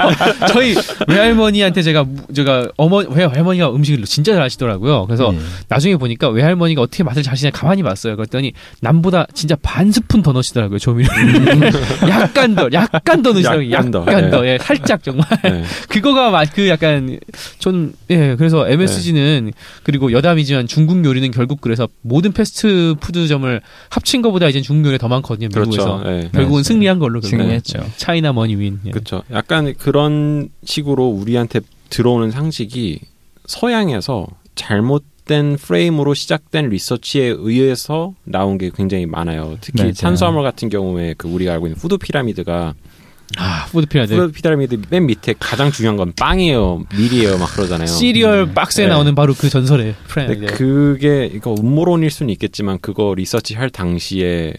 [0.50, 0.76] 저희
[1.08, 2.06] 외할머니한테 제가
[2.36, 5.06] 제가 어머 외할머니가 음식을 진짜 잘하시더라고요.
[5.08, 5.40] 그래서 네.
[5.68, 8.16] 나중에 보니까 외할머니가 어떻게 맛을 잘하시냐 가만히 봤어요.
[8.16, 11.10] 그랬더니 남보다 진짜 반 스푼 더 넣으시더라고요 조미료.
[11.12, 11.62] 음.
[12.10, 13.72] 약간 더, 약간 더 넣으시더라고요.
[13.72, 14.54] 약간, 더, 약간 더, 네.
[14.54, 15.26] 예, 살짝 정말.
[15.44, 15.64] 네.
[15.88, 17.20] 그거가 그 약간
[17.58, 19.52] 전 예, 그래서 MSG는 네.
[19.84, 25.08] 그리고 여담이지만 중국 요리는 결국 그래서 모든 패스트 푸드점을 합친 것보다 이제 중국 요리 더
[25.08, 26.00] 많거든요 미국에서.
[26.02, 26.10] 그렇죠.
[26.10, 26.30] 네.
[26.34, 27.80] 결국은 승리한 걸로 승리했죠.
[27.98, 28.80] China money win.
[28.86, 28.92] 예.
[28.92, 29.24] 그렇죠.
[29.32, 33.00] 약간 그런 식으로 우리한테 들어오는 상식이
[33.48, 39.58] 서양에서 잘못된 프레임으로 시작된 리서치에 의해서 나온 게 굉장히 많아요.
[39.62, 42.74] 특히 네, 탄수화물 같은 경우에 그 우리가 알고 있는 food pyramid가
[43.38, 44.16] 아, food pyramid.
[44.16, 47.88] food pyramid 맨 밑에 가장 중요한 건 빵이에요, 밀이에요, 막 그러잖아요.
[47.88, 48.54] 시리얼 음.
[48.54, 48.92] 박스에 네.
[48.92, 50.54] 나오는 바로 그 전설의 피라미드.
[50.56, 54.54] 그게 이거 음모론일 수는 있겠지만 그거 리서치 할 당시에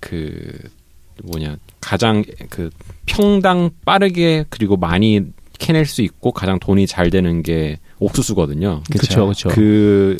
[0.00, 0.52] 그
[1.24, 1.56] 뭐냐
[1.86, 2.70] 가장 그
[3.06, 5.20] 평당 빠르게 그리고 많이
[5.60, 8.82] 캐낼 수 있고 가장 돈이 잘 되는 게 옥수수거든요.
[8.90, 9.48] 그렇죠, 그렇죠.
[9.50, 10.16] 그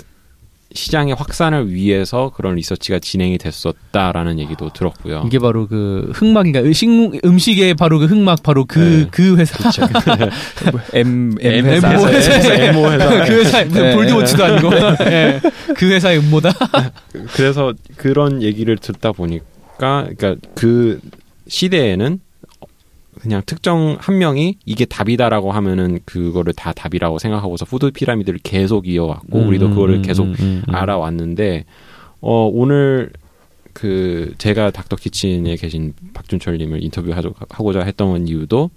[0.72, 5.24] 시장의 확산을 위해서 그런 리서치가 진행이 됐었다라는 얘기도 들었고요.
[5.26, 6.88] 이게 바로 그 흑막인가 음식
[7.24, 9.08] 음식의 바로 그 흑막 바로 그그 네.
[9.10, 9.58] 그 회사.
[9.58, 9.82] 그렇죠.
[10.94, 11.94] M M 회사.
[11.94, 12.54] M 회사.
[12.54, 13.24] M 회사.
[13.24, 13.92] 그 회사 네.
[13.92, 14.70] 볼드모트도 아니고
[15.02, 15.40] 네.
[15.74, 16.52] 그 회사의 음모다.
[17.32, 19.44] 그래서 그런 얘기를 듣다 보니까
[19.78, 21.00] 그러니까 그
[21.48, 22.20] 시대에는
[23.20, 29.38] 그냥 특정 한 명이 이게 답이다라고 하면은 그거를 다 답이라고 생각하고서 food pyramid를 계속 이어왔고
[29.38, 31.64] 음, 우리도 그거를 음, 계속 음, 음, 음, 알아왔는데
[32.20, 33.10] 어 오늘
[33.72, 38.70] 그 제가 닥터 키친에 계신 박준철 님을 인터뷰하고자 했던 이유도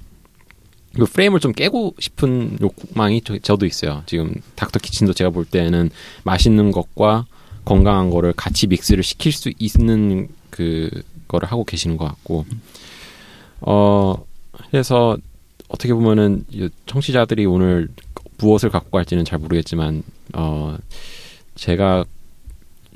[0.95, 4.03] 그 프레임을 좀 깨고 싶은 욕망이 저, 도 있어요.
[4.05, 5.89] 지금 닥터 키친도 제가 볼 때는
[6.23, 7.27] 맛있는 것과
[7.63, 10.89] 건강한 거를 같이 믹스를 시킬 수 있는 그
[11.29, 12.45] 거를 하고 계시는 것 같고.
[13.61, 14.15] 어
[14.71, 15.17] 그래서
[15.69, 16.45] 어떻게 보면은
[16.85, 17.87] 청취자들이 오늘
[18.37, 20.03] 무엇을 갖고 갈지는 잘 모르겠지만
[20.33, 20.77] 어
[21.55, 22.03] 제가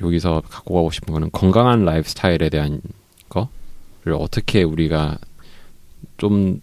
[0.01, 2.81] 여기서 갖고 가고 싶은 거는 건강한 라이프 스타일에 대한
[3.29, 5.17] 거를 어떻게 우리가
[6.17, 6.61] 좀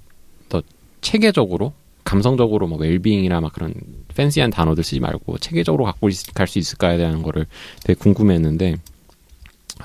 [0.50, 0.60] 더
[1.00, 1.72] 체계적으로
[2.04, 3.72] 감성적으로 뭐 웰빙이나 막 그런
[4.14, 7.46] fancy한 단어들 쓰지 말고 체계적으로 갖고 갈 수 있을까에 대한 거를
[7.84, 8.76] 되게 궁금했는데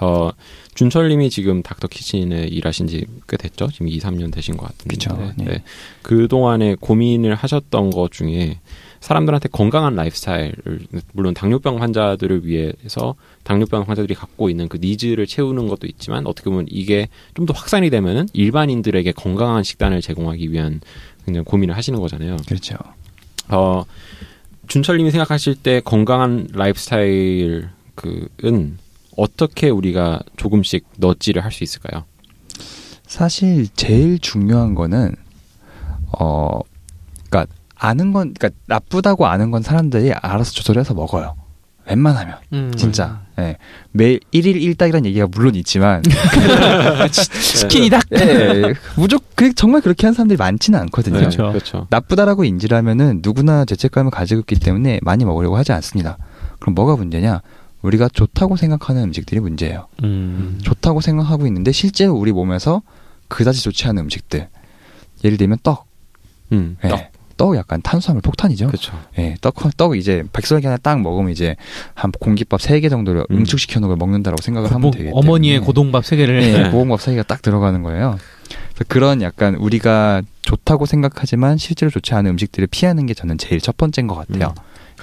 [0.02, 0.32] 어
[0.76, 3.68] 준철님이 지금 닥터 키친에 일하신 지 꽤 됐죠?
[3.72, 4.96] 지금 2, 3년 되신 것 같은데.
[4.96, 5.46] 그쵸, 네.
[5.46, 5.64] 네.
[6.02, 8.60] 그 동안에 고민을 하셨던 것 중에
[9.00, 10.54] 사람들한테 건강한 라이프스타일을
[11.14, 16.66] 물론 당뇨병 환자들을 위해서 당뇨병 환자들이 갖고 있는 그 니즈를 채우는 것도 있지만 어떻게 보면
[16.70, 20.82] 이게 좀 더 확산이 되면은 일반인들에게 건강한 식단을 제공하기 위한
[21.26, 22.38] 굉장히 고민을 하시는 거잖아요.
[22.48, 22.76] 그렇죠.
[23.50, 23.84] 어
[24.68, 28.78] 준철님이 생각하실 때 건강한 라이프스타일 그은
[29.18, 32.04] 어떻게 우리가 조금씩 넛지를 할 수 있을까요?
[33.08, 35.16] 사실 제일 중요한 거는
[36.20, 36.60] 어
[37.30, 41.36] 그러니까 아는 건 그러니까 나쁘다고 아는 건 사람들이 알아서 조절해서 먹어요.
[41.88, 42.72] 웬만하면 음.
[42.76, 43.42] 진짜 예.
[43.44, 43.58] 네.
[43.92, 46.02] 매일 1일 1닭이라는 얘기가 물론 있지만
[47.12, 48.74] 치킨이 닭 네.
[48.96, 51.20] 무조건 정말 그렇게 하는 사람들이 많지는 않거든요.
[51.20, 51.50] 그렇죠.
[51.50, 51.88] 그렇죠.
[51.92, 56.18] 나쁘다라고 인지를 하면은 누구나 죄책감을 가지고 있기 때문에 많이 먹으려고 하지 않습니다.
[56.60, 57.42] 그럼 뭐가 문제냐?
[57.86, 59.88] 우리가 좋다고 생각하는 음식들이 문제예요.
[60.04, 60.60] 음.
[60.64, 62.82] 좋다고 생각하고 있는데 실제로 우리 몸에서
[63.28, 64.50] 그다지 좋지 않은 음식들.
[65.24, 65.86] 예를 들면 떡.
[66.52, 66.90] 음, 네.
[66.90, 67.00] 떡.
[67.38, 68.68] 떡 약간 탄수화물 폭탄이죠.
[68.68, 68.94] 그렇죠.
[69.20, 71.58] 예, 떡, 떡 이제 백설기 하나 딱 먹으면 이제
[71.94, 73.40] 한 공깃밥 세 개 정도를 음.
[73.40, 77.12] 응축시켜 놓은 걸 먹는다라고 생각을 하면 되겠 때문에 어머니의 고동밥 세 개를 네, 고동밥 세
[77.12, 78.18] 개가 딱 들어가는 거예요.
[78.88, 84.08] 그런 약간 우리가 좋다고 생각하지만 실제로 좋지 않은 음식들을 피하는 게 저는 제일 첫 번째인
[84.08, 84.56] 것 같아요.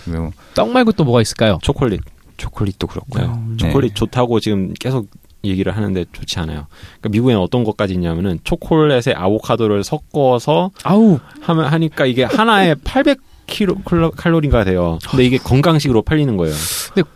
[0.08, 0.30] 음.
[0.54, 1.58] 떡 말고 또 뭐가 있을까요?
[1.60, 2.00] 초콜릿.
[2.36, 3.42] 초콜릿도 그렇고요.
[3.50, 3.56] 네.
[3.56, 5.08] 초콜릿 좋다고 지금 계속
[5.44, 6.66] 얘기를 하는데 좋지 않아요.
[7.00, 13.76] 그러니까 미국에는 어떤 것까지 있냐면은 초콜릿에 아보카도를 섞어서 아우 하면 하니까 이게 하나에 800 킬로
[14.16, 14.98] 칼로리가 돼요.
[15.10, 16.54] 근데 이게 건강식으로 팔리는 거예요.
[16.94, 17.08] 근데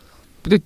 [0.42, 0.58] 근데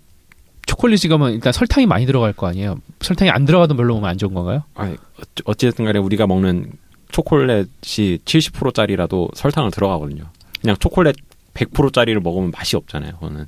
[0.66, 2.76] 초콜릿이 가면 일단 설탕이 많이 들어갈 거 아니에요.
[3.00, 4.62] 설탕이 안 들어가도 별로 먹으면 안 좋은 건가요?
[4.74, 4.96] 아니,
[5.44, 6.72] 어찌됐든 간에 우리가 먹는
[7.12, 10.24] 초콜릿이 70%짜리라도 설탕을 들어가거든요.
[10.60, 11.16] 그냥 초콜릿
[11.54, 13.12] 100%짜리를 먹으면 맛이 없잖아요.
[13.14, 13.46] 그거는.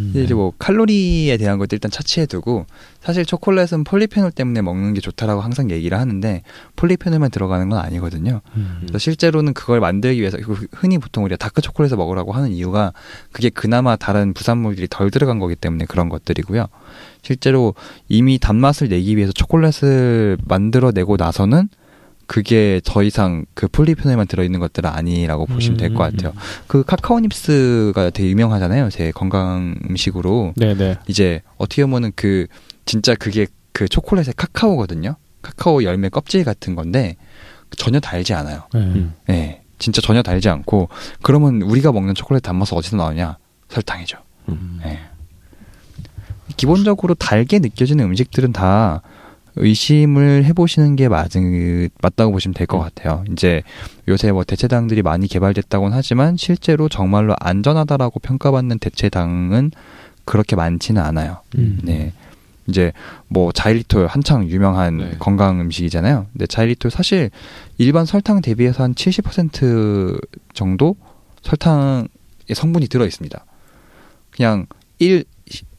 [0.00, 2.66] 음, 이제 뭐 칼로리에 대한 것도 일단 차치해두고
[3.00, 6.42] 사실 초콜릿은 폴리페놀 때문에 먹는 게 좋다라고 항상 얘기를 하는데
[6.76, 8.40] 폴리페놀만 들어가는 건 아니거든요.
[8.56, 8.76] 음.
[8.80, 10.38] 그래서 실제로는 그걸 만들기 위해서
[10.72, 12.92] 흔히 보통 우리가 다크 초콜릿을 먹으라고 하는 이유가
[13.32, 16.66] 그게 그나마 다른 부산물들이 덜 들어간 거기 때문에 그런 것들이고요.
[17.22, 17.74] 실제로
[18.08, 21.68] 이미 단맛을 내기 위해서 초콜릿을 만들어내고 나서는
[22.28, 26.32] 그게 더 이상 그 폴리페놀만 들어있는 것들은 아니라고 보시면 될것 음, 같아요.
[26.36, 26.40] 음.
[26.66, 28.90] 그 카카오 닙스가 되게 유명하잖아요.
[28.90, 30.52] 제 건강 음식으로.
[30.56, 30.98] 네네.
[31.08, 32.46] 이제 어떻게 보면은 그
[32.84, 35.16] 진짜 그게 그 초콜릿의 카카오거든요.
[35.40, 37.16] 카카오 열매 껍질 같은 건데
[37.78, 38.64] 전혀 달지 않아요.
[38.74, 39.06] 네.
[39.26, 39.62] 네.
[39.78, 40.90] 진짜 전혀 달지 않고
[41.22, 43.38] 그러면 우리가 먹는 초콜릿 단맛은 어디서 나오냐?
[43.70, 44.18] 설탕이죠.
[44.50, 44.80] 음.
[44.84, 45.00] 네.
[46.58, 49.00] 기본적으로 달게 느껴지는 음식들은 다
[49.56, 52.84] 의심을 해보시는 게 맞은, 맞다고 보시면 될것 음.
[52.84, 53.24] 같아요.
[53.32, 53.62] 이제
[54.06, 59.72] 요새 뭐 대체당들이 많이 개발됐다고는 하지만 실제로 정말로 안전하다라고 평가받는 대체당은
[60.24, 61.38] 그렇게 많지는 않아요.
[61.56, 61.80] 음.
[61.82, 62.12] 네.
[62.68, 62.92] 이제
[63.28, 65.10] 뭐 자일리톨 한창 유명한 네.
[65.18, 66.26] 건강 음식이잖아요.
[66.32, 67.30] 근데 자일리톨 사실
[67.78, 70.20] 일반 설탕 대비해서 한 70%
[70.52, 70.96] 정도
[71.42, 72.08] 설탕의
[72.54, 73.44] 성분이 들어 있습니다.
[74.30, 74.66] 그냥
[74.98, 75.24] 1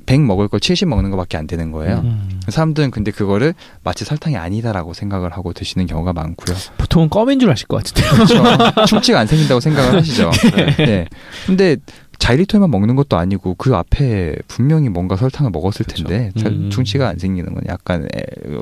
[0.09, 1.99] 100 먹을 걸70 먹는 것밖에 안 되는 거예요.
[1.99, 2.41] 음.
[2.47, 3.53] 사람들은 근데 그거를
[3.83, 6.57] 마치 설탕이 아니다라고 생각을 하고 드시는 경우가 많고요.
[6.79, 8.11] 보통은 껌인 줄 아실 것 같은데요.
[8.13, 8.85] 그렇죠.
[8.87, 10.31] 충치가 안 생긴다고 생각을 하시죠.
[10.55, 10.75] 네.
[10.77, 11.05] 네.
[11.45, 11.77] 근데
[12.17, 16.05] 자이리톨만 먹는 것도 아니고 그 앞에 분명히 뭔가 설탕을 먹었을 그렇죠.
[16.05, 16.71] 텐데 음.
[16.71, 18.07] 충치가 안 생기는 건 약간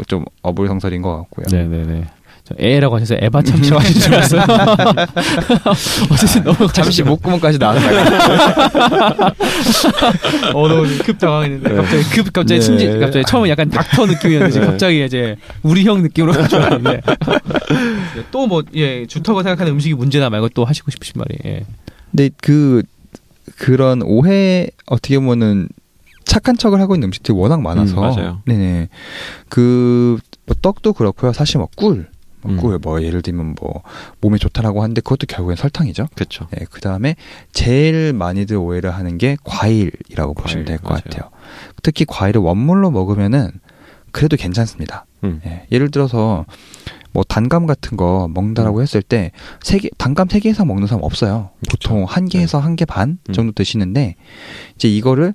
[0.07, 1.45] 좀 어불성설인 것 같고요.
[1.49, 2.07] 네네네.
[2.57, 4.41] 에라고 하셔서 에바 참치라고 하신 줄 알았어요.
[6.11, 7.99] 어쨌든 너무 잠시 목구멍까지 나왔어요.
[10.53, 11.69] 어, 너무 급 당황했는데.
[11.69, 11.75] 네.
[11.75, 12.61] 갑자기 급, 갑자기 네.
[12.61, 14.65] 심지, 갑자기 처음에 약간 닥터 느낌이었는데, 네.
[14.65, 17.01] 갑자기 이제 우리 형 느낌으로 갈줄 알았는데.
[18.31, 21.65] 또 뭐, 예, 좋다고 생각하는 음식이 문제나 말고 또 하시고 싶으신 말이, 예.
[22.11, 22.83] 근데 그,
[23.57, 25.67] 그런 오해, 어떻게 보면은,
[26.25, 27.95] 착한 척을 하고 있는 음식들이 워낙 많아서.
[27.95, 28.41] 음, 맞아요.
[28.45, 28.89] 네네.
[29.49, 31.33] 그, 뭐 떡도 그렇고요.
[31.33, 32.07] 사실 뭐 꿀.
[32.55, 32.79] 꿀, 음.
[32.81, 33.81] 뭐 예를 들면 뭐
[34.21, 36.07] 몸에 좋다라고 하는데 그것도 결국엔 설탕이죠.
[36.15, 36.47] 그렇죠.
[36.59, 37.15] 예, 그 다음에
[37.51, 41.29] 제일 많이들 오해를 하는 게 과일이라고 과일, 보시면 될 것 같아요.
[41.83, 43.51] 특히 과일을 원물로 먹으면은
[44.11, 45.05] 그래도 괜찮습니다.
[45.23, 45.41] 음.
[45.45, 46.45] 예, 예를 들어서
[47.13, 48.81] 뭐 단감 같은 거 먹는다라고 음.
[48.83, 49.31] 했을 때
[49.63, 51.49] 세 개 단감 세 개 이상 먹는 사람 없어요.
[51.69, 51.89] 그쵸.
[51.89, 52.63] 보통 한 개에서 네.
[52.63, 53.33] 한개 반 음.
[53.33, 54.15] 정도 드시는데
[54.75, 55.33] 이제 이거를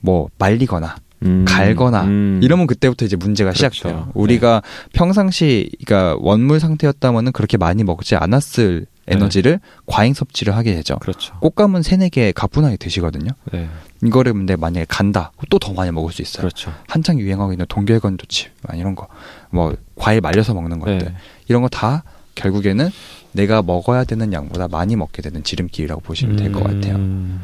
[0.00, 2.40] 뭐 말리거나 음, 갈거나 음.
[2.42, 3.70] 이러면 그때부터 이제 문제가 그렇죠.
[3.70, 4.04] 시작돼요.
[4.06, 4.10] 네.
[4.14, 4.88] 우리가 네.
[4.92, 9.14] 평상시 그러니까 원물 상태였다면은 그렇게 많이 먹지 않았을 네.
[9.16, 9.58] 에너지를 네.
[9.86, 10.96] 과잉 섭취를 하게 되죠.
[11.00, 11.34] 그렇죠.
[11.40, 13.30] 꽃감은 세네 개 가뿐하게 드시거든요.
[13.52, 13.68] 네.
[14.04, 16.40] 이거를 근데 만약에 간다, 또 더 많이 먹을 수 있어요.
[16.42, 16.72] 그렇죠.
[16.88, 19.08] 한창 유행하고 있는 동결건조칩 이런 거,
[19.50, 21.14] 뭐 과일 말려서 먹는 것들 네.
[21.48, 22.02] 이런 거 다
[22.36, 22.88] 결국에는
[23.32, 26.94] 내가 먹어야 되는 양보다 많이 먹게 되는 지름길이라고 보시면 될 것 같아요.
[26.96, 27.40] 음.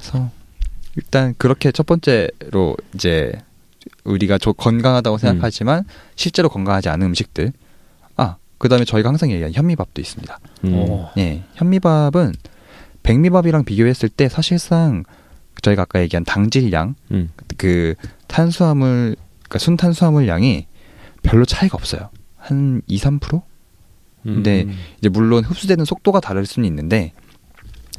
[0.00, 0.30] 그래서
[0.96, 3.32] 일단 그렇게 첫 번째로 이제
[4.04, 5.18] 우리가 저 건강하다고 음.
[5.18, 5.84] 생각하지만 음.
[6.16, 7.52] 실제로 건강하지 않은 음식들.
[8.16, 10.38] 아, 그다음에 저희가 항상 얘기하는 현미밥도 있습니다.
[10.64, 11.06] 음.
[11.18, 11.44] 예.
[11.54, 12.34] 현미밥은
[13.02, 15.04] 백미밥이랑 비교했을 때 사실상
[15.62, 17.30] 저희가 아까 얘기한 당질량, 음.
[17.56, 17.94] 그
[18.26, 20.66] 탄수화물, 그러니까 순탄수화물 양이
[21.22, 22.10] 별로 차이가 없어요.
[22.36, 23.42] 한 2, 3%?
[24.22, 24.76] 근데 음.
[24.98, 27.12] 이제 물론 흡수되는 속도가 다를 수는 있는데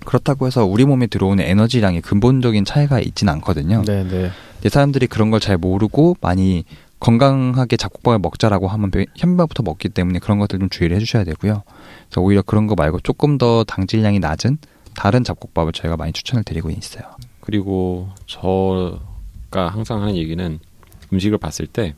[0.05, 3.83] 그렇다고 해서 우리 몸에 들어오는 에너지량이 근본적인 차이가 있지는 않거든요.
[3.85, 4.31] 네, 네.
[4.55, 6.63] 근데 사람들이 그런 걸 잘 모르고 많이
[6.99, 11.63] 건강하게 잡곡밥을 먹자라고 하면 현미밥부터 먹기 때문에 그런 것들 좀 주의를 해주셔야 되고요.
[12.09, 14.59] 그래서 오히려 그런 거 말고 조금 더 당질량이 낮은
[14.93, 17.03] 다른 잡곡밥을 저희가 많이 추천을 드리고 있어요.
[17.39, 20.59] 그리고 저가 항상 하는 얘기는
[21.11, 21.95] 음식을 봤을 때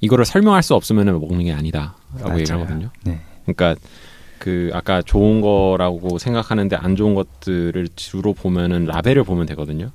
[0.00, 2.90] 이거를 설명할 수 없으면 먹는 게 아니다라고 얘기를 하거든요.
[3.04, 3.20] 네.
[3.44, 3.76] 그러니까
[4.40, 9.90] 그 아까 좋은 거라고 생각하는데 안 좋은 것들을 주로 보면은 라벨을 보면 되거든요.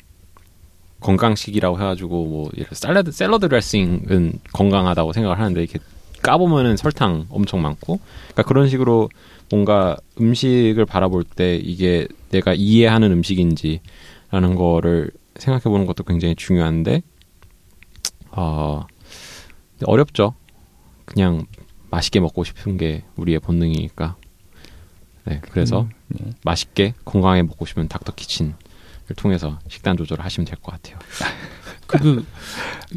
[0.99, 5.79] 건강식이라고 해가지고 뭐 샐러드 샐러드 드레싱은 건강하다고 생각을 하는데 이렇게
[6.21, 9.09] 까보면은 설탕 엄청 많고 그러니까 그런 식으로
[9.49, 17.01] 뭔가 음식을 바라볼 때 이게 내가 이해하는 음식인지라는 거를 생각해 보는 것도 굉장히 중요한데
[18.29, 18.85] 어
[19.85, 20.35] 어렵죠.
[21.05, 21.47] 그냥
[21.89, 24.17] 맛있게 먹고 싶은 게 우리의 본능이니까.
[25.25, 26.31] 네, 그래서 음, 네.
[26.43, 28.53] 맛있게 건강하게 먹고 싶으면 닥터 키친을
[29.15, 30.97] 통해서 식단 조절을 하시면 될 것 같아요.
[31.87, 32.25] 그, 그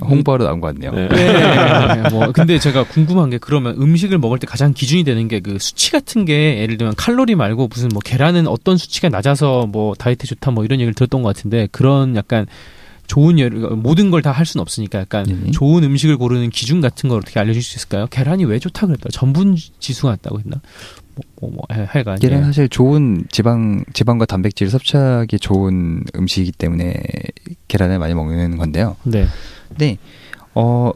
[0.07, 0.93] 홍보하러 나온 것 같네요.
[0.93, 1.09] 네.
[1.09, 2.09] 네.
[2.11, 5.91] 뭐 근데 제가 궁금한 게 그러면 음식을 먹을 때 가장 기준이 되는 게 그 수치
[5.93, 10.51] 같은 게 예를 들면 칼로리 말고 무슨 뭐 계란은 어떤 수치가 낮아서 뭐 다이어트 좋다
[10.53, 12.47] 뭐 이런 얘기를 들었던 것 같은데 그런 약간
[13.09, 15.51] 좋은 예 모든 걸 다 할 수는 없으니까 약간 네.
[15.51, 18.07] 좋은 음식을 고르는 기준 같은 걸 어떻게 알려줄 수 있을까요?
[18.11, 19.09] 계란이 왜 좋다 그랬다?
[19.13, 20.61] 전분 지수가 낮다고 했나?
[21.41, 22.45] 뭐, 뭐 하여간 계란 예.
[22.45, 26.95] 사실 좋은 지방 지방과 단백질 섭취하기 좋은 음식이기 때문에
[27.69, 28.97] 계란을 많이 먹는 건데요.
[29.05, 29.27] 네.
[29.77, 29.99] 네.
[30.55, 30.93] 어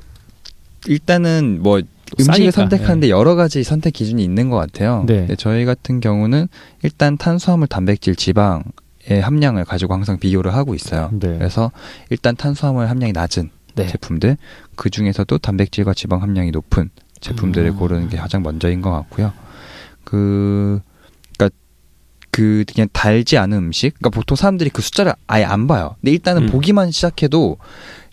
[0.86, 1.80] 일단은 뭐
[2.18, 3.10] 음식을 싸니까, 선택하는데 네.
[3.10, 5.04] 여러 가지 선택 기준이 있는 것 같아요.
[5.06, 5.28] 네.
[5.38, 6.48] 저희 같은 경우는
[6.82, 8.62] 일단 탄수화물, 단백질, 지방
[9.08, 11.10] 의 함량을 가지고 항상 비교를 하고 있어요.
[11.12, 11.36] 네.
[11.36, 11.72] 그래서
[12.10, 13.88] 일단 탄수화물 함량이 낮은 네.
[13.88, 14.36] 제품들,
[14.76, 16.88] 그 중에서도 단백질과 지방 함량이 높은
[17.20, 17.76] 제품들을 음.
[17.76, 19.32] 고르는 게 가장 먼저인 것 같고요.
[20.04, 20.80] 그
[21.36, 21.56] 그러니까
[22.30, 23.94] 그 그냥 달지 않은 음식.
[23.98, 25.96] 그러니까 보통 사람들이 그 숫자를 아예 안 봐요.
[26.00, 26.46] 근데 일단은 음.
[26.48, 27.58] 보기만 시작해도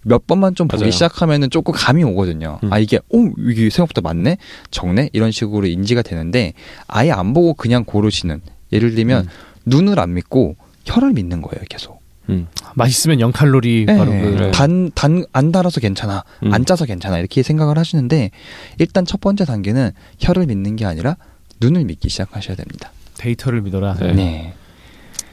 [0.04, 0.92] 몇 번만 좀 보기 맞아요.
[0.92, 2.60] 시작하면은 조금 감이 오거든요.
[2.64, 2.72] 음.
[2.72, 4.38] 아 이게 오 이게 생각보다 많네,
[4.72, 6.54] 적네 이런 식으로 인지가 되는데
[6.88, 8.42] 아예 안 보고 그냥 고르시는
[8.72, 9.30] 예를 들면 음.
[9.66, 10.56] 눈을 안 믿고
[10.86, 12.00] 혀를 믿는 거예요 계속.
[12.30, 12.48] 음.
[12.76, 16.24] 맛있으면 0 칼로리 네, 바로 그 단, 단, 안 달아서 괜찮아.
[16.44, 16.54] 음.
[16.54, 17.18] 안 짜서 괜찮아.
[17.18, 18.30] 이렇게 생각을 하시는데,
[18.78, 21.18] 일단 첫 번째 단계는 혀를 믿는 게 아니라
[21.60, 22.92] 눈을 믿기 시작하셔야 됩니다.
[23.18, 23.96] 데이터를 믿어라.
[23.96, 24.14] 네.
[24.14, 24.54] 네.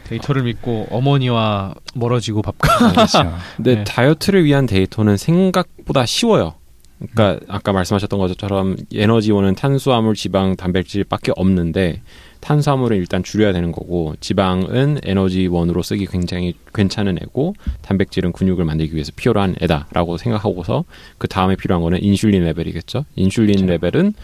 [0.05, 2.93] 데이터를 믿고 어머니와 멀어지고 밥과.
[2.93, 3.37] 그렇죠.
[3.57, 3.85] 근데 네.
[3.85, 6.55] 다이어트를 위한 데이터는 생각보다 쉬워요.
[6.99, 12.01] 그러니까 아까 말씀하셨던 것처럼 에너지원은 탄수화물, 지방, 단백질밖에 없는데
[12.41, 19.13] 탄수화물은 일단 줄여야 되는 거고 지방은 에너지원으로 쓰기 굉장히 괜찮은 애고 단백질은 근육을 만들기 위해서
[19.15, 20.85] 필요한 애다라고 생각하고서
[21.19, 23.05] 그 다음에 필요한 거는 인슐린 레벨이겠죠.
[23.17, 23.67] 인슐린 그렇죠.
[23.67, 24.15] 레벨은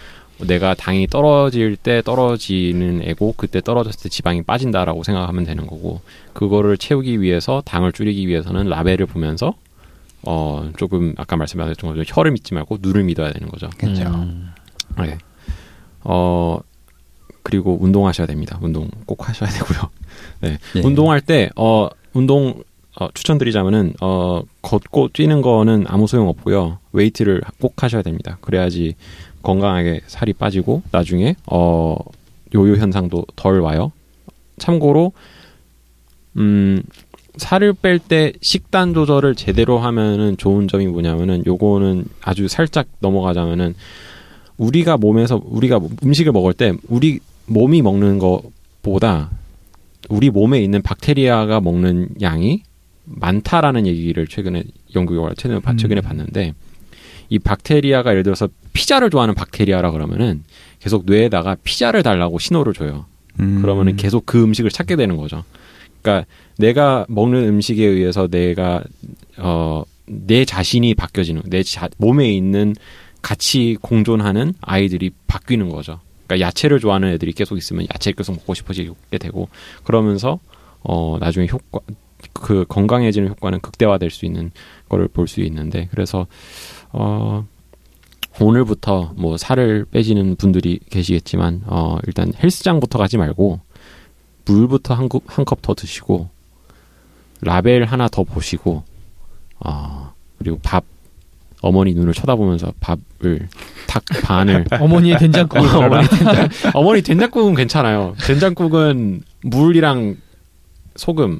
[0.40, 6.00] 내가 당이 떨어질 때 떨어지는 애고 그때 떨어졌을 때 지방이 빠진다라고 생각하면 되는 거고
[6.32, 9.54] 그거를 채우기 위해서 당을 줄이기 위해서는 라벨을 보면서
[10.24, 13.70] 어 조금 아까 말씀하셨던 것처럼 혀를 믿지 말고 눈을 믿어야 되는 거죠.
[13.78, 14.02] 그렇죠.
[14.08, 14.50] 음.
[14.98, 15.18] 네.
[16.00, 16.58] 어
[17.42, 18.58] 그리고 운동하셔야 됩니다.
[18.62, 19.90] 운동 꼭 하셔야 되고요.
[20.42, 20.58] 네.
[20.76, 20.80] 예.
[20.80, 22.62] 운동할 때 어 운동
[23.00, 26.78] 어, 추천드리자면은 어 걷고 뛰는 거는 아무 소용 없고요.
[26.92, 28.38] weight를 꼭 하셔야 됩니다.
[28.42, 28.94] 그래야지
[29.42, 31.96] 건강하게 살이 빠지고 나중에 어
[32.54, 33.92] 요요 현상도 덜 와요.
[34.58, 35.12] 참고로
[36.36, 36.82] 음
[37.36, 43.74] 살을 뺄 때 식단 조절을 제대로 하면은 좋은 점이 뭐냐면은 요거는 아주 살짝 넘어가자면은
[44.58, 49.30] 우리가 몸에서 우리가 음식을 먹을 때 우리 몸이 먹는 것보다
[50.08, 52.62] 우리 몸에 있는 박테리아가 먹는 양이
[53.04, 54.62] 많다라는 얘기를 최근에
[54.94, 55.76] 연구 결과 최근에, 음.
[55.76, 56.52] 최근에 봤는데
[57.32, 60.44] 이 박테리아가 예를 들어서 피자를 좋아하는 박테리아라 그러면은
[60.80, 63.06] 계속 뇌에다가 피자를 달라고 신호를 줘요.
[63.40, 63.62] 음.
[63.62, 65.44] 그러면은 계속 그 음식을 찾게 되는 거죠.
[66.02, 66.26] 그러니까
[66.58, 68.82] 내가 먹는 음식에 의해서 내가
[69.38, 72.74] 어 내 자신이 바뀌어지는 내 자, 몸에 있는
[73.22, 76.00] 같이 공존하는 아이들이 바뀌는 거죠.
[76.26, 79.48] 그러니까 야채를 좋아하는 애들이 계속 있으면 야채를 계속 먹고 싶어지게 되고
[79.84, 80.40] 그러면서
[80.82, 81.78] 어 나중에 효과
[82.32, 84.50] 그 건강해지는 효과는 극대화될 수 있는
[84.88, 86.26] 거를 볼 수 있는데 그래서
[86.92, 87.46] 어,
[88.40, 93.60] 오늘부터 뭐 살을 빼지는 분들이 계시겠지만 어, 일단 헬스장부터 가지 말고
[94.46, 96.28] 물부터 한 컵 더 드시고
[97.40, 98.82] 라벨 하나 더 보시고
[99.60, 100.84] 어, 그리고 밥
[101.60, 103.48] 어머니 눈을 쳐다보면서 밥을
[103.86, 108.14] 탁 반을 어머니의 된장국 어머니 된장 어머니 된장국은 괜찮아요.
[108.26, 110.16] 된장국은 물이랑
[110.96, 111.38] 소금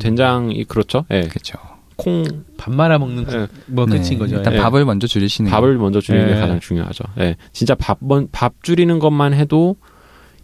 [0.00, 1.04] 된장이 그렇죠?
[1.10, 1.20] 예.
[1.22, 1.28] 네.
[1.28, 1.58] 그렇죠.
[1.96, 3.46] 콩 밥 말아 먹는 네.
[3.66, 4.16] 뭐 끝인 네.
[4.18, 4.36] 거죠.
[4.36, 4.58] 일단 예.
[4.58, 6.40] 밥을 먼저 줄이시는 밥을 먼저 줄이는 게 예.
[6.40, 7.04] 가장 중요하죠.
[7.18, 7.36] 예.
[7.52, 7.98] 진짜 밥,
[8.30, 9.76] 밥 줄이는 것만 해도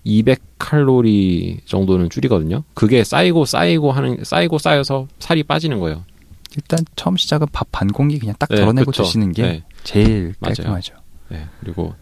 [0.04, 2.64] 200칼로리 정도는 줄이거든요.
[2.74, 6.04] 그게 쌓이고 쌓이고 하는 쌓이고 쌓여서 살이 빠지는 거예요.
[6.56, 9.64] 일단 처음 시작은 밥 반 공기 그냥 딱 네, 덜어내고 네, 드시는 게 네.
[9.84, 10.94] 제일 깔끔하죠.
[11.28, 11.44] 네.
[11.60, 11.94] 그리고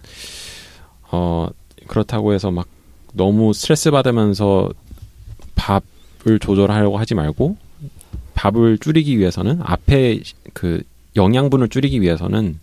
[1.11, 1.49] 어
[1.87, 2.67] 그렇다고 해서 막
[3.13, 4.71] 너무 스트레스 받으면서
[5.57, 7.57] 밥을 조절하려고 하지 말고
[8.37, 10.21] 밥을 줄이기 위해서는 앞에
[10.53, 10.83] 그
[11.17, 12.61] 영양분을 줄이기 위해서는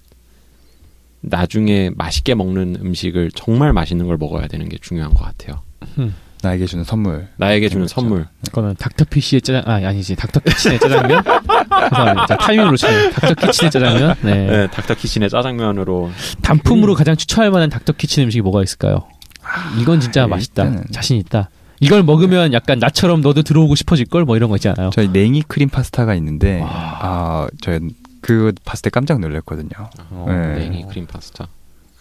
[1.21, 5.61] 나중에 맛있게 먹는 음식을 정말 맛있는 걸 먹어야 되는 게 중요한 것 같아요.
[6.43, 7.27] 나에게 주는 선물.
[7.37, 8.01] 나에게 주는 그렇죠.
[8.01, 8.27] 선물.
[8.45, 11.23] 그거는 닥터피쉬의 짜장 아 아니지 닥터키친의 짜장면.
[11.89, 12.37] 죄송합니다.
[12.37, 13.11] 타이밍으로 치네.
[13.11, 14.15] 닥터키친의 짜장면.
[14.21, 14.47] 네.
[14.47, 16.11] 네 닥터키친의 짜장면으로.
[16.41, 19.07] 단품으로 가장 추천할 만한 닥터키친 음식이 뭐가 있을까요?
[19.79, 20.83] 이건 진짜 아, 맛있다.
[20.91, 21.49] 자신 있다.
[21.83, 24.89] 이걸 먹으면 약간 나처럼 너도 들어오고 싶어질 걸 뭐 이런 거 있지 않아요?
[24.91, 27.79] 저희 냉이 크림 파스타가 있는데 아, 저희
[28.21, 29.69] 그 봤을 때 깜짝 놀랐거든요.
[30.11, 30.59] 어, 네.
[30.69, 31.47] 냉이 크림 파스타.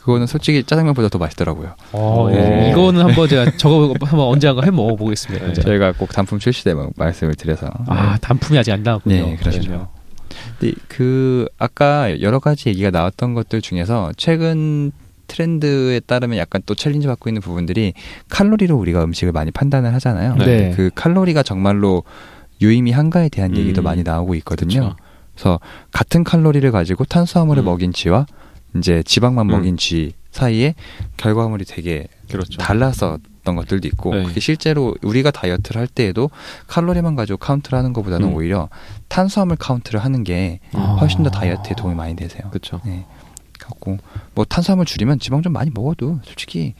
[0.01, 1.75] 그거는 솔직히 짜장면보다 더 맛있더라고요.
[1.93, 2.71] 어, 네.
[2.71, 5.47] 이거는 한번 제가 저거 한번 언젠가 해 먹어 보겠습니다.
[5.49, 5.53] 네.
[5.55, 7.69] 저희가 꼭 단품 출시 때 말씀을 드려서.
[7.87, 9.15] 아, 단품이 아직 안 나왔군요.
[9.15, 9.89] 네, 그렇죠.
[10.61, 14.93] 네, 그 아까 여러 가지 얘기가 나왔던 것들 중에서 최근
[15.33, 17.95] 트렌드에 따르면 약간 또 challenge 받고 있는 부분들이
[18.29, 20.37] 칼로리로 우리가 음식을 많이 판단을 하잖아요.
[20.37, 20.73] 네.
[20.77, 22.03] 그 칼로리가 정말로
[22.61, 23.57] 유의미한가에 대한 음.
[23.57, 24.91] 얘기도 많이 나오고 있거든요.
[24.91, 24.97] 그쵸.
[25.35, 25.61] 그래서
[25.91, 27.65] 같은 칼로리를 가지고 탄수화물을 음.
[27.65, 28.27] 먹인 쥐와
[28.77, 29.51] 이제 지방만 음.
[29.51, 30.75] 먹인 쥐 사이에
[31.17, 32.59] 결과물이 되게 그렇죠.
[32.59, 34.25] 달랐었던 것들도 있고 네.
[34.25, 36.31] 그게 실제로 우리가 다이어트를 할 때에도
[36.67, 38.35] 칼로리만 가지고 카운트를 하는 것보다는 음.
[38.35, 38.69] 오히려
[39.09, 40.99] 탄수화물 카운트를 하는 게 아.
[41.01, 42.49] 훨씬 더 다이어트에 도움이 많이 되세요.
[42.51, 42.81] 그렇죠.
[42.85, 43.07] 네.
[43.65, 43.99] 갖고
[44.35, 46.75] 뭐 탄수화물 줄이면 지방 좀 많이 먹어도 솔직히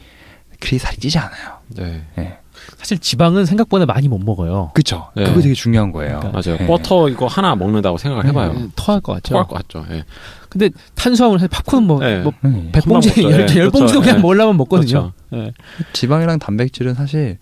[0.61, 1.59] 그리 살이 찌지 않아요.
[1.69, 2.05] 네.
[2.17, 2.39] 네.
[2.79, 4.71] 사실 지방은 생각보다 많이 못 먹어요.
[4.75, 5.11] 그렇죠.
[5.17, 5.25] 네.
[5.25, 6.21] 그거 되게 중요한 거예요.
[6.21, 6.41] 그러니까.
[6.41, 6.59] 맞아요.
[6.59, 6.67] 네.
[6.67, 8.53] 버터 이거 하나 먹는다고 생각을 해봐요.
[8.53, 8.69] 네.
[8.77, 9.33] 토할 것 같죠.
[9.33, 9.85] 토할 것 같죠.
[9.91, 10.05] 예.
[10.49, 12.21] 근데 탄수화물 사실 팝콘은 뭐, 네.
[12.21, 12.71] 뭐 음.
[12.73, 15.13] 백봉지, 열, 열 봉지도 그냥 먹으려면 먹거든요.
[15.31, 15.53] 그렇죠.
[15.93, 17.39] 지방이랑 단백질은 사실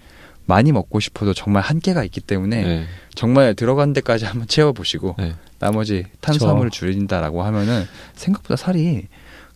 [0.47, 5.35] 많이 먹고 싶어도 정말 한계가 있기 때문에 정말 들어간 데까지 한번 채워보시고 네.
[5.59, 7.85] 나머지 탄수화물을 줄인다라고 하면은
[8.15, 9.07] 생각보다 살이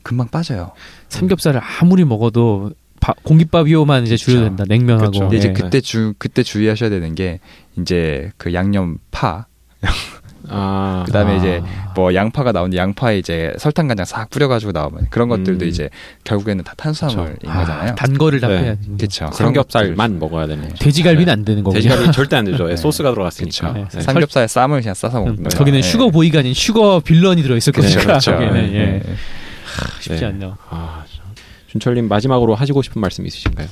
[0.05, 0.71] 금방 빠져요.
[1.09, 2.71] 삼겹살을 아무리 먹어도
[3.01, 4.65] 바, 공깃밥이요만 이제 줄여야 된다.
[4.67, 5.19] 냉면하고.
[5.19, 5.55] 근데 이제 네.
[5.55, 7.41] 그때 주 그때 주의하셔야 되는 게
[7.79, 9.47] 이제 그 양념 파.
[10.49, 11.37] 아, 그다음에 아.
[11.37, 11.63] 이제
[11.95, 15.69] 뭐 양파가 나오는데 양파에 이제 설탕 간장 싹 뿌려가지고 나오면 그런 것들도 음.
[15.69, 15.91] 이제
[16.25, 17.53] 결국에는 다 탄수화물인 그쵸.
[17.53, 17.91] 거잖아요.
[17.91, 18.63] 아, 단 거를 다 네.
[18.63, 19.31] 빼야 그렇죠.
[19.33, 20.69] 삼겹살만 먹어야 되는.
[20.79, 21.33] 돼지갈비는 네.
[21.33, 21.75] 안 되는 거고.
[21.75, 22.69] 돼지갈비 절대 안 되죠.
[22.69, 22.77] 네.
[22.77, 23.73] 소스가 들어갔으니까.
[23.73, 23.85] 네.
[23.93, 24.01] 네.
[24.01, 25.83] 삼겹살 쌈을 그냥 싸서 먹는 음, 거기는 네.
[25.83, 28.01] sugar boy가 아닌 sugar villain이 들어 있었거든요.
[28.01, 28.33] 그렇죠.
[29.99, 30.03] 예.
[30.03, 30.57] 쉽지 않네요.
[30.69, 31.05] 아,
[31.69, 33.69] 준철님 마지막으로 하시고 싶은 말씀 있으신가요?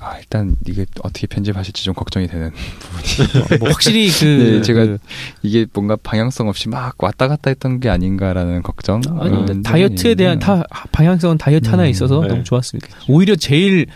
[0.00, 4.98] 아 일단 이게 어떻게 편집하실지 좀 걱정이 되는 부분이 뭐 확실히 그 네, 제가 그,
[5.42, 10.38] 이게 뭔가 방향성 없이 막 왔다 갔다 했던 게 아닌가라는 걱정 아니, 음, 다이어트에 대한
[10.38, 10.62] 다
[10.92, 12.28] 방향성은 다이어트 음, 하나에 있어서 네.
[12.28, 13.86] 너무 좋았습니다 오히려 제일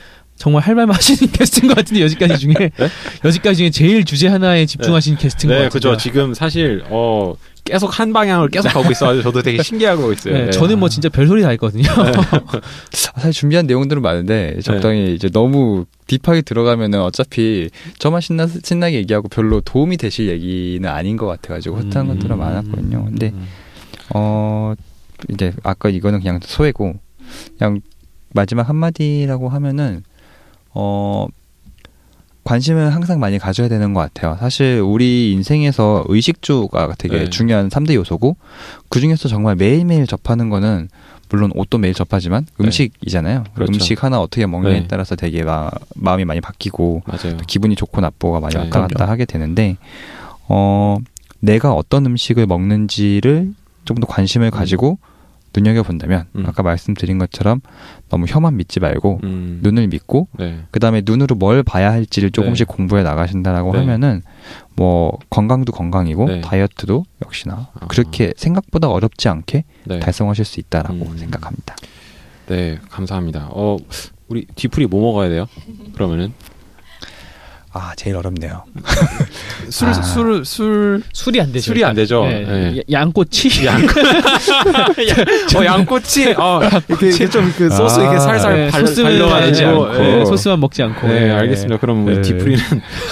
[0.43, 2.89] 정말 할 말만 하시는 게스트인 것 같은데 여지까지 중에 네?
[3.24, 5.23] 여지까지 중에 제일 주제 하나에 집중하신 네.
[5.23, 5.70] 게스트인 네, 것 같아요.
[5.70, 5.97] 그죠.
[5.97, 10.35] 지금 사실 어 계속 한 방향을 계속 가고 있어가지고 저도 되게 신기하고 있어요.
[10.35, 10.51] 네, 네.
[10.51, 11.85] 저는 뭐 진짜 별소리 다 했거든요.
[11.85, 12.12] 네.
[12.90, 15.12] 사실 준비한 내용들은 많은데 적당히 네.
[15.12, 17.70] 이제 너무 딥하게 들어가면은 어차피
[18.01, 23.05] 저만 신나 신나게 얘기하고 별로 도움이 되실 얘기는 아닌 것 같아가지고 허탄 음, 것들은 많았거든요.
[23.05, 23.47] 근데 음.
[24.12, 24.74] 어
[25.28, 26.94] 이제 아까 이거는 그냥 소외고
[27.56, 27.81] 그냥
[28.35, 30.02] 마지막 한마디라고 하면은
[30.74, 31.27] 어
[32.44, 34.36] 관심을 항상 많이 가져야 되는 것 같아요.
[34.40, 37.31] 사실 우리 인생에서 의식주가 되게 네.
[37.31, 38.36] 중요한 3대 요소고
[38.89, 40.89] 그 중에서 정말 매일매일 접하는 거는
[41.28, 42.65] 물론 옷도 매일 접하지만 네.
[42.65, 43.44] 음식이잖아요.
[43.55, 43.73] 그렇죠.
[43.73, 44.86] 음식 하나 어떻게 먹느냐에 네.
[44.89, 47.03] 따라서 되게 마, 마음이 많이 바뀌고
[47.47, 48.61] 기분이 좋고 나쁘고가 많이 네.
[48.61, 49.77] 왔다 갔다 하게 되는데
[50.49, 50.99] 어
[51.40, 53.55] 내가 어떤 음식을 먹는지를
[53.85, 55.11] 좀 더 관심을 가지고 음.
[55.55, 56.45] 눈여겨 본다면 음.
[56.47, 57.61] 아까 말씀드린 것처럼
[58.09, 59.61] 너무 혀만 믿지 말고 음.
[59.62, 60.61] 눈을 믿고 네.
[60.70, 62.74] 그다음에 눈으로 뭘 봐야 할지를 조금씩 네.
[62.74, 63.79] 공부해 나가신다라고 네.
[63.81, 64.23] 하면은
[64.74, 66.41] 뭐 건강도 건강이고 네.
[66.41, 67.87] 다이어트도 역시나 아.
[67.87, 70.01] 그렇게 생각보다 어렵지 않게 네.
[70.01, 71.16] 달성하실 수 있다라고 음.
[71.19, 71.77] 생각합니다.
[72.47, 73.49] 네, 감사합니다.
[73.51, 73.77] 어,
[74.29, 75.47] 우리 뒤풀이 뭐 먹어야 돼요?
[75.95, 76.33] 그러면은
[77.74, 78.65] 아 제일 어렵네요.
[79.70, 79.93] 술, 아.
[79.94, 81.65] 술, 술, 술이 안 되죠.
[81.65, 82.24] 술이 안 되죠.
[82.27, 82.44] 네.
[82.44, 82.82] 네.
[82.90, 83.65] 양꼬치.
[83.66, 83.81] 양,
[85.57, 86.35] 어, 양꼬치.
[86.36, 89.99] 어, 이렇게 좀그 소스 아, 이렇게 살살 네, 발, 발려가지고 않고.
[89.99, 91.09] 네, 소스만 먹지 않고.
[91.09, 91.78] 네, 알겠습니다.
[91.78, 92.62] 그럼 우리 디프리는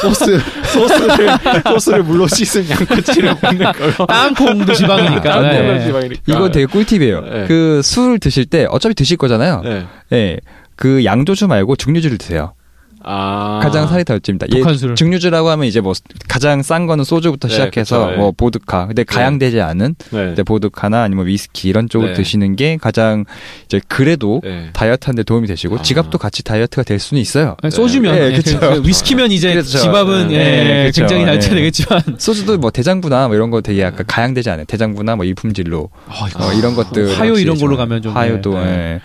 [0.03, 1.29] 소스, 소스를,
[1.65, 4.07] 소스를 물로 씻은 양꼬치를 먹는 걸로.
[4.07, 5.41] 땅콩도 지방이니까.
[5.41, 5.85] 네.
[5.87, 6.23] 지방이니까.
[6.27, 7.47] 이거 되게 꿀팁이에요.
[7.49, 9.63] 그 술 드실 때 어차피 드실 거잖아요.
[9.65, 9.87] 네.
[10.11, 10.39] 네.
[10.77, 12.53] 그 양조주 말고 중류주를 드세요.
[13.03, 13.61] 아.
[13.63, 14.47] 가장 살이 덜 찝니다.
[14.55, 14.63] 예,
[14.95, 15.93] 증류주라고 하면 이제 뭐
[16.29, 18.35] 가장 싼 거는 소주부터 네, 시작해서 그쵸, 뭐 네.
[18.37, 18.87] 보드카.
[18.89, 19.15] 근데 네.
[19.15, 20.35] 가양되지 않은 네.
[20.43, 22.15] 보드카나 아니면 위스키 이런 쪽을 네.
[22.15, 23.25] 드시는 게 가장
[23.65, 24.71] 이제 그래도 네.
[24.73, 25.83] 다이어트하는데 도움이 되시고 아.
[25.83, 27.57] 지갑도 같이 다이어트가 될 수는 있어요.
[27.71, 28.61] 소주면 네, 그쵸.
[28.61, 29.79] 그 위스키면 이제 그렇죠.
[29.79, 34.65] 지갑은 예, 굉장히 다이어트 되겠지만 소주도 뭐 대장부나 뭐 이런 거 되게 약간 가양되지 않아요.
[34.67, 39.01] 대장부나 뭐 이품질로 어, 어, 이런 것들 하요 이런 걸로 가면 좀 하요도 예.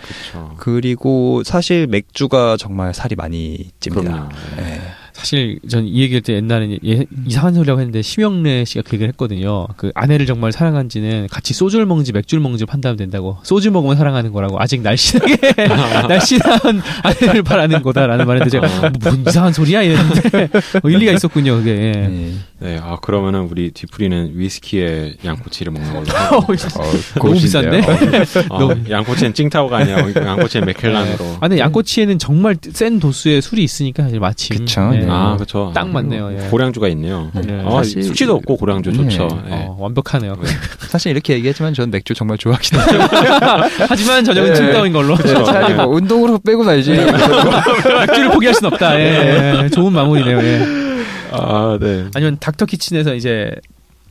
[0.58, 4.28] 그리고 사실 맥주가 정말 살이 많이 찝니다.
[4.56, 4.80] 네.
[5.12, 9.66] 사실 전 이 얘기할 때 옛날에 예, 이상한 소리라고 했는데 심영래 씨가 그 얘기를 했거든요.
[9.78, 13.38] 그 아내를 정말 사랑한지는 같이 소주를 먹는지 맥주를 먹는지 판단하면 된다고.
[13.42, 14.60] 소주 먹으면 사랑하는 거라고.
[14.60, 15.38] 아직 날씬하게
[16.08, 18.80] 날씬한 아내를 바라는 거다라는 말인데 제가 어.
[18.80, 20.48] 뭐, 뭔 이상한 소리야 이랬는데
[20.82, 21.56] 어, 일리가 있었군요.
[21.56, 21.72] 그게.
[21.74, 22.32] 네.
[22.58, 22.78] 네.
[22.82, 26.06] 아 그러면은 우리 뒤풀이는 위스키에 양꼬치를 먹는 걸로.
[26.32, 27.80] 어, 어, 너무 비싼데.
[28.50, 31.24] 어, 양꼬치는 찡타오가 아니라 양꼬치는 맥켈란으로.
[31.24, 31.36] 네.
[31.36, 34.56] 아 근데 양꼬치에는 정말 센 도수의 술이 있으니까 사실 마침.
[34.56, 34.90] 그쵸.
[34.90, 35.06] 네.
[35.08, 35.70] 아, 그렇죠.
[35.74, 36.32] 딱 맞네요.
[36.32, 36.48] 예.
[36.48, 37.30] 고량주가 있네요.
[37.34, 37.62] 네.
[37.64, 38.96] 아, 사실 숙취도 없고 고량주 네.
[38.96, 39.28] 좋죠.
[39.46, 39.66] 네.
[39.66, 40.36] 어, 완벽하네요.
[40.36, 40.48] 네.
[40.88, 42.86] 사실 이렇게 얘기했지만 저는 맥주 정말 좋아하긴 해요.
[43.88, 45.14] 하지만 저녁은 칭따오인 걸로.
[45.16, 45.44] 그렇죠.
[45.44, 46.90] 차라리 뭐 운동으로 빼고 살지.
[46.90, 48.98] 맥주를 포기할 순 없다.
[48.98, 49.62] 예.
[49.64, 49.68] 예.
[49.68, 50.38] 좋은 마무리네요.
[50.38, 50.85] 예.
[51.32, 52.06] 아, 네.
[52.14, 53.52] 아니면 닥터 키친에서 이제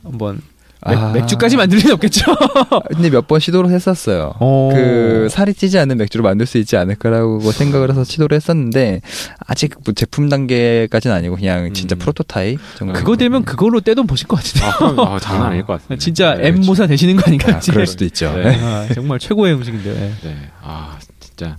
[0.03, 0.41] 한번
[0.87, 1.11] 맥, 아...
[1.13, 2.25] 맥주까지 만들 리는 없겠죠.
[2.93, 4.33] 근데 몇 번 시도를 했었어요.
[4.39, 4.69] 오...
[4.71, 9.01] 그 살이 찌지 않는 맥주를 만들 수 있지 않을까라고 생각을 해서 시도를 했었는데
[9.39, 11.97] 아직 뭐 제품 단계까지는 아니고 그냥 진짜 음...
[11.97, 12.93] 프로토타입 정도.
[12.93, 14.65] 그거 되면 그걸로 떼돈 버실 것 같은데.
[14.67, 15.97] 아, 아, 장난 아닐 것 같아요.
[15.97, 17.55] 진짜 네, M 모사 되시는 거 아닌가?
[17.55, 18.31] 아, 그럴 수도 있죠.
[18.35, 18.43] 네.
[18.55, 18.59] 네.
[18.61, 19.91] 아, 정말 최고의 음식인데.
[19.91, 20.11] 네.
[20.23, 20.35] 네.
[20.61, 21.57] 아 진짜.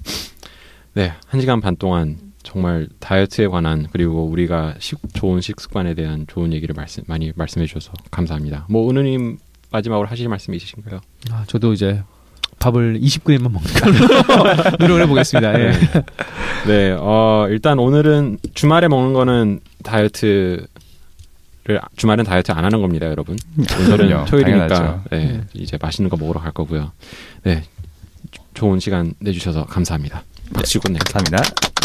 [0.94, 2.16] 네, 한 시간 반 동안
[2.46, 7.92] 정말 다이어트에 관한 그리고 우리가 식, 좋은 식습관에 대한 좋은 얘기를 말씀 많이 말씀해 주셔서
[8.12, 8.66] 감사합니다.
[8.70, 9.38] 뭐 은우님
[9.72, 11.00] 마지막으로 하실 말씀 있으신가요?
[11.32, 12.04] 아 저도 이제
[12.60, 15.60] 밥을 20g만 먹는 걸로 노력을 해보겠습니다.
[15.60, 15.72] 예.
[16.68, 20.66] 네, 어, 일단 오늘은 주말에 먹는 거는 다이어트
[21.64, 23.36] 를 주말은 다이어트 안 하는 겁니다, 여러분.
[23.58, 25.40] 오늘은 토요일이니까 네, 네.
[25.52, 26.92] 이제 맛있는 거 먹으러 갈 거고요.
[27.42, 27.64] 네,
[28.54, 30.22] 좋은 시간 내주셔서 감사합니다.
[30.54, 31.75] 박수 네, 건네 감사합니다.